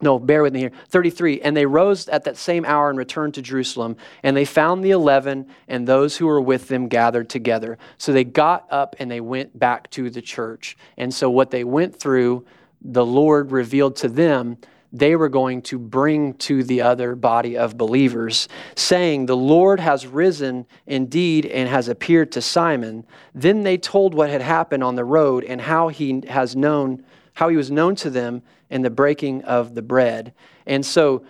no, 0.00 0.18
bear 0.18 0.42
with 0.42 0.52
me 0.52 0.60
here. 0.60 0.72
33. 0.88 1.40
And 1.40 1.56
they 1.56 1.66
rose 1.66 2.08
at 2.08 2.24
that 2.24 2.36
same 2.36 2.64
hour 2.64 2.90
and 2.90 2.98
returned 2.98 3.34
to 3.34 3.42
Jerusalem. 3.42 3.96
And 4.22 4.36
they 4.36 4.44
found 4.44 4.84
the 4.84 4.90
eleven 4.90 5.46
and 5.68 5.86
those 5.86 6.16
who 6.16 6.26
were 6.26 6.40
with 6.40 6.68
them 6.68 6.88
gathered 6.88 7.30
together. 7.30 7.78
So 7.96 8.12
they 8.12 8.24
got 8.24 8.66
up 8.70 8.96
and 8.98 9.10
they 9.10 9.20
went 9.20 9.58
back 9.58 9.90
to 9.90 10.10
the 10.10 10.22
church. 10.22 10.76
And 10.96 11.14
so 11.14 11.30
what 11.30 11.50
they 11.50 11.64
went 11.64 11.96
through 11.98 12.44
the 12.82 13.06
Lord 13.06 13.50
revealed 13.50 13.96
to 13.96 14.08
them 14.08 14.58
they 14.94 15.16
were 15.16 15.28
going 15.28 15.60
to 15.62 15.78
bring 15.78 16.34
to 16.34 16.62
the 16.62 16.80
other 16.80 17.16
body 17.16 17.58
of 17.58 17.76
believers, 17.76 18.48
saying, 18.76 19.26
The 19.26 19.36
Lord 19.36 19.80
has 19.80 20.06
risen 20.06 20.66
indeed 20.86 21.46
and 21.46 21.68
has 21.68 21.88
appeared 21.88 22.30
to 22.32 22.40
Simon. 22.40 23.04
Then 23.34 23.64
they 23.64 23.76
told 23.76 24.14
what 24.14 24.30
had 24.30 24.40
happened 24.40 24.84
on 24.84 24.94
the 24.94 25.04
road 25.04 25.42
and 25.42 25.60
how 25.60 25.88
he 25.88 26.22
has 26.28 26.54
known, 26.54 27.04
how 27.34 27.48
he 27.48 27.56
was 27.56 27.70
known 27.70 27.94
to 27.96 28.10
them 28.10 28.42
in 28.70 28.82
the 28.82 28.90
breaking 28.90 29.42
of 29.44 29.74
the 29.74 29.82
bread. 29.82 30.32
And 30.66 30.84
so 30.84 31.24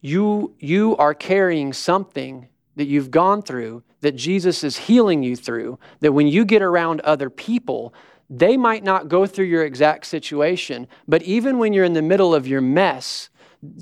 you, 0.00 0.54
you 0.58 0.96
are 0.96 1.14
carrying 1.14 1.72
something 1.72 2.48
that 2.76 2.86
you've 2.86 3.10
gone 3.10 3.42
through 3.42 3.82
that 4.00 4.16
Jesus 4.16 4.64
is 4.64 4.76
healing 4.76 5.22
you 5.22 5.36
through, 5.36 5.78
that 6.00 6.12
when 6.12 6.26
you 6.26 6.44
get 6.44 6.60
around 6.60 7.00
other 7.02 7.30
people, 7.30 7.94
they 8.28 8.56
might 8.56 8.82
not 8.82 9.08
go 9.08 9.26
through 9.26 9.44
your 9.44 9.64
exact 9.64 10.06
situation, 10.06 10.88
but 11.06 11.22
even 11.22 11.58
when 11.58 11.72
you're 11.72 11.84
in 11.84 11.92
the 11.92 12.02
middle 12.02 12.34
of 12.34 12.46
your 12.46 12.60
mess, 12.60 13.28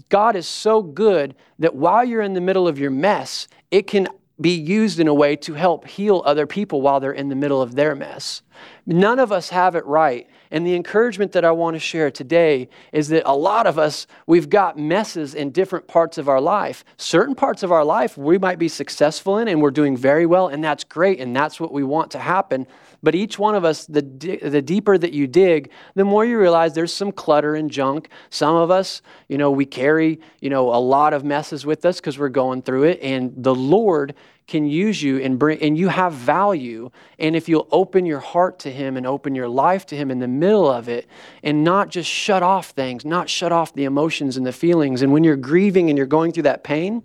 God 0.09 0.37
is 0.37 0.47
so 0.47 0.83
good 0.83 1.35
that 1.59 1.75
while 1.75 2.05
you're 2.05 2.21
in 2.21 2.35
the 2.35 2.41
middle 2.41 2.69
of 2.69 2.79
your 2.79 2.91
mess, 2.91 3.49
it 3.71 3.87
can 3.87 4.09
be 4.41 4.51
used 4.51 5.01
in 5.01 5.09
a 5.09 5.15
way 5.15 5.37
to 5.37 5.55
help 5.55 5.87
heal 5.87 6.23
other 6.27 6.47
people 6.47 6.83
while 6.83 7.01
they're 7.01 7.13
in 7.13 7.29
the 7.29 7.35
middle 7.35 7.63
of 7.63 7.75
their 7.75 7.95
mess. 7.95 8.43
None 8.87 9.19
of 9.19 9.33
us 9.33 9.51
have 9.51 9.75
it 9.75 9.87
right. 9.87 10.29
And 10.51 10.67
the 10.67 10.75
encouragement 10.75 11.33
that 11.33 11.45
I 11.45 11.53
want 11.53 11.75
to 11.75 11.81
share 11.81 12.11
today 12.11 12.69
is 12.93 13.09
that 13.09 13.23
a 13.25 13.37
lot 13.37 13.67
of 13.67 13.79
us, 13.79 14.07
we've 14.27 14.51
got 14.51 14.77
messes 14.79 15.35
in 15.35 15.51
different 15.51 15.87
parts 15.87 16.19
of 16.19 16.29
our 16.29 16.41
life. 16.41 16.85
Certain 16.97 17.35
parts 17.35 17.63
of 17.63 17.71
our 17.71 17.85
life 17.85 18.17
we 18.19 18.39
might 18.39 18.59
be 18.59 18.69
successful 18.69 19.39
in 19.39 19.49
and 19.49 19.63
we're 19.63 19.71
doing 19.71 19.97
very 19.97 20.27
well, 20.27 20.49
and 20.49 20.63
that's 20.63 20.85
great, 20.85 21.21
and 21.21 21.35
that's 21.35 21.61
what 21.61 21.73
we 21.73 21.85
want 21.85 22.11
to 22.13 22.19
happen. 22.19 22.67
But 23.03 23.15
each 23.15 23.39
one 23.39 23.55
of 23.55 23.65
us, 23.65 23.87
the, 23.87 24.03
the 24.03 24.61
deeper 24.61 24.99
that 24.99 25.13
you 25.13 25.27
dig, 25.27 25.71
the 25.95 26.05
more 26.05 26.25
you 26.25 26.39
realize 26.39 26.75
there's 26.75 26.93
some 26.93 27.13
clutter 27.13 27.55
and 27.55 27.71
junk. 27.71 28.11
Some 28.29 28.57
of 28.57 28.71
us, 28.71 29.01
you 29.29 29.39
know, 29.39 29.51
we 29.51 29.65
carry, 29.65 30.21
you 30.41 30.51
know, 30.51 30.75
a 30.75 30.77
lot 30.81 31.15
of 31.15 31.25
messes 31.25 31.65
with 31.65 31.85
us 31.87 31.99
because 32.01 32.19
we're 32.19 32.29
going 32.29 32.63
through 32.63 32.85
it. 32.85 33.01
And 33.01 33.33
the 33.37 33.55
Lord 33.55 34.15
can 34.51 34.67
use 34.67 35.01
you 35.03 35.19
and 35.19 35.39
bring, 35.39 35.63
and 35.63 35.79
you 35.79 35.89
have 35.89 36.13
value. 36.13 36.91
And 37.19 37.37
if 37.37 37.49
you'll 37.49 37.69
open 37.71 38.05
your 38.05 38.19
heart 38.19 38.59
to 38.61 38.71
Him 38.71 38.97
and 38.97 39.07
open 39.07 39.35
your 39.35 39.49
life 39.49 39.87
to 39.87 39.97
Him 39.97 40.11
in 40.11 40.19
the 40.19 40.29
middle 40.29 40.71
of 40.71 40.89
it 40.89 41.07
and 41.43 41.65
not 41.65 41.89
just 41.89 42.11
shut 42.11 42.43
off 42.43 42.71
things, 42.71 43.05
not 43.05 43.31
shut 43.31 43.53
off 43.53 43.73
the 43.73 43.85
emotions 43.85 44.37
and 44.37 44.45
the 44.45 44.53
feelings. 44.53 45.03
And 45.03 45.13
when 45.13 45.25
you're 45.25 45.37
grieving 45.37 45.89
and 45.89 45.97
you're 45.97 46.07
going 46.07 46.33
through 46.33 46.43
that 46.43 46.65
pain, 46.65 47.03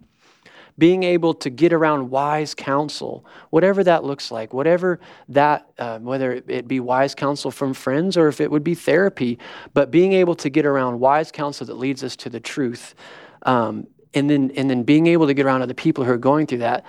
being 0.77 1.03
able 1.03 1.33
to 1.35 1.49
get 1.49 1.71
around 1.71 2.09
wise 2.09 2.53
counsel, 2.53 3.25
whatever 3.51 3.83
that 3.83 4.03
looks 4.03 4.31
like, 4.31 4.51
whatever 4.51 4.99
that, 5.29 5.69
uh, 5.77 5.99
whether 5.99 6.41
it 6.47 6.67
be 6.67 6.79
wise 6.79 7.15
counsel 7.15 7.51
from 7.51 7.73
friends 7.73 8.17
or 8.17 8.27
if 8.27 8.41
it 8.41 8.51
would 8.51 8.63
be 8.63 8.75
therapy, 8.75 9.39
but 9.73 9.91
being 9.91 10.13
able 10.13 10.35
to 10.35 10.49
get 10.49 10.65
around 10.65 10.99
wise 10.99 11.31
counsel 11.31 11.65
that 11.67 11.75
leads 11.75 12.03
us 12.03 12.15
to 12.17 12.29
the 12.29 12.39
truth. 12.39 12.95
Um, 13.43 13.87
and 14.15 14.29
then, 14.29 14.51
and 14.55 14.69
then 14.69 14.83
being 14.83 15.07
able 15.07 15.27
to 15.27 15.33
get 15.33 15.45
around 15.45 15.61
other 15.61 15.73
people 15.73 16.03
who 16.03 16.11
are 16.11 16.17
going 16.17 16.47
through 16.47 16.59
that, 16.59 16.85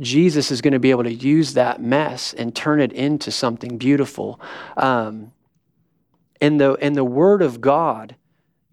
Jesus 0.00 0.50
is 0.50 0.60
going 0.60 0.72
to 0.72 0.78
be 0.78 0.90
able 0.90 1.04
to 1.04 1.12
use 1.12 1.54
that 1.54 1.80
mess 1.80 2.32
and 2.34 2.54
turn 2.54 2.80
it 2.80 2.92
into 2.92 3.30
something 3.30 3.78
beautiful. 3.78 4.40
Um, 4.76 5.32
and 6.40 6.60
the 6.60 6.72
and 6.74 6.94
the 6.94 7.04
Word 7.04 7.42
of 7.42 7.60
God 7.60 8.16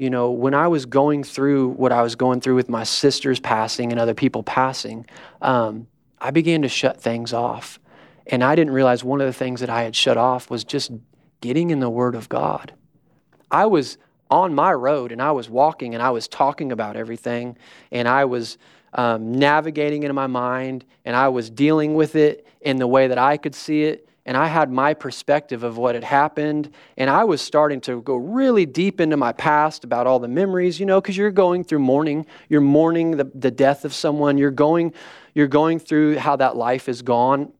you 0.01 0.09
know, 0.09 0.31
when 0.31 0.55
I 0.55 0.67
was 0.67 0.87
going 0.87 1.23
through 1.23 1.67
what 1.73 1.91
I 1.91 2.01
was 2.01 2.15
going 2.15 2.41
through 2.41 2.55
with 2.55 2.69
my 2.69 2.83
sisters 2.83 3.39
passing 3.39 3.91
and 3.91 4.01
other 4.01 4.15
people 4.15 4.41
passing, 4.41 5.05
um, 5.43 5.85
I 6.19 6.31
began 6.31 6.63
to 6.63 6.67
shut 6.67 6.99
things 6.99 7.33
off. 7.33 7.79
And 8.25 8.43
I 8.43 8.55
didn't 8.55 8.73
realize 8.73 9.03
one 9.03 9.21
of 9.21 9.27
the 9.27 9.33
things 9.33 9.59
that 9.59 9.69
I 9.69 9.83
had 9.83 9.95
shut 9.95 10.17
off 10.17 10.49
was 10.49 10.63
just 10.63 10.91
getting 11.39 11.69
in 11.69 11.81
the 11.81 11.89
Word 11.89 12.15
of 12.15 12.29
God. 12.29 12.73
I 13.51 13.67
was 13.67 13.99
on 14.31 14.55
my 14.55 14.73
road 14.73 15.11
and 15.11 15.21
I 15.21 15.33
was 15.33 15.51
walking 15.51 15.93
and 15.93 16.01
I 16.01 16.09
was 16.09 16.27
talking 16.27 16.71
about 16.71 16.95
everything 16.95 17.55
and 17.91 18.07
I 18.07 18.25
was 18.25 18.57
um, 18.93 19.31
navigating 19.33 20.03
in 20.03 20.13
my 20.13 20.27
mind 20.27 20.85
and 21.05 21.15
I 21.15 21.29
was 21.29 21.49
dealing 21.49 21.95
with 21.95 22.15
it 22.15 22.45
in 22.61 22.77
the 22.77 22.87
way 22.87 23.07
that 23.07 23.17
I 23.17 23.37
could 23.37 23.55
see 23.55 23.83
it 23.83 24.07
and 24.25 24.37
I 24.37 24.47
had 24.47 24.71
my 24.71 24.93
perspective 24.93 25.63
of 25.63 25.77
what 25.77 25.95
had 25.95 26.03
happened. 26.03 26.71
And 26.95 27.09
I 27.09 27.23
was 27.23 27.41
starting 27.41 27.81
to 27.81 28.01
go 28.01 28.15
really 28.15 28.67
deep 28.67 29.01
into 29.01 29.17
my 29.17 29.31
past 29.31 29.83
about 29.83 30.05
all 30.05 30.19
the 30.19 30.27
memories, 30.27 30.79
you 30.79 30.85
know, 30.85 31.01
because 31.01 31.17
you're 31.17 31.31
going 31.31 31.63
through 31.63 31.79
mourning. 31.79 32.27
You're 32.47 32.61
mourning 32.61 33.17
the, 33.17 33.31
the 33.33 33.49
death 33.49 33.83
of 33.83 33.93
someone. 33.93 34.37
You're 34.37 34.51
going, 34.51 34.93
you're 35.33 35.47
going 35.47 35.79
through 35.79 36.17
how 36.19 36.35
that 36.35 36.55
life 36.55 36.87
is 36.87 37.01
gone. 37.01 37.51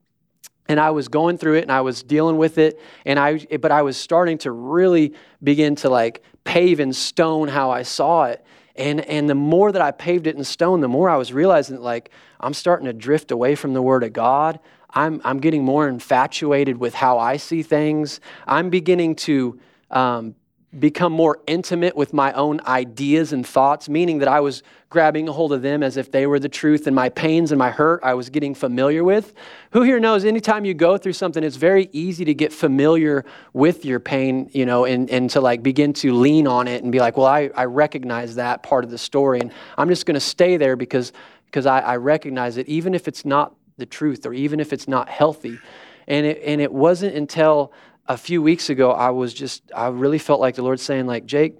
And 0.68 0.80
I 0.80 0.92
was 0.92 1.08
going 1.08 1.38
through 1.38 1.56
it 1.56 1.64
and 1.64 1.72
I 1.72 1.82
was 1.82 2.04
dealing 2.04 2.38
with 2.38 2.60
it. 2.60 2.80
And 3.06 3.20
I, 3.20 3.46
but 3.60 3.72
I 3.72 3.82
was 3.82 3.98
starting 3.98 4.38
to 4.40 4.52
really 4.52 5.14
begin 5.44 5.76
to 5.78 5.90
like 5.90 6.24
pave 6.44 6.80
in 6.80 6.94
stone 6.94 7.48
how 7.48 7.72
I 7.72 7.82
saw 7.82 8.26
it. 8.26 8.46
And, 8.76 9.02
and 9.02 9.30
the 9.30 9.36
more 9.36 9.72
that 9.72 9.82
I 9.82 9.92
paved 9.92 10.28
it 10.28 10.36
in 10.36 10.44
stone, 10.44 10.82
the 10.82 10.88
more 10.88 11.10
I 11.10 11.18
was 11.18 11.34
realizing 11.34 11.76
that 11.76 11.82
like 11.82 12.10
I'm 12.40 12.54
starting 12.54 12.86
to 12.86 12.94
drift 12.94 13.32
away 13.32 13.56
from 13.56 13.74
the 13.74 13.82
Word 13.82 14.04
of 14.04 14.14
God. 14.14 14.60
I'm, 14.94 15.22
I'm 15.24 15.40
getting 15.40 15.64
more 15.64 15.88
infatuated 15.88 16.78
with 16.78 16.94
how 16.94 17.18
I 17.18 17.38
see 17.38 17.64
things. 17.64 18.20
I'm 18.46 18.70
beginning 18.70 19.16
to 19.18 19.60
um, 19.90 20.36
become 20.80 21.12
more 21.12 21.40
intimate 21.48 21.98
with 21.98 22.14
my 22.14 22.32
own 22.34 22.62
ideas 22.66 23.34
and 23.34 23.46
thoughts, 23.46 23.90
meaning 23.90 24.20
that 24.20 24.30
I 24.30 24.40
was 24.40 24.64
grabbing 24.90 25.28
a 25.28 25.32
hold 25.32 25.52
of 25.52 25.62
them 25.62 25.84
as 25.84 25.98
if 25.98 26.12
they 26.12 26.26
were 26.26 26.40
the 26.40 26.50
truth, 26.50 26.88
and 26.88 26.96
my 26.96 27.10
pains 27.10 27.52
and 27.52 27.60
my 27.60 27.70
hurt 27.70 28.00
I 28.04 28.14
was 28.14 28.30
getting 28.30 28.56
familiar 28.56 29.04
with. 29.04 29.34
Who 29.72 29.82
here 29.82 30.00
knows 30.00 30.24
anytime 30.24 30.64
you 30.64 30.74
go 30.74 30.98
through 30.98 31.14
something, 31.14 31.44
it's 31.44 31.58
very 31.58 31.90
easy 31.92 32.24
to 32.26 32.34
get 32.34 32.54
familiar 32.54 33.26
with 33.54 33.84
your 33.84 34.00
pain, 34.00 34.50
you 34.54 34.66
know, 34.66 34.86
and, 34.86 35.10
and 35.10 35.30
to 35.32 35.42
like 35.42 35.62
begin 35.62 35.92
to 35.94 36.14
lean 36.14 36.48
on 36.48 36.68
it 36.68 36.84
and 36.84 36.92
be 36.92 37.00
like, 37.00 37.18
well, 37.18 37.28
I, 37.28 37.50
I 37.56 37.66
recognize 37.66 38.36
that 38.36 38.64
part 38.64 38.86
of 38.86 38.92
the 38.92 38.98
story, 38.98 39.42
and 39.42 39.52
I'm 39.78 39.90
just 39.90 40.06
going 40.06 40.16
to 40.16 40.22
stay 40.22 40.58
there 40.58 40.76
because 40.76 41.12
because 41.46 41.66
I, 41.66 41.80
I 41.82 41.98
recognize 41.98 42.56
it, 42.56 42.70
even 42.70 42.94
if 42.96 43.10
it's 43.10 43.26
not 43.26 43.54
the 43.76 43.86
truth 43.86 44.26
or 44.26 44.34
even 44.34 44.62
if 44.62 44.72
it's 44.72 44.88
not 44.88 45.10
healthy. 45.10 45.60
And 46.08 46.26
it, 46.26 46.42
and 46.46 46.62
it 46.62 46.72
wasn't 46.72 47.16
until 47.16 47.74
a 48.08 48.18
few 48.18 48.42
weeks 48.42 48.70
ago 48.70 48.92
I 48.92 49.10
was 49.10 49.34
just, 49.34 49.64
I 49.76 49.88
really 49.88 50.20
felt 50.20 50.40
like 50.40 50.56
the 50.56 50.64
Lord 50.64 50.80
saying, 50.80 51.08
like, 51.08 51.26
Jake, 51.26 51.56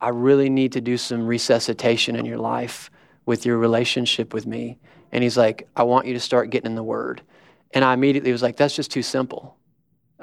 I 0.00 0.08
really 0.08 0.50
need 0.50 0.72
to 0.72 0.80
do 0.80 0.96
some 0.96 1.26
resuscitation 1.26 2.16
in 2.16 2.24
your 2.24 2.38
life 2.38 2.90
with 3.24 3.46
your 3.46 3.58
relationship 3.58 4.34
with 4.34 4.46
me. 4.46 4.78
And 5.12 5.22
he's 5.22 5.36
like, 5.36 5.68
I 5.76 5.84
want 5.84 6.06
you 6.06 6.14
to 6.14 6.20
start 6.20 6.50
getting 6.50 6.70
in 6.70 6.74
the 6.74 6.82
Word. 6.82 7.22
And 7.72 7.84
I 7.84 7.94
immediately 7.94 8.32
was 8.32 8.42
like, 8.42 8.56
that's 8.56 8.74
just 8.74 8.90
too 8.90 9.02
simple. 9.02 9.56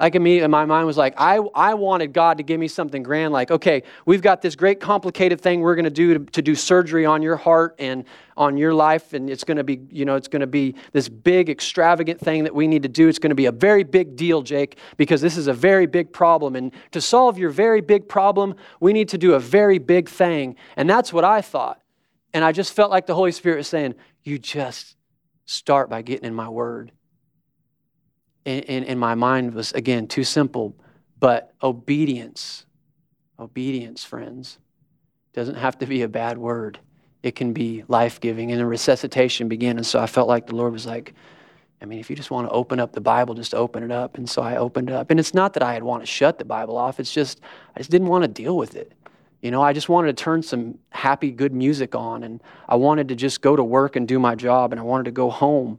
Like 0.00 0.18
me, 0.18 0.46
my 0.46 0.64
mind 0.64 0.86
was 0.86 0.96
like, 0.96 1.12
I, 1.18 1.36
I 1.54 1.74
wanted 1.74 2.14
God 2.14 2.38
to 2.38 2.42
give 2.42 2.58
me 2.58 2.68
something 2.68 3.02
grand, 3.02 3.34
like, 3.34 3.50
okay, 3.50 3.82
we've 4.06 4.22
got 4.22 4.40
this 4.40 4.56
great 4.56 4.80
complicated 4.80 5.42
thing 5.42 5.60
we're 5.60 5.74
going 5.74 5.84
to 5.84 5.90
do 5.90 6.18
to 6.18 6.40
do 6.40 6.54
surgery 6.54 7.04
on 7.04 7.20
your 7.20 7.36
heart 7.36 7.74
and 7.78 8.06
on 8.34 8.56
your 8.56 8.72
life, 8.72 9.12
and 9.12 9.28
it's 9.28 9.44
going 9.44 9.58
to 9.58 9.64
be, 9.64 9.78
you 9.90 10.06
know, 10.06 10.14
it's 10.14 10.26
going 10.28 10.40
to 10.40 10.46
be 10.46 10.74
this 10.92 11.10
big, 11.10 11.50
extravagant 11.50 12.18
thing 12.18 12.44
that 12.44 12.54
we 12.54 12.66
need 12.66 12.82
to 12.82 12.88
do. 12.88 13.08
It's 13.08 13.18
going 13.18 13.28
to 13.28 13.36
be 13.36 13.44
a 13.44 13.52
very 13.52 13.84
big 13.84 14.16
deal, 14.16 14.40
Jake, 14.40 14.78
because 14.96 15.20
this 15.20 15.36
is 15.36 15.48
a 15.48 15.52
very 15.52 15.84
big 15.84 16.10
problem. 16.14 16.56
And 16.56 16.72
to 16.92 17.00
solve 17.02 17.36
your 17.36 17.50
very 17.50 17.82
big 17.82 18.08
problem, 18.08 18.54
we 18.80 18.94
need 18.94 19.10
to 19.10 19.18
do 19.18 19.34
a 19.34 19.38
very 19.38 19.76
big 19.76 20.08
thing. 20.08 20.56
And 20.76 20.88
that's 20.88 21.12
what 21.12 21.24
I 21.24 21.42
thought. 21.42 21.82
And 22.32 22.42
I 22.42 22.52
just 22.52 22.72
felt 22.72 22.90
like 22.90 23.04
the 23.04 23.14
Holy 23.14 23.32
Spirit 23.32 23.58
was 23.58 23.68
saying, 23.68 23.94
you 24.22 24.38
just 24.38 24.96
start 25.44 25.90
by 25.90 26.00
getting 26.00 26.24
in 26.24 26.34
my 26.34 26.48
word 26.48 26.92
in, 28.44 28.60
in, 28.60 28.84
in 28.84 28.98
my 28.98 29.14
mind 29.14 29.54
was, 29.54 29.72
again, 29.72 30.06
too 30.06 30.24
simple. 30.24 30.74
But 31.18 31.52
obedience, 31.62 32.64
obedience, 33.38 34.04
friends, 34.04 34.58
doesn't 35.32 35.56
have 35.56 35.78
to 35.78 35.86
be 35.86 36.02
a 36.02 36.08
bad 36.08 36.38
word. 36.38 36.78
It 37.22 37.34
can 37.34 37.52
be 37.52 37.84
life 37.88 38.20
giving. 38.20 38.50
And 38.50 38.60
the 38.60 38.66
resuscitation 38.66 39.48
began. 39.48 39.76
And 39.76 39.86
so 39.86 40.00
I 40.00 40.06
felt 40.06 40.28
like 40.28 40.46
the 40.46 40.56
Lord 40.56 40.72
was 40.72 40.86
like, 40.86 41.14
I 41.82 41.86
mean, 41.86 41.98
if 41.98 42.10
you 42.10 42.16
just 42.16 42.30
want 42.30 42.46
to 42.46 42.52
open 42.52 42.78
up 42.80 42.92
the 42.92 43.00
Bible, 43.00 43.34
just 43.34 43.54
open 43.54 43.82
it 43.82 43.90
up. 43.90 44.18
And 44.18 44.28
so 44.28 44.42
I 44.42 44.56
opened 44.56 44.90
it 44.90 44.94
up. 44.94 45.10
And 45.10 45.18
it's 45.18 45.34
not 45.34 45.54
that 45.54 45.62
I 45.62 45.72
had 45.72 45.82
want 45.82 46.02
to 46.02 46.06
shut 46.06 46.38
the 46.38 46.44
Bible 46.44 46.76
off. 46.76 47.00
It's 47.00 47.12
just 47.12 47.40
I 47.74 47.80
just 47.80 47.90
didn't 47.90 48.08
want 48.08 48.22
to 48.22 48.28
deal 48.28 48.56
with 48.56 48.76
it. 48.76 48.92
You 49.42 49.50
know, 49.50 49.62
I 49.62 49.72
just 49.72 49.88
wanted 49.88 50.14
to 50.14 50.22
turn 50.22 50.42
some 50.42 50.78
happy, 50.90 51.30
good 51.30 51.54
music 51.54 51.94
on, 51.94 52.24
and 52.24 52.42
I 52.68 52.76
wanted 52.76 53.08
to 53.08 53.14
just 53.14 53.40
go 53.40 53.56
to 53.56 53.64
work 53.64 53.96
and 53.96 54.06
do 54.06 54.18
my 54.18 54.34
job, 54.34 54.72
and 54.72 54.78
I 54.78 54.84
wanted 54.84 55.04
to 55.04 55.12
go 55.12 55.30
home. 55.30 55.78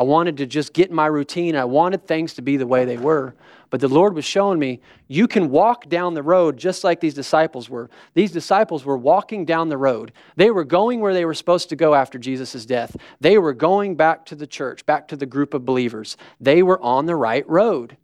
I 0.00 0.02
wanted 0.02 0.38
to 0.38 0.46
just 0.46 0.72
get 0.72 0.90
my 0.90 1.04
routine. 1.04 1.54
I 1.54 1.66
wanted 1.66 2.06
things 2.06 2.32
to 2.36 2.40
be 2.40 2.56
the 2.56 2.66
way 2.66 2.86
they 2.86 2.96
were. 2.96 3.34
But 3.68 3.80
the 3.80 3.88
Lord 3.88 4.14
was 4.14 4.24
showing 4.24 4.58
me 4.58 4.80
you 5.08 5.28
can 5.28 5.50
walk 5.50 5.90
down 5.90 6.14
the 6.14 6.22
road 6.22 6.56
just 6.56 6.84
like 6.84 7.00
these 7.00 7.12
disciples 7.12 7.68
were. 7.68 7.90
These 8.14 8.32
disciples 8.32 8.82
were 8.86 8.96
walking 8.96 9.44
down 9.44 9.68
the 9.68 9.76
road. 9.76 10.12
They 10.36 10.50
were 10.50 10.64
going 10.64 11.00
where 11.00 11.12
they 11.12 11.26
were 11.26 11.34
supposed 11.34 11.68
to 11.68 11.76
go 11.76 11.94
after 11.94 12.18
Jesus' 12.18 12.64
death. 12.64 12.96
They 13.20 13.36
were 13.36 13.52
going 13.52 13.94
back 13.94 14.24
to 14.26 14.34
the 14.34 14.46
church, 14.46 14.86
back 14.86 15.06
to 15.08 15.16
the 15.16 15.26
group 15.26 15.52
of 15.52 15.66
believers. 15.66 16.16
They 16.40 16.62
were 16.62 16.80
on 16.80 17.04
the 17.04 17.16
right 17.16 17.46
road, 17.46 17.98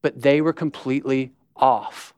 but 0.00 0.22
they 0.22 0.40
were 0.40 0.54
completely 0.54 1.32
off. 1.54 2.14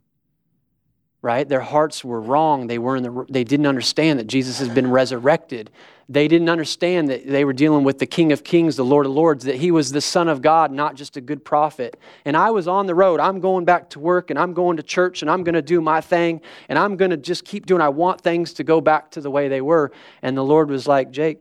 right? 1.23 1.49
Their 1.49 1.61
hearts 1.61 2.05
were 2.05 2.21
wrong. 2.21 2.66
They, 2.66 2.79
were 2.79 2.97
in 2.97 3.03
the, 3.03 3.27
they 3.29 3.45
didn't 3.45 3.66
understand 3.66 4.18
that 4.18 4.27
Jesus 4.27 4.59
has 4.59 4.68
been 4.68 4.91
resurrected. 4.91 5.71
They 6.11 6.26
didn't 6.26 6.48
understand 6.48 7.08
that 7.08 7.24
they 7.24 7.44
were 7.44 7.52
dealing 7.52 7.84
with 7.84 8.00
the 8.00 8.06
King 8.06 8.32
of 8.32 8.42
Kings, 8.42 8.74
the 8.74 8.84
Lord 8.84 9.06
of 9.06 9.12
Lords, 9.12 9.44
that 9.44 9.54
he 9.54 9.70
was 9.70 9.92
the 9.92 10.00
Son 10.00 10.26
of 10.26 10.42
God, 10.42 10.72
not 10.72 10.96
just 10.96 11.16
a 11.16 11.20
good 11.20 11.44
prophet. 11.44 11.96
And 12.24 12.36
I 12.36 12.50
was 12.50 12.66
on 12.66 12.86
the 12.86 12.96
road. 12.96 13.20
I'm 13.20 13.38
going 13.38 13.64
back 13.64 13.90
to 13.90 14.00
work 14.00 14.30
and 14.30 14.38
I'm 14.38 14.52
going 14.52 14.76
to 14.78 14.82
church 14.82 15.22
and 15.22 15.30
I'm 15.30 15.44
going 15.44 15.54
to 15.54 15.62
do 15.62 15.80
my 15.80 16.00
thing 16.00 16.40
and 16.68 16.76
I'm 16.76 16.96
going 16.96 17.12
to 17.12 17.16
just 17.16 17.44
keep 17.44 17.64
doing. 17.64 17.80
I 17.80 17.90
want 17.90 18.20
things 18.20 18.52
to 18.54 18.64
go 18.64 18.80
back 18.80 19.12
to 19.12 19.20
the 19.20 19.30
way 19.30 19.46
they 19.46 19.61
were. 19.61 19.92
And 20.20 20.36
the 20.36 20.44
Lord 20.44 20.68
was 20.68 20.88
like, 20.88 21.12
Jake, 21.12 21.38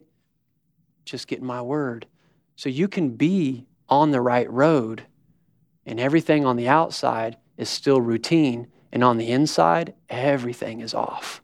just 1.03 1.27
get 1.27 1.39
in 1.39 1.45
my 1.47 1.63
word. 1.63 2.05
So 2.55 2.69
you 2.69 2.87
can 2.87 3.09
be 3.09 3.65
on 3.89 4.11
the 4.11 4.21
right 4.21 4.49
road 4.51 5.01
and 5.83 5.99
everything 5.99 6.45
on 6.45 6.57
the 6.57 6.69
outside 6.69 7.37
is 7.57 7.69
still 7.69 8.01
routine 8.01 8.67
and 8.91 9.03
on 9.03 9.17
the 9.17 9.31
inside, 9.31 9.95
everything 10.09 10.81
is 10.81 10.93
off. 10.93 11.41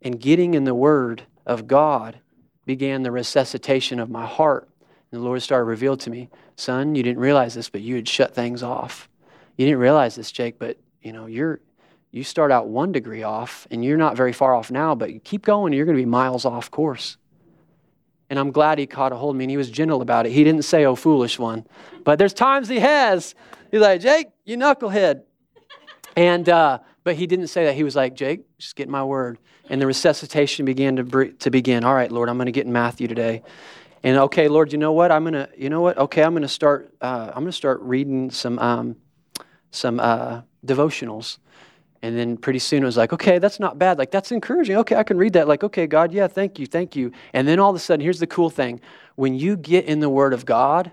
And 0.00 0.18
getting 0.18 0.54
in 0.54 0.64
the 0.64 0.74
Word 0.74 1.24
of 1.46 1.66
God 1.66 2.20
began 2.64 3.02
the 3.02 3.10
resuscitation 3.10 3.98
of 3.98 4.10
my 4.10 4.26
heart. 4.26 4.68
And 5.10 5.20
the 5.20 5.24
Lord 5.24 5.42
started 5.42 5.64
to 5.64 5.68
reveal 5.68 5.96
to 5.98 6.10
me, 6.10 6.30
son, 6.56 6.94
you 6.94 7.02
didn't 7.02 7.20
realize 7.20 7.54
this, 7.54 7.68
but 7.68 7.82
you 7.82 7.96
had 7.96 8.08
shut 8.08 8.34
things 8.34 8.62
off. 8.62 9.08
You 9.56 9.66
didn't 9.66 9.80
realize 9.80 10.14
this, 10.14 10.32
Jake, 10.32 10.58
but 10.58 10.78
you 11.02 11.12
know, 11.12 11.26
you're 11.26 11.60
you 12.12 12.22
start 12.24 12.52
out 12.52 12.68
one 12.68 12.92
degree 12.92 13.22
off 13.22 13.66
and 13.70 13.82
you're 13.82 13.96
not 13.96 14.16
very 14.16 14.34
far 14.34 14.54
off 14.54 14.70
now, 14.70 14.94
but 14.94 15.12
you 15.12 15.20
keep 15.20 15.44
going, 15.44 15.72
you're 15.72 15.86
going 15.86 15.96
to 15.96 16.02
be 16.02 16.06
miles 16.06 16.44
off 16.44 16.70
course. 16.70 17.16
And 18.28 18.38
I'm 18.38 18.50
glad 18.50 18.78
he 18.78 18.86
caught 18.86 19.12
a 19.12 19.16
hold 19.16 19.34
of 19.34 19.38
me 19.38 19.44
and 19.44 19.50
he 19.50 19.56
was 19.56 19.70
gentle 19.70 20.02
about 20.02 20.26
it. 20.26 20.32
He 20.32 20.44
didn't 20.44 20.62
say, 20.62 20.84
oh, 20.84 20.94
foolish 20.94 21.38
one. 21.38 21.66
But 22.04 22.18
there's 22.18 22.34
times 22.34 22.68
he 22.68 22.80
has. 22.80 23.34
He's 23.70 23.80
like, 23.80 24.02
Jake, 24.02 24.28
you 24.44 24.58
knucklehead. 24.58 25.22
And, 26.16 26.48
uh, 26.48 26.80
but 27.04 27.16
he 27.16 27.26
didn't 27.26 27.48
say 27.48 27.64
that. 27.64 27.74
He 27.74 27.82
was 27.82 27.96
like, 27.96 28.14
Jake, 28.14 28.40
just 28.58 28.76
get 28.76 28.88
my 28.88 29.02
word. 29.02 29.38
And 29.68 29.80
the 29.80 29.86
resuscitation 29.86 30.64
began 30.64 30.96
to, 30.96 31.32
to 31.32 31.50
begin. 31.50 31.84
All 31.84 31.94
right, 31.94 32.10
Lord, 32.10 32.28
I'm 32.28 32.36
going 32.36 32.46
to 32.46 32.52
get 32.52 32.66
in 32.66 32.72
Matthew 32.72 33.08
today. 33.08 33.42
And 34.02 34.18
okay, 34.18 34.48
Lord, 34.48 34.72
you 34.72 34.78
know 34.78 34.92
what? 34.92 35.12
I'm 35.12 35.22
going 35.22 35.34
to, 35.34 35.48
you 35.56 35.70
know 35.70 35.80
what? 35.80 35.96
Okay, 35.96 36.22
I'm 36.22 36.32
going 36.32 36.42
to 36.42 36.48
start, 36.48 36.92
uh, 37.00 37.28
I'm 37.28 37.42
going 37.42 37.46
to 37.46 37.52
start 37.52 37.80
reading 37.82 38.30
some, 38.30 38.58
um, 38.58 38.96
some 39.70 40.00
uh, 40.00 40.42
devotionals. 40.66 41.38
And 42.04 42.18
then 42.18 42.36
pretty 42.36 42.58
soon 42.58 42.82
it 42.82 42.86
was 42.86 42.96
like, 42.96 43.12
okay, 43.12 43.38
that's 43.38 43.60
not 43.60 43.78
bad. 43.78 43.96
Like, 43.96 44.10
that's 44.10 44.32
encouraging. 44.32 44.76
Okay, 44.78 44.96
I 44.96 45.04
can 45.04 45.16
read 45.16 45.34
that. 45.34 45.46
Like, 45.46 45.62
okay, 45.62 45.86
God, 45.86 46.12
yeah, 46.12 46.26
thank 46.26 46.58
you, 46.58 46.66
thank 46.66 46.96
you. 46.96 47.12
And 47.32 47.46
then 47.46 47.60
all 47.60 47.70
of 47.70 47.76
a 47.76 47.78
sudden, 47.78 48.02
here's 48.02 48.18
the 48.18 48.26
cool 48.26 48.50
thing 48.50 48.80
when 49.14 49.34
you 49.34 49.56
get 49.56 49.84
in 49.84 50.00
the 50.00 50.10
Word 50.10 50.34
of 50.34 50.44
God, 50.44 50.90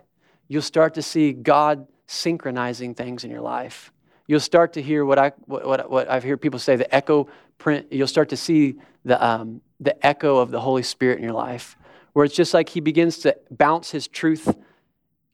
you'll 0.48 0.62
start 0.62 0.94
to 0.96 1.02
see 1.02 1.34
God 1.34 1.88
synchronizing 2.06 2.94
things 2.94 3.24
in 3.24 3.32
your 3.32 3.42
life 3.42 3.92
you'll 4.30 4.40
start 4.40 4.74
to 4.74 4.82
hear 4.82 5.04
what 5.06 5.18
I 5.18 5.32
what, 5.46 5.66
what, 5.66 5.90
what 5.90 6.10
I've 6.10 6.24
heard 6.24 6.40
people 6.40 6.60
say 6.60 6.76
the 6.76 6.96
echo 6.96 7.28
print. 7.58 7.88
You'll 7.92 8.08
start 8.08 8.30
to 8.30 8.38
see 8.38 8.76
the 9.04 9.22
um, 9.26 9.60
the 9.80 10.06
echo 10.06 10.38
of 10.38 10.52
the 10.52 10.62
Holy 10.62 10.84
Spirit 10.84 11.18
in 11.18 11.24
your 11.24 11.34
life, 11.34 11.76
where 12.14 12.24
it's 12.24 12.36
just 12.36 12.54
like 12.54 12.70
He 12.70 12.80
begins 12.80 13.18
to 13.20 13.36
bounce 13.50 13.90
His 13.90 14.08
truth 14.08 14.56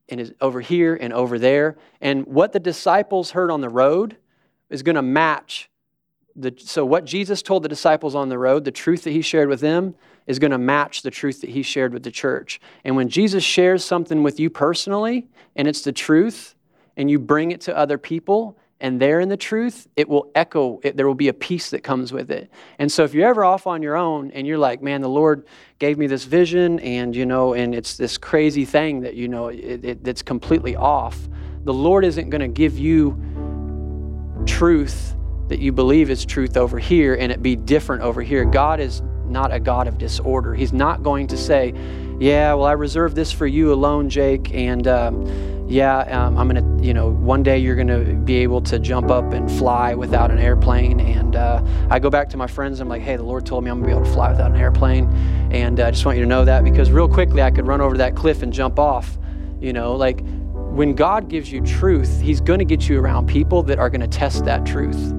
in 0.08 0.20
his, 0.20 0.34
over 0.40 0.62
here 0.62 0.96
and 0.96 1.12
over 1.12 1.38
there, 1.38 1.78
and 2.00 2.26
what 2.26 2.54
the 2.54 2.60
disciples 2.60 3.32
heard 3.32 3.52
on 3.52 3.60
the 3.60 3.70
road 3.70 4.18
is 4.70 4.82
going 4.82 4.96
to 4.96 5.02
match. 5.02 5.70
The, 6.36 6.54
so 6.58 6.86
what 6.86 7.06
Jesus 7.06 7.42
told 7.42 7.64
the 7.64 7.70
disciples 7.70 8.14
on 8.14 8.30
the 8.30 8.38
road, 8.38 8.66
the 8.66 8.72
truth 8.72 9.04
that 9.04 9.12
he 9.12 9.22
shared 9.22 9.50
with 9.50 9.62
them, 9.62 9.96
is 10.28 10.38
going 10.38 10.52
to 10.52 10.58
match 10.58 11.02
the 11.02 11.12
truth 11.12 11.42
that 11.42 11.50
he 11.50 11.64
shared 11.64 11.92
with 11.92 12.04
the 12.04 12.12
church. 12.12 12.62
And 12.84 12.96
when 12.96 13.10
Jesus 13.10 13.44
shares 13.44 13.84
something 13.84 14.22
with 14.22 14.40
you 14.40 14.50
personally, 14.50 15.28
and 15.56 15.68
it's 15.68 15.82
the 15.82 15.92
truth, 15.92 16.56
and 16.98 17.10
you 17.10 17.20
bring 17.20 17.52
it 17.52 17.62
to 17.62 17.76
other 17.76 17.98
people, 17.98 18.58
and 18.80 19.00
they're 19.00 19.20
in 19.20 19.30
the 19.30 19.38
truth, 19.38 19.88
it 19.96 20.10
will 20.10 20.32
echo, 20.36 20.80
it, 20.84 20.98
there 20.98 21.08
will 21.08 21.16
be 21.16 21.30
a 21.30 21.34
peace 21.34 21.70
that 21.70 21.84
comes 21.84 22.12
with 22.12 22.30
it. 22.30 22.52
And 22.78 22.92
so 22.92 23.04
if 23.04 23.14
you're 23.14 23.28
ever 23.28 23.46
off 23.46 23.68
on 23.68 23.82
your 23.82 23.96
own 23.96 24.32
and 24.32 24.46
you're 24.46 24.58
like, 24.58 24.82
man, 24.82 25.02
the 25.02 25.10
Lord 25.10 25.46
gave 25.80 25.98
me 25.98 26.08
this 26.08 26.26
vision 26.26 26.80
and, 26.80 27.16
you 27.16 27.26
know, 27.26 27.54
and 27.54 27.74
it's 27.74 27.96
this 27.96 28.18
crazy 28.18 28.66
thing 28.66 29.02
that, 29.02 29.16
you 29.16 29.28
know, 29.28 29.48
it, 29.48 29.86
it, 29.86 30.08
it's 30.08 30.22
completely 30.22 30.76
off, 30.76 31.18
the 31.64 31.74
Lord 31.74 32.04
isn't 32.06 32.30
going 32.30 32.42
to 32.42 32.48
give 32.48 32.78
you 32.78 33.18
truth 34.46 35.16
that 35.48 35.60
you 35.60 35.72
believe 35.72 36.10
is 36.10 36.26
truth 36.26 36.58
over 36.58 36.78
here 36.78 37.16
and 37.16 37.32
it 37.32 37.42
be 37.42 37.56
different 37.56 38.04
over 38.04 38.22
here. 38.22 38.46
God 38.46 38.80
is 38.80 39.02
not 39.30 39.54
a 39.54 39.60
God 39.60 39.88
of 39.88 39.98
disorder. 39.98 40.54
He's 40.54 40.74
not 40.74 41.04
going 41.04 41.28
to 41.28 41.38
say, 41.38 41.74
yeah, 42.20 42.54
well, 42.54 42.66
I 42.66 42.74
reserve 42.74 43.16
this 43.16 43.32
for 43.32 43.48
you 43.48 43.74
alone, 43.74 44.10
Jake, 44.10 44.54
and, 44.54 44.88
um, 44.88 45.26
yeah, 45.68 46.00
um, 46.00 46.38
I'm 46.38 46.48
going 46.48 46.80
to, 46.80 46.86
you 46.86 46.94
know, 46.94 47.10
one 47.10 47.42
day 47.42 47.58
you're 47.58 47.76
going 47.76 47.88
to 47.88 48.14
be 48.14 48.36
able 48.38 48.62
to 48.62 48.78
jump 48.78 49.10
up 49.10 49.34
and 49.34 49.52
fly 49.52 49.96
without 49.96 50.30
an 50.30 50.38
airplane. 50.38 51.00
And 51.00 51.36
uh, 51.36 51.64
I 51.90 51.98
go 51.98 52.10
back 52.10 52.30
to 52.30 52.38
my 52.38 52.46
friends. 52.46 52.80
I'm 52.80 52.88
like, 52.88 53.02
hey, 53.02 53.16
the 53.16 53.24
Lord 53.24 53.46
told 53.46 53.64
me 53.64 53.72
I'm 53.72 53.82
going 53.82 53.90
to 53.90 53.96
be 53.96 54.00
able 54.00 54.06
to 54.06 54.14
fly 54.14 54.30
without 54.30 54.52
an 54.52 54.58
airplane. 54.58 55.10
And 55.52 55.80
uh, 55.80 55.88
I 55.88 55.92
just 55.92 56.06
want 56.06 56.18
you 56.18 56.24
to 56.24 56.30
know 56.30 56.46
that 56.46 56.64
because 56.64 56.92
real 56.92 57.10
quickly 57.10 57.42
I 57.42 57.50
could 57.50 57.66
run 57.66 57.82
over 57.82 57.98
that 57.98 58.16
cliff 58.16 58.44
and 58.44 58.54
jump 58.54 58.78
off. 58.78 59.18
You 59.60 59.74
know, 59.74 59.96
like 59.96 60.22
when 60.54 60.94
God 60.94 61.30
gives 61.30 61.52
you 61.52 61.62
truth, 61.62 62.22
He's 62.22 62.42
going 62.42 62.60
to 62.60 62.66
get 62.66 62.88
you 62.88 63.00
around 63.00 63.28
people 63.28 63.64
that 63.64 63.80
are 63.80 63.90
going 63.90 64.02
to 64.02 64.08
test 64.08 64.46
that 64.46 64.66
truth. 64.66 65.12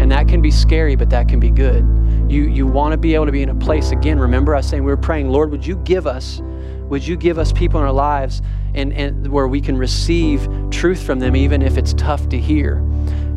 And 0.00 0.12
that 0.12 0.28
can 0.28 0.42
be 0.42 0.50
scary, 0.50 0.96
but 0.96 1.08
that 1.10 1.28
can 1.28 1.40
be 1.40 1.50
good. 1.50 1.82
You, 2.28 2.42
you 2.44 2.66
want 2.66 2.92
to 2.92 2.96
be 2.96 3.14
able 3.14 3.26
to 3.26 3.32
be 3.32 3.42
in 3.42 3.50
a 3.50 3.54
place, 3.54 3.90
again, 3.90 4.18
remember 4.18 4.54
I 4.54 4.58
was 4.58 4.68
saying 4.68 4.82
we 4.82 4.90
were 4.90 4.96
praying, 4.96 5.28
Lord, 5.28 5.50
would 5.50 5.66
you 5.66 5.76
give 5.76 6.06
us, 6.06 6.40
would 6.88 7.06
you 7.06 7.16
give 7.16 7.38
us 7.38 7.52
people 7.52 7.80
in 7.80 7.86
our 7.86 7.92
lives 7.92 8.42
and, 8.74 8.92
and 8.92 9.28
where 9.28 9.48
we 9.48 9.60
can 9.60 9.76
receive 9.76 10.48
truth 10.70 11.02
from 11.02 11.20
them, 11.20 11.36
even 11.36 11.62
if 11.62 11.78
it's 11.78 11.94
tough 11.94 12.28
to 12.30 12.38
hear. 12.38 12.76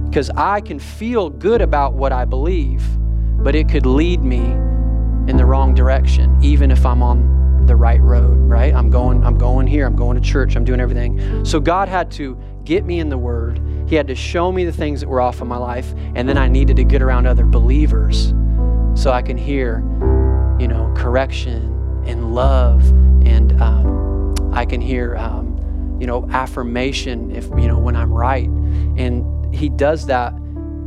Because 0.09 0.29
I 0.31 0.61
can 0.61 0.79
feel 0.79 1.29
good 1.29 1.61
about 1.61 1.93
what 1.93 2.11
I 2.11 2.25
believe, 2.25 2.83
but 3.43 3.55
it 3.55 3.69
could 3.69 3.85
lead 3.85 4.21
me 4.21 4.39
in 5.29 5.37
the 5.37 5.45
wrong 5.45 5.75
direction, 5.75 6.37
even 6.41 6.71
if 6.71 6.85
I'm 6.85 7.03
on 7.03 7.65
the 7.67 7.75
right 7.75 8.01
road, 8.01 8.37
right? 8.49 8.73
I'm 8.73 8.89
going, 8.89 9.23
I'm 9.25 9.37
going 9.37 9.67
here, 9.67 9.85
I'm 9.85 9.95
going 9.95 10.19
to 10.19 10.27
church, 10.27 10.55
I'm 10.55 10.63
doing 10.63 10.79
everything. 10.79 11.43
So 11.45 11.59
God 11.59 11.89
had 11.89 12.09
to 12.11 12.41
get 12.63 12.85
me 12.85 12.99
in 12.99 13.09
the 13.09 13.17
Word. 13.17 13.61
He 13.87 13.95
had 13.95 14.07
to 14.07 14.15
show 14.15 14.51
me 14.51 14.63
the 14.65 14.71
things 14.71 15.01
that 15.01 15.09
were 15.09 15.21
off 15.21 15.41
in 15.41 15.47
my 15.47 15.57
life, 15.57 15.93
and 16.15 16.27
then 16.27 16.37
I 16.37 16.47
needed 16.47 16.77
to 16.77 16.83
get 16.83 17.01
around 17.01 17.27
other 17.27 17.45
believers 17.45 18.33
so 18.97 19.11
I 19.11 19.21
can 19.21 19.37
hear, 19.37 19.77
you 20.59 20.67
know, 20.67 20.91
correction 20.97 22.03
and 22.07 22.33
love 22.33 22.83
and 23.25 23.61
um, 23.61 24.35
I 24.53 24.65
can 24.65 24.81
hear, 24.81 25.15
um, 25.17 25.97
you 26.01 26.07
know, 26.07 26.27
affirmation 26.31 27.29
if, 27.29 27.45
you 27.49 27.67
know, 27.67 27.77
when 27.77 27.95
I'm 27.95 28.11
right. 28.11 28.49
And 28.49 29.53
he 29.53 29.69
does 29.69 30.07
that 30.07 30.33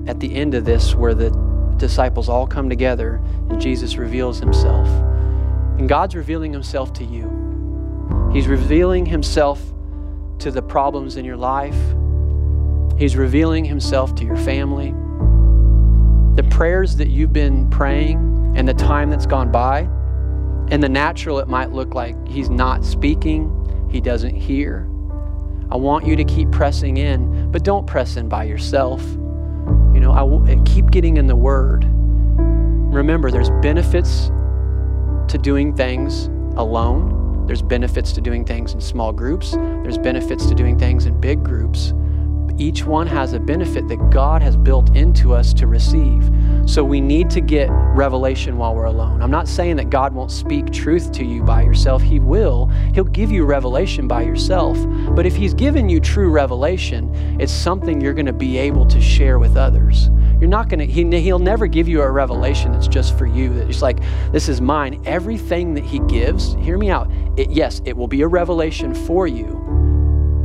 at 0.09 0.19
the 0.19 0.35
end 0.35 0.55
of 0.55 0.65
this 0.65 0.93
where 0.93 1.15
the 1.15 1.31
disciples 1.77 2.29
all 2.29 2.49
come 2.49 2.69
together 2.69 3.21
and 3.49 3.61
Jesus 3.61 3.95
reveals 3.95 4.41
himself. 4.41 4.89
And 5.79 5.89
God's 5.89 6.17
revealing 6.17 6.53
himself 6.53 6.93
to 6.95 7.05
you. 7.05 8.31
He's 8.33 8.49
revealing 8.49 9.07
himself 9.07 9.63
to 10.41 10.51
the 10.51 10.63
problems 10.63 11.17
in 11.17 11.25
your 11.25 11.37
life. 11.37 11.79
He's 12.99 13.15
revealing 13.15 13.65
himself 13.65 14.17
to 14.17 14.25
your 14.25 14.37
family. 14.37 14.93
The 16.41 16.49
prayers 16.49 16.97
that 16.97 17.09
you've 17.09 17.35
been 17.35 17.69
praying 17.69 18.55
and 18.57 18.67
the 18.67 18.73
time 18.73 19.11
that's 19.11 19.27
gone 19.27 19.53
by, 19.53 19.81
in 20.75 20.81
the 20.81 20.89
natural, 20.89 21.39
it 21.39 21.49
might 21.49 21.71
look 21.71 21.95
like 21.95 22.17
he's 22.27 22.49
not 22.49 22.83
speaking, 22.83 23.89
he 23.91 24.01
doesn't 24.01 24.35
hear. 24.35 24.89
I 25.71 25.77
want 25.77 26.07
you 26.07 26.17
to 26.17 26.25
keep 26.25 26.51
pressing 26.51 26.97
in, 26.97 27.53
but 27.53 27.63
don't 27.63 27.87
press 27.87 28.17
in 28.17 28.31
by 28.31 28.45
yourself. 28.45 29.03
You 29.03 30.01
know, 30.01 30.13
I 30.13 30.23
will, 30.23 30.43
keep 30.65 30.91
getting 30.91 31.19
in 31.19 31.27
the 31.27 31.37
Word. 31.37 31.85
Remember, 31.85 33.31
there's 33.31 33.51
benefits 33.61 34.29
to 35.29 35.37
doing 35.37 35.77
things 35.77 36.29
alone. 36.57 37.45
There's 37.47 37.61
benefits 37.61 38.13
to 38.13 38.23
doing 38.23 38.47
things 38.47 38.73
in 38.73 38.81
small 38.81 39.13
groups. 39.13 39.51
There's 39.51 39.99
benefits 39.99 40.47
to 40.47 40.55
doing 40.55 40.79
things 40.79 41.05
in 41.05 41.21
big 41.21 41.45
groups. 41.45 41.93
Each 42.61 42.85
one 42.85 43.07
has 43.07 43.33
a 43.33 43.41
benefit 43.41 43.89
that 43.89 44.11
God 44.11 44.43
has 44.43 44.55
built 44.55 44.95
into 44.95 45.33
us 45.33 45.55
to 45.55 45.67
receive. 45.67 46.31
So 46.67 46.85
we 46.85 47.01
need 47.01 47.31
to 47.31 47.41
get 47.41 47.71
revelation 47.71 48.59
while 48.59 48.75
we're 48.75 48.85
alone. 48.85 49.23
I'm 49.23 49.31
not 49.31 49.49
saying 49.49 49.77
that 49.77 49.89
God 49.89 50.13
won't 50.13 50.31
speak 50.31 50.71
truth 50.71 51.11
to 51.13 51.25
you 51.25 51.43
by 51.43 51.63
yourself. 51.63 52.03
He 52.03 52.21
will. 52.21 52.67
He'll 52.93 53.05
give 53.05 53.33
you 53.33 53.47
revelation 53.47 54.07
by 54.07 54.25
yourself. 54.25 54.77
But 55.17 55.25
if 55.25 55.35
He's 55.35 55.55
given 55.55 55.89
you 55.89 56.01
true 56.01 56.29
revelation, 56.29 57.41
it's 57.41 57.51
something 57.51 57.99
you're 57.99 58.13
going 58.13 58.27
to 58.27 58.33
be 58.35 58.59
able 58.59 58.85
to 58.89 59.01
share 59.01 59.39
with 59.39 59.57
others. 59.57 60.11
You're 60.39 60.51
not 60.51 60.69
going 60.69 60.81
to, 60.81 60.87
he, 60.87 61.03
He'll 61.19 61.39
never 61.39 61.67
give 61.67 61.89
you 61.89 62.03
a 62.03 62.11
revelation 62.11 62.73
that's 62.73 62.89
just 62.89 63.17
for 63.17 63.25
you. 63.25 63.55
It's 63.55 63.81
like, 63.81 64.01
this 64.33 64.51
is 64.51 64.61
mine. 64.61 65.01
Everything 65.07 65.73
that 65.75 65.85
He 65.85 66.01
gives, 66.01 66.57
hear 66.57 66.77
me 66.77 66.91
out. 66.91 67.11
It, 67.39 67.51
yes, 67.51 67.81
it 67.87 67.97
will 67.97 68.07
be 68.07 68.21
a 68.21 68.29
revelation 68.29 68.95
for 68.95 69.27
you 69.27 69.57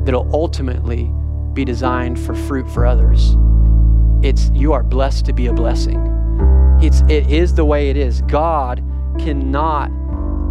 that'll 0.06 0.34
ultimately 0.34 1.12
be 1.56 1.66
designed 1.66 2.20
for 2.20 2.36
fruit 2.36 2.70
for 2.70 2.86
others. 2.86 3.36
It's 4.22 4.52
you 4.54 4.74
are 4.74 4.84
blessed 4.84 5.26
to 5.26 5.34
be 5.34 5.48
a 5.48 5.54
blessing. 5.54 6.00
It's 6.82 7.02
it 7.10 7.32
is 7.32 7.56
the 7.56 7.66
way 7.66 7.90
it 7.90 7.98
is. 7.98 8.22
God 8.24 8.84
cannot 9.18 9.90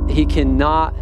he 0.09 0.27
cannot 0.27 0.95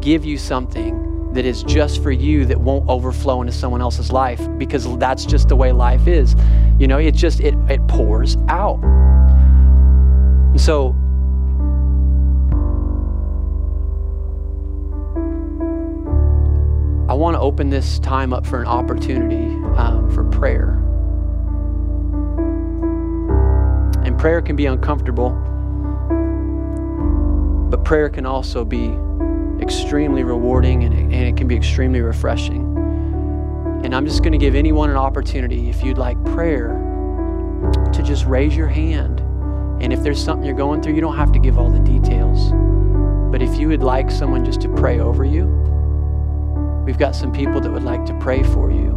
give 0.00 0.24
you 0.24 0.36
something 0.36 1.32
that 1.32 1.44
is 1.44 1.62
just 1.62 2.02
for 2.02 2.10
you 2.10 2.44
that 2.46 2.60
won't 2.60 2.88
overflow 2.88 3.40
into 3.40 3.52
someone 3.52 3.80
else's 3.80 4.10
life 4.10 4.40
because 4.58 4.96
that's 4.98 5.24
just 5.24 5.48
the 5.48 5.56
way 5.56 5.72
life 5.72 6.06
is. 6.06 6.34
You 6.78 6.88
know, 6.88 6.98
it 6.98 7.14
just 7.14 7.40
it 7.40 7.54
it 7.68 7.86
pours 7.86 8.36
out. 8.48 8.82
And 10.50 10.60
so 10.60 10.96
want 17.18 17.34
to 17.34 17.40
open 17.40 17.68
this 17.68 17.98
time 17.98 18.32
up 18.32 18.46
for 18.46 18.60
an 18.60 18.66
opportunity 18.66 19.46
um, 19.76 20.10
for 20.14 20.24
prayer. 20.24 20.70
And 24.04 24.18
prayer 24.18 24.40
can 24.40 24.56
be 24.56 24.66
uncomfortable, 24.66 25.30
but 27.70 27.84
prayer 27.84 28.08
can 28.08 28.24
also 28.24 28.64
be 28.64 28.96
extremely 29.62 30.24
rewarding 30.24 30.84
and 30.84 30.94
it, 30.94 31.02
and 31.02 31.14
it 31.14 31.36
can 31.36 31.48
be 31.48 31.56
extremely 31.56 32.00
refreshing. 32.00 32.64
And 33.84 33.94
I'm 33.94 34.06
just 34.06 34.22
going 34.22 34.32
to 34.32 34.38
give 34.38 34.54
anyone 34.54 34.90
an 34.90 34.96
opportunity, 34.96 35.68
if 35.68 35.82
you'd 35.84 35.98
like 35.98 36.22
prayer, 36.24 36.68
to 37.92 38.02
just 38.02 38.24
raise 38.26 38.56
your 38.56 38.68
hand. 38.68 39.20
And 39.82 39.92
if 39.92 40.02
there's 40.02 40.22
something 40.22 40.44
you're 40.44 40.56
going 40.56 40.82
through, 40.82 40.94
you 40.94 41.00
don't 41.00 41.16
have 41.16 41.32
to 41.32 41.38
give 41.38 41.58
all 41.58 41.70
the 41.70 41.80
details. 41.80 42.52
But 43.30 43.42
if 43.42 43.58
you 43.58 43.68
would 43.68 43.82
like 43.82 44.10
someone 44.10 44.44
just 44.44 44.60
to 44.62 44.68
pray 44.68 45.00
over 45.00 45.24
you, 45.24 45.67
we've 46.88 46.96
got 46.96 47.14
some 47.14 47.30
people 47.30 47.60
that 47.60 47.70
would 47.70 47.82
like 47.82 48.02
to 48.06 48.14
pray 48.14 48.42
for 48.42 48.70
you. 48.70 48.92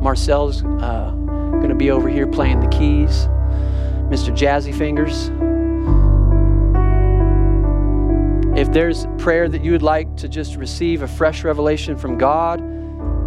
Marcel's 0.00 0.64
uh, 0.64 1.12
going 1.12 1.68
to 1.68 1.76
be 1.76 1.92
over 1.92 2.08
here 2.08 2.26
playing 2.26 2.58
the 2.58 2.66
keys. 2.66 3.28
Mr. 4.10 4.36
Jazzy 4.36 4.76
Fingers. 4.76 5.30
If 8.58 8.72
there's 8.72 9.06
prayer 9.18 9.48
that 9.48 9.62
you 9.62 9.70
would 9.70 9.84
like 9.84 10.16
to 10.16 10.28
just 10.28 10.56
receive 10.56 11.02
a 11.02 11.06
fresh 11.06 11.44
revelation 11.44 11.96
from 11.96 12.18
God, 12.18 12.60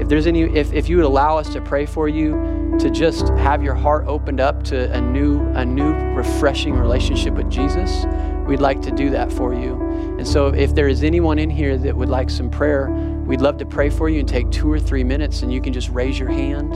if 0.02 0.10
there's 0.10 0.28
any 0.28 0.42
if, 0.42 0.74
if 0.74 0.90
you 0.90 0.98
would 0.98 1.06
allow 1.06 1.38
us 1.38 1.48
to 1.54 1.62
pray 1.62 1.86
for 1.86 2.10
you 2.10 2.76
to 2.78 2.90
just 2.90 3.30
have 3.30 3.64
your 3.64 3.76
heart 3.76 4.06
opened 4.06 4.42
up 4.42 4.64
to 4.64 4.92
a 4.92 5.00
new 5.00 5.48
a 5.54 5.64
new 5.64 5.94
refreshing 6.14 6.74
relationship 6.74 7.36
with 7.36 7.50
Jesus, 7.50 8.04
we'd 8.50 8.60
like 8.60 8.82
to 8.82 8.92
do 8.92 9.12
that 9.12 9.32
for 9.32 9.54
you. 9.54 9.76
And 10.18 10.28
so 10.28 10.48
if 10.48 10.74
there 10.74 10.88
is 10.88 11.04
anyone 11.04 11.38
in 11.38 11.52
here 11.52 11.78
that 11.78 11.96
would 11.96 12.10
like 12.10 12.32
some 12.32 12.50
prayer, 12.50 12.90
we'd 13.28 13.42
love 13.42 13.58
to 13.60 13.66
pray 13.66 13.92
for 13.92 14.10
you 14.10 14.20
and 14.20 14.28
take 14.28 14.50
2 14.50 14.70
or 14.70 14.80
3 14.80 15.04
minutes 15.04 15.44
and 15.44 15.54
you 15.54 15.62
can 15.62 15.72
just 15.72 15.90
raise 15.90 16.18
your 16.18 16.30
hand. 16.30 16.74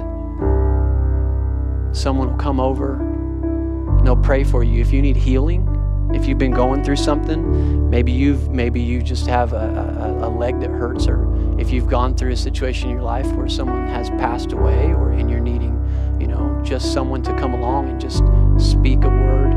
Someone 1.98 2.30
will 2.30 2.38
come 2.38 2.60
over 2.60 3.00
and 3.00 4.06
they'll 4.06 4.16
pray 4.16 4.44
for 4.44 4.64
you. 4.64 4.82
If 4.82 4.94
you 4.94 5.02
need 5.02 5.18
healing, 5.18 5.68
if 6.14 6.28
you've 6.28 6.38
been 6.38 6.52
going 6.52 6.84
through 6.84 6.98
something, 6.98 7.90
maybe 7.90 8.12
you've 8.12 8.52
maybe 8.52 8.80
you 8.80 9.02
just 9.02 9.26
have 9.26 9.54
a, 9.54 10.20
a, 10.22 10.28
a, 10.28 10.30
leg 10.30 10.60
that 10.60 10.70
hurts, 10.70 11.08
or 11.08 11.28
if 11.60 11.72
you've 11.72 11.88
gone 11.88 12.16
through 12.16 12.34
a 12.34 12.38
situation 12.38 12.90
in 12.90 12.96
your 12.96 13.04
life 13.04 13.26
where 13.32 13.50
someone 13.50 13.88
has 13.88 14.10
passed 14.12 14.52
away, 14.52 14.94
or 14.94 15.12
and 15.12 15.30
you're 15.30 15.40
needing, 15.40 15.74
you 16.20 16.28
know, 16.28 16.62
just 16.64 16.94
someone 16.94 17.24
to 17.24 17.34
come 17.38 17.54
along 17.54 17.90
and 17.90 18.00
just 18.00 18.22
speak 18.58 19.04
a 19.04 19.10
word 19.10 19.54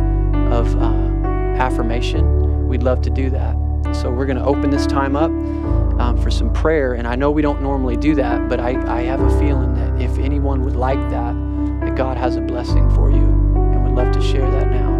of 0.52 0.74
uh, 0.80 1.15
affirmation, 1.57 2.68
we'd 2.68 2.82
love 2.82 3.02
to 3.02 3.11
do 3.11 3.30
that. 3.30 3.57
So 3.94 4.11
we're 4.11 4.26
going 4.26 4.38
to 4.38 4.44
open 4.44 4.70
this 4.70 4.86
time 4.86 5.16
up 5.16 5.30
um, 6.00 6.18
for 6.20 6.30
some 6.30 6.52
prayer, 6.52 6.94
and 6.94 7.07
I 7.07 7.14
know 7.14 7.30
we 7.30 7.42
don't 7.42 7.62
normally 7.62 7.96
do 7.96 8.14
that, 8.16 8.48
but 8.48 8.61
I, 8.61 8.70
I 8.86 9.02
have 9.02 9.20
a 9.20 9.30
feeling 9.38 9.74
that 9.74 10.00
if 10.00 10.18
anyone 10.18 10.62
would 10.64 10.76
like 10.76 10.98
that, 11.11 11.34
that 11.80 11.94
God 11.96 12.16
has 12.16 12.36
a 12.36 12.40
blessing 12.40 12.90
for 12.90 13.11
you, 13.11 13.24
and 13.24 13.84
would 13.84 13.94
love 13.94 14.12
to 14.12 14.20
share 14.20 14.50
that 14.50 14.70
now. 14.70 14.94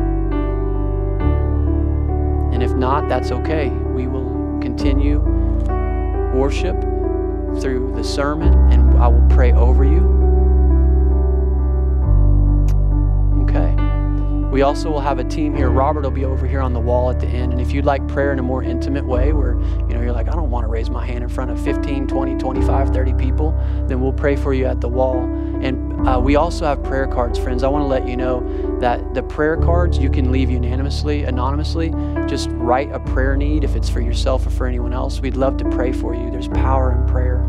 And 2.53 2.63
if 2.63 2.73
not, 2.73 3.09
that's 3.09 3.31
okay. 3.33 3.69
We 3.69 4.07
will 4.07 4.59
continue 4.63 5.19
worship 6.35 6.81
through 7.61 7.93
the 7.97 8.05
sermon, 8.05 8.55
and 8.71 8.99
I 8.99 9.09
will 9.09 9.27
pray 9.29 9.53
over 9.53 9.85
you. 9.85 10.26
We 14.57 14.63
also 14.63 14.91
will 14.91 15.01
have 15.01 15.19
a 15.19 15.25
team 15.25 15.55
here. 15.55 15.69
Robert 15.69 16.01
will 16.01 16.11
be 16.11 16.25
over 16.25 16.47
here 16.47 16.63
on 16.63 16.73
the 16.73 16.81
wall 16.81 17.11
at 17.11 17.21
the 17.21 17.27
end. 17.27 17.53
And 17.53 17.61
if 17.61 17.73
you'd 17.73 17.85
like 17.85 18.09
prayer 18.09 18.33
in 18.33 18.39
a 18.39 18.43
more 18.43 18.63
intimate 18.63 19.05
way, 19.05 19.35
where 19.35 19.53
you 19.53 19.89
know 19.89 20.01
you're 20.01 20.13
like, 20.13 20.29
I 20.29 20.33
don't 20.33 20.49
want 20.49 20.65
to 20.65 20.69
raise 20.69 20.89
my 20.89 21.05
hand 21.05 21.23
in 21.23 21.29
front 21.29 21.51
of 21.51 21.63
15, 21.63 22.07
20, 22.07 22.39
25, 22.39 22.89
30 22.89 23.13
people, 23.13 23.51
then 23.87 24.01
we'll 24.01 24.15
pray 24.15 24.35
for 24.35 24.55
you 24.55 24.65
at 24.65 24.81
the 24.81 24.89
wall. 24.89 25.25
And 25.61 26.09
uh, 26.09 26.19
we 26.19 26.37
also 26.37 26.65
have 26.65 26.83
prayer 26.83 27.07
cards, 27.07 27.39
friends. 27.39 27.65
I 27.65 27.69
want 27.69 27.83
to 27.83 27.87
let 27.87 28.09
you 28.09 28.17
know 28.17 28.79
that 28.81 29.13
the 29.13 29.23
prayer 29.23 29.59
cards 29.59 29.99
you 29.99 30.09
can 30.09 30.33
leave 30.33 30.49
unanimously, 30.49 31.25
anonymously. 31.25 31.91
Just 32.27 32.49
write 32.53 32.91
a 32.93 32.99
prayer 32.99 33.37
need 33.37 33.63
if 33.63 33.77
it's 33.77 33.91
for 33.91 34.01
yourself 34.01 34.47
or 34.47 34.51
for 34.51 34.67
anyone 34.67 34.95
else. 34.95 35.21
We'd 35.21 35.37
love 35.37 35.59
to 35.59 35.69
pray 35.69 35.93
for 35.93 36.15
you. 36.15 36.31
There's 36.31 36.49
power 36.49 36.93
in 36.93 37.07
prayer. 37.07 37.43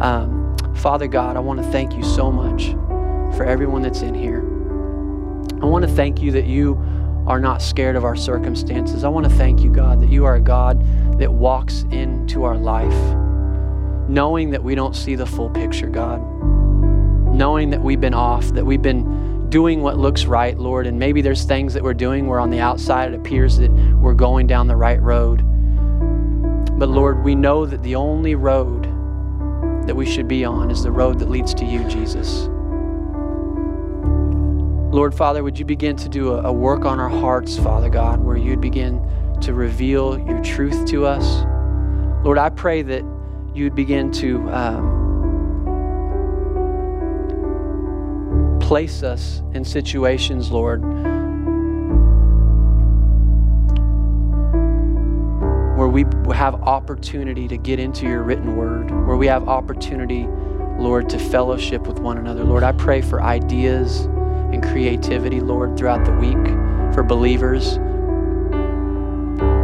Um, 0.00 0.56
Father 0.74 1.06
God, 1.06 1.36
I 1.36 1.38
want 1.38 1.62
to 1.62 1.70
thank 1.70 1.94
you 1.94 2.02
so 2.02 2.32
much 2.32 2.70
for 3.36 3.44
everyone 3.44 3.82
that's 3.82 4.00
in 4.00 4.12
here. 4.12 4.57
I 5.60 5.66
want 5.66 5.86
to 5.86 5.90
thank 5.90 6.22
you 6.22 6.30
that 6.32 6.46
you 6.46 6.74
are 7.26 7.40
not 7.40 7.60
scared 7.60 7.96
of 7.96 8.04
our 8.04 8.16
circumstances. 8.16 9.04
I 9.04 9.08
want 9.08 9.28
to 9.28 9.32
thank 9.32 9.60
you, 9.60 9.70
God, 9.70 10.00
that 10.00 10.08
you 10.08 10.24
are 10.24 10.36
a 10.36 10.40
God 10.40 10.80
that 11.18 11.32
walks 11.32 11.82
into 11.90 12.44
our 12.44 12.56
life, 12.56 13.16
knowing 14.08 14.50
that 14.50 14.62
we 14.62 14.74
don't 14.74 14.96
see 14.96 15.14
the 15.14 15.26
full 15.26 15.50
picture, 15.50 15.88
God, 15.88 16.20
knowing 17.34 17.70
that 17.70 17.82
we've 17.82 18.00
been 18.00 18.14
off, 18.14 18.46
that 18.54 18.64
we've 18.64 18.80
been 18.80 19.50
doing 19.50 19.82
what 19.82 19.98
looks 19.98 20.24
right, 20.24 20.58
Lord, 20.58 20.86
and 20.86 20.98
maybe 20.98 21.20
there's 21.20 21.44
things 21.44 21.74
that 21.74 21.82
we're 21.82 21.94
doing 21.94 22.26
where 22.26 22.40
on 22.40 22.50
the 22.50 22.60
outside 22.60 23.12
it 23.12 23.16
appears 23.16 23.58
that 23.58 23.70
we're 23.70 24.14
going 24.14 24.46
down 24.46 24.66
the 24.66 24.76
right 24.76 25.00
road. 25.00 25.38
But 26.78 26.88
Lord, 26.88 27.24
we 27.24 27.34
know 27.34 27.66
that 27.66 27.82
the 27.82 27.94
only 27.94 28.34
road 28.34 28.84
that 29.86 29.94
we 29.94 30.06
should 30.06 30.28
be 30.28 30.44
on 30.44 30.70
is 30.70 30.82
the 30.82 30.92
road 30.92 31.18
that 31.18 31.28
leads 31.28 31.52
to 31.54 31.64
you, 31.64 31.82
Jesus. 31.88 32.48
Lord, 34.90 35.14
Father, 35.14 35.44
would 35.44 35.58
you 35.58 35.66
begin 35.66 35.96
to 35.96 36.08
do 36.08 36.32
a, 36.32 36.44
a, 36.44 36.52
work 36.52 36.86
on 36.86 36.98
our 36.98 37.10
hearts, 37.10 37.58
Father 37.58 37.90
God, 37.90 38.24
where 38.24 38.38
you'd 38.38 38.62
begin 38.62 39.06
to 39.42 39.52
reveal 39.52 40.18
your 40.18 40.42
truth 40.42 40.86
to 40.86 41.04
us? 41.04 41.44
Lord, 42.24 42.38
I 42.38 42.48
pray 42.48 42.80
that 42.80 43.04
you'd 43.52 43.74
begin 43.74 44.10
to 44.12 44.48
um, 44.50 44.98
place 48.62 49.02
us 49.02 49.42
in 49.52 49.62
situations, 49.62 50.50
Lord, 50.50 50.82
where 55.76 55.88
we 55.88 56.06
have 56.34 56.54
opportunity 56.62 57.46
to 57.46 57.58
get 57.58 57.78
into 57.78 58.06
your 58.06 58.22
written 58.22 58.56
word, 58.56 58.90
where 59.06 59.18
we 59.18 59.26
have 59.26 59.50
opportunity, 59.50 60.26
Lord, 60.78 61.10
to 61.10 61.18
fellowship 61.18 61.86
with 61.86 61.98
one 61.98 62.16
another. 62.16 62.42
Lord, 62.42 62.62
I 62.62 62.72
pray 62.72 63.02
for 63.02 63.22
ideas 63.22 64.08
and 64.52 64.62
creativity, 64.62 65.40
Lord, 65.40 65.76
throughout 65.76 66.04
the 66.04 66.12
week 66.12 66.46
for 66.94 67.02
believers 67.02 67.78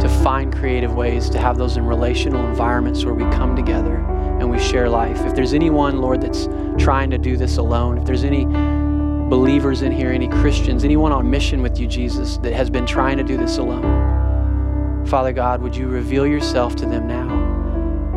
to 0.01 0.09
find 0.23 0.53
creative 0.53 0.93
ways 0.93 1.29
to 1.31 1.39
have 1.39 1.57
those 1.57 1.77
in 1.77 1.85
relational 1.85 2.45
environments 2.45 3.03
where 3.03 3.13
we 3.13 3.23
come 3.35 3.55
together 3.55 3.95
and 4.39 4.49
we 4.49 4.59
share 4.59 4.89
life. 4.89 5.19
If 5.25 5.35
there's 5.35 5.53
anyone, 5.53 5.99
Lord, 5.99 6.21
that's 6.21 6.47
trying 6.77 7.09
to 7.09 7.17
do 7.17 7.37
this 7.37 7.57
alone, 7.57 7.97
if 7.97 8.05
there's 8.05 8.23
any 8.23 8.45
believers 8.45 9.81
in 9.81 9.91
here, 9.91 10.11
any 10.11 10.27
Christians, 10.27 10.83
anyone 10.83 11.11
on 11.11 11.29
mission 11.29 11.61
with 11.61 11.79
you, 11.79 11.87
Jesus, 11.87 12.37
that 12.37 12.53
has 12.53 12.69
been 12.69 12.85
trying 12.85 13.17
to 13.17 13.23
do 13.23 13.37
this 13.37 13.57
alone, 13.57 15.05
Father 15.07 15.33
God, 15.33 15.61
would 15.61 15.75
you 15.75 15.87
reveal 15.87 16.27
yourself 16.27 16.75
to 16.77 16.85
them 16.85 17.07
now? 17.07 17.29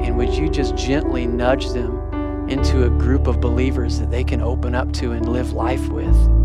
And 0.03 0.16
would 0.16 0.35
you 0.35 0.49
just 0.49 0.77
gently 0.77 1.27
nudge 1.27 1.71
them 1.71 2.49
into 2.49 2.85
a 2.85 2.91
group 2.91 3.27
of 3.27 3.41
believers 3.41 3.99
that 3.99 4.11
they 4.11 4.25
can 4.25 4.41
open 4.41 4.75
up 4.75 4.93
to 4.95 5.12
and 5.12 5.29
live 5.29 5.53
life 5.53 5.89
with? 5.89 6.38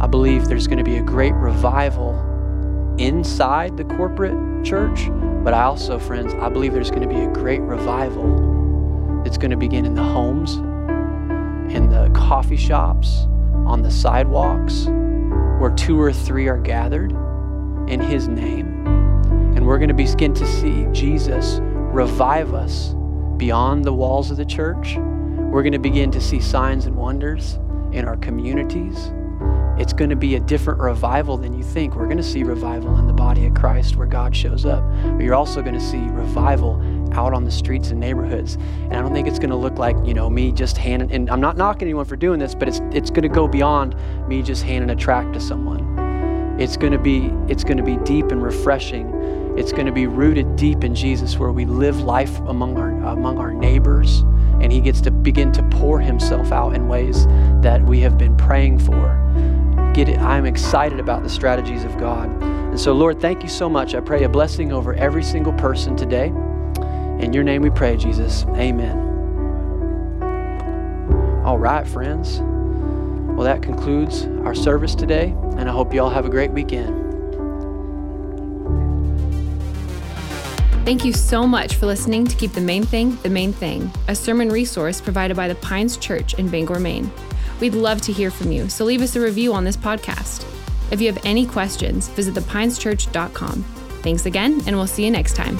I 0.00 0.06
believe 0.06 0.46
there's 0.46 0.68
going 0.68 0.78
to 0.78 0.84
be 0.84 0.98
a 0.98 1.02
great 1.02 1.34
revival 1.34 2.14
inside 2.98 3.76
the 3.76 3.84
corporate 3.84 4.64
church, 4.64 5.08
but 5.42 5.52
I 5.52 5.64
also, 5.64 5.98
friends, 5.98 6.34
I 6.34 6.48
believe 6.48 6.72
there's 6.72 6.90
going 6.90 7.02
to 7.02 7.08
be 7.08 7.20
a 7.20 7.32
great 7.32 7.60
revival 7.62 9.22
that's 9.24 9.36
going 9.36 9.50
to 9.50 9.56
begin 9.56 9.84
in 9.84 9.94
the 9.94 10.04
homes, 10.04 10.54
in 11.74 11.88
the 11.90 12.10
coffee 12.14 12.56
shops, 12.56 13.26
on 13.66 13.82
the 13.82 13.90
sidewalks, 13.90 14.86
where 15.58 15.74
two 15.76 16.00
or 16.00 16.12
three 16.12 16.46
are 16.46 16.58
gathered 16.58 17.10
in 17.88 18.00
His 18.00 18.28
name. 18.28 18.86
And 19.56 19.66
we're 19.66 19.78
going 19.78 19.88
to 19.88 19.94
begin 19.94 20.32
to 20.34 20.46
see 20.46 20.86
Jesus 20.92 21.58
revive 21.60 22.54
us 22.54 22.94
beyond 23.36 23.84
the 23.84 23.92
walls 23.92 24.30
of 24.30 24.36
the 24.36 24.44
church. 24.44 24.96
We're 24.96 25.64
going 25.64 25.72
to 25.72 25.80
begin 25.80 26.12
to 26.12 26.20
see 26.20 26.38
signs 26.38 26.86
and 26.86 26.94
wonders 26.94 27.58
in 27.90 28.04
our 28.04 28.16
communities 28.18 29.10
it's 29.78 29.92
going 29.92 30.10
to 30.10 30.16
be 30.16 30.34
a 30.34 30.40
different 30.40 30.80
revival 30.80 31.36
than 31.36 31.56
you 31.56 31.62
think. 31.62 31.94
We're 31.94 32.06
going 32.06 32.16
to 32.16 32.22
see 32.22 32.42
revival 32.42 32.96
in 32.98 33.06
the 33.06 33.12
body 33.12 33.46
of 33.46 33.54
Christ 33.54 33.96
where 33.96 34.06
God 34.06 34.34
shows 34.34 34.66
up. 34.66 34.82
But 35.02 35.20
you're 35.20 35.34
also 35.34 35.62
going 35.62 35.74
to 35.74 35.80
see 35.80 35.98
revival 35.98 36.82
out 37.12 37.32
on 37.32 37.44
the 37.44 37.50
streets 37.50 37.90
and 37.90 38.00
neighborhoods. 38.00 38.54
And 38.54 38.94
I 38.94 39.00
don't 39.00 39.12
think 39.12 39.28
it's 39.28 39.38
going 39.38 39.50
to 39.50 39.56
look 39.56 39.78
like, 39.78 39.96
you 40.04 40.14
know, 40.14 40.28
me 40.28 40.52
just 40.52 40.76
handing 40.76 41.12
and 41.12 41.30
I'm 41.30 41.40
not 41.40 41.56
knocking 41.56 41.86
anyone 41.88 42.04
for 42.04 42.16
doing 42.16 42.38
this, 42.38 42.54
but 42.54 42.68
it's 42.68 42.80
it's 42.92 43.10
going 43.10 43.22
to 43.22 43.28
go 43.28 43.46
beyond 43.46 43.94
me 44.28 44.42
just 44.42 44.62
handing 44.64 44.90
a 44.90 44.96
tract 44.96 45.32
to 45.34 45.40
someone. 45.40 46.58
It's 46.60 46.76
going 46.76 46.92
to 46.92 46.98
be 46.98 47.32
it's 47.46 47.62
going 47.62 47.76
to 47.76 47.84
be 47.84 47.96
deep 47.98 48.32
and 48.32 48.42
refreshing 48.42 49.14
It's 49.58 49.72
going 49.72 49.86
to 49.86 49.92
be 49.92 50.06
rooted 50.06 50.54
deep 50.54 50.84
in 50.84 50.94
Jesus, 50.94 51.36
where 51.36 51.50
we 51.50 51.64
live 51.64 52.00
life 52.00 52.38
among 52.40 52.78
our, 52.78 52.90
among 53.12 53.38
our 53.38 53.52
neighbors, 53.52 54.20
and 54.60 54.72
He 54.72 54.80
gets 54.80 55.00
to 55.00 55.10
begin 55.10 55.50
to 55.52 55.64
pour 55.64 55.98
Himself 55.98 56.52
out 56.52 56.74
in 56.74 56.86
ways 56.86 57.26
that 57.60 57.82
we 57.82 57.98
have 58.00 58.16
been 58.16 58.36
praying 58.36 58.78
for. 58.78 59.18
Get 59.98 60.10
it? 60.10 60.18
I'm 60.20 60.46
excited 60.46 61.00
about 61.00 61.24
the 61.24 61.28
strategies 61.28 61.82
of 61.82 61.98
God. 61.98 62.30
And 62.40 62.78
so, 62.78 62.92
Lord, 62.92 63.20
thank 63.20 63.42
you 63.42 63.48
so 63.48 63.68
much. 63.68 63.96
I 63.96 64.00
pray 64.00 64.22
a 64.22 64.28
blessing 64.28 64.70
over 64.70 64.94
every 64.94 65.24
single 65.24 65.52
person 65.54 65.96
today. 65.96 66.28
In 67.18 67.32
your 67.32 67.42
name 67.42 67.62
we 67.62 67.70
pray, 67.70 67.96
Jesus. 67.96 68.44
Amen. 68.50 68.96
All 71.44 71.58
right, 71.58 71.84
friends. 71.84 72.38
Well, 72.38 73.42
that 73.42 73.60
concludes 73.60 74.26
our 74.44 74.54
service 74.54 74.94
today, 74.94 75.34
and 75.56 75.68
I 75.68 75.72
hope 75.72 75.92
you 75.92 76.00
all 76.00 76.10
have 76.10 76.26
a 76.26 76.30
great 76.30 76.52
weekend. 76.52 76.94
Thank 80.84 81.04
you 81.04 81.12
so 81.12 81.44
much 81.44 81.74
for 81.74 81.86
listening 81.86 82.24
to 82.28 82.36
Keep 82.36 82.52
the 82.52 82.60
Main 82.60 82.84
Thing 82.84 83.18
the 83.24 83.30
Main 83.30 83.52
Thing, 83.52 83.90
a 84.06 84.14
sermon 84.14 84.50
resource 84.50 85.00
provided 85.00 85.36
by 85.36 85.48
the 85.48 85.56
Pines 85.56 85.96
Church 85.96 86.34
in 86.34 86.48
Bangor, 86.48 86.78
Maine. 86.78 87.10
We'd 87.60 87.74
love 87.74 88.00
to 88.02 88.12
hear 88.12 88.30
from 88.30 88.52
you, 88.52 88.68
so 88.68 88.84
leave 88.84 89.02
us 89.02 89.16
a 89.16 89.20
review 89.20 89.52
on 89.52 89.64
this 89.64 89.76
podcast. 89.76 90.44
If 90.90 91.00
you 91.00 91.12
have 91.12 91.22
any 91.24 91.46
questions, 91.46 92.08
visit 92.08 92.34
thepineschurch.com. 92.34 93.62
Thanks 94.02 94.26
again, 94.26 94.62
and 94.66 94.76
we'll 94.76 94.86
see 94.86 95.04
you 95.04 95.10
next 95.10 95.34
time. 95.34 95.58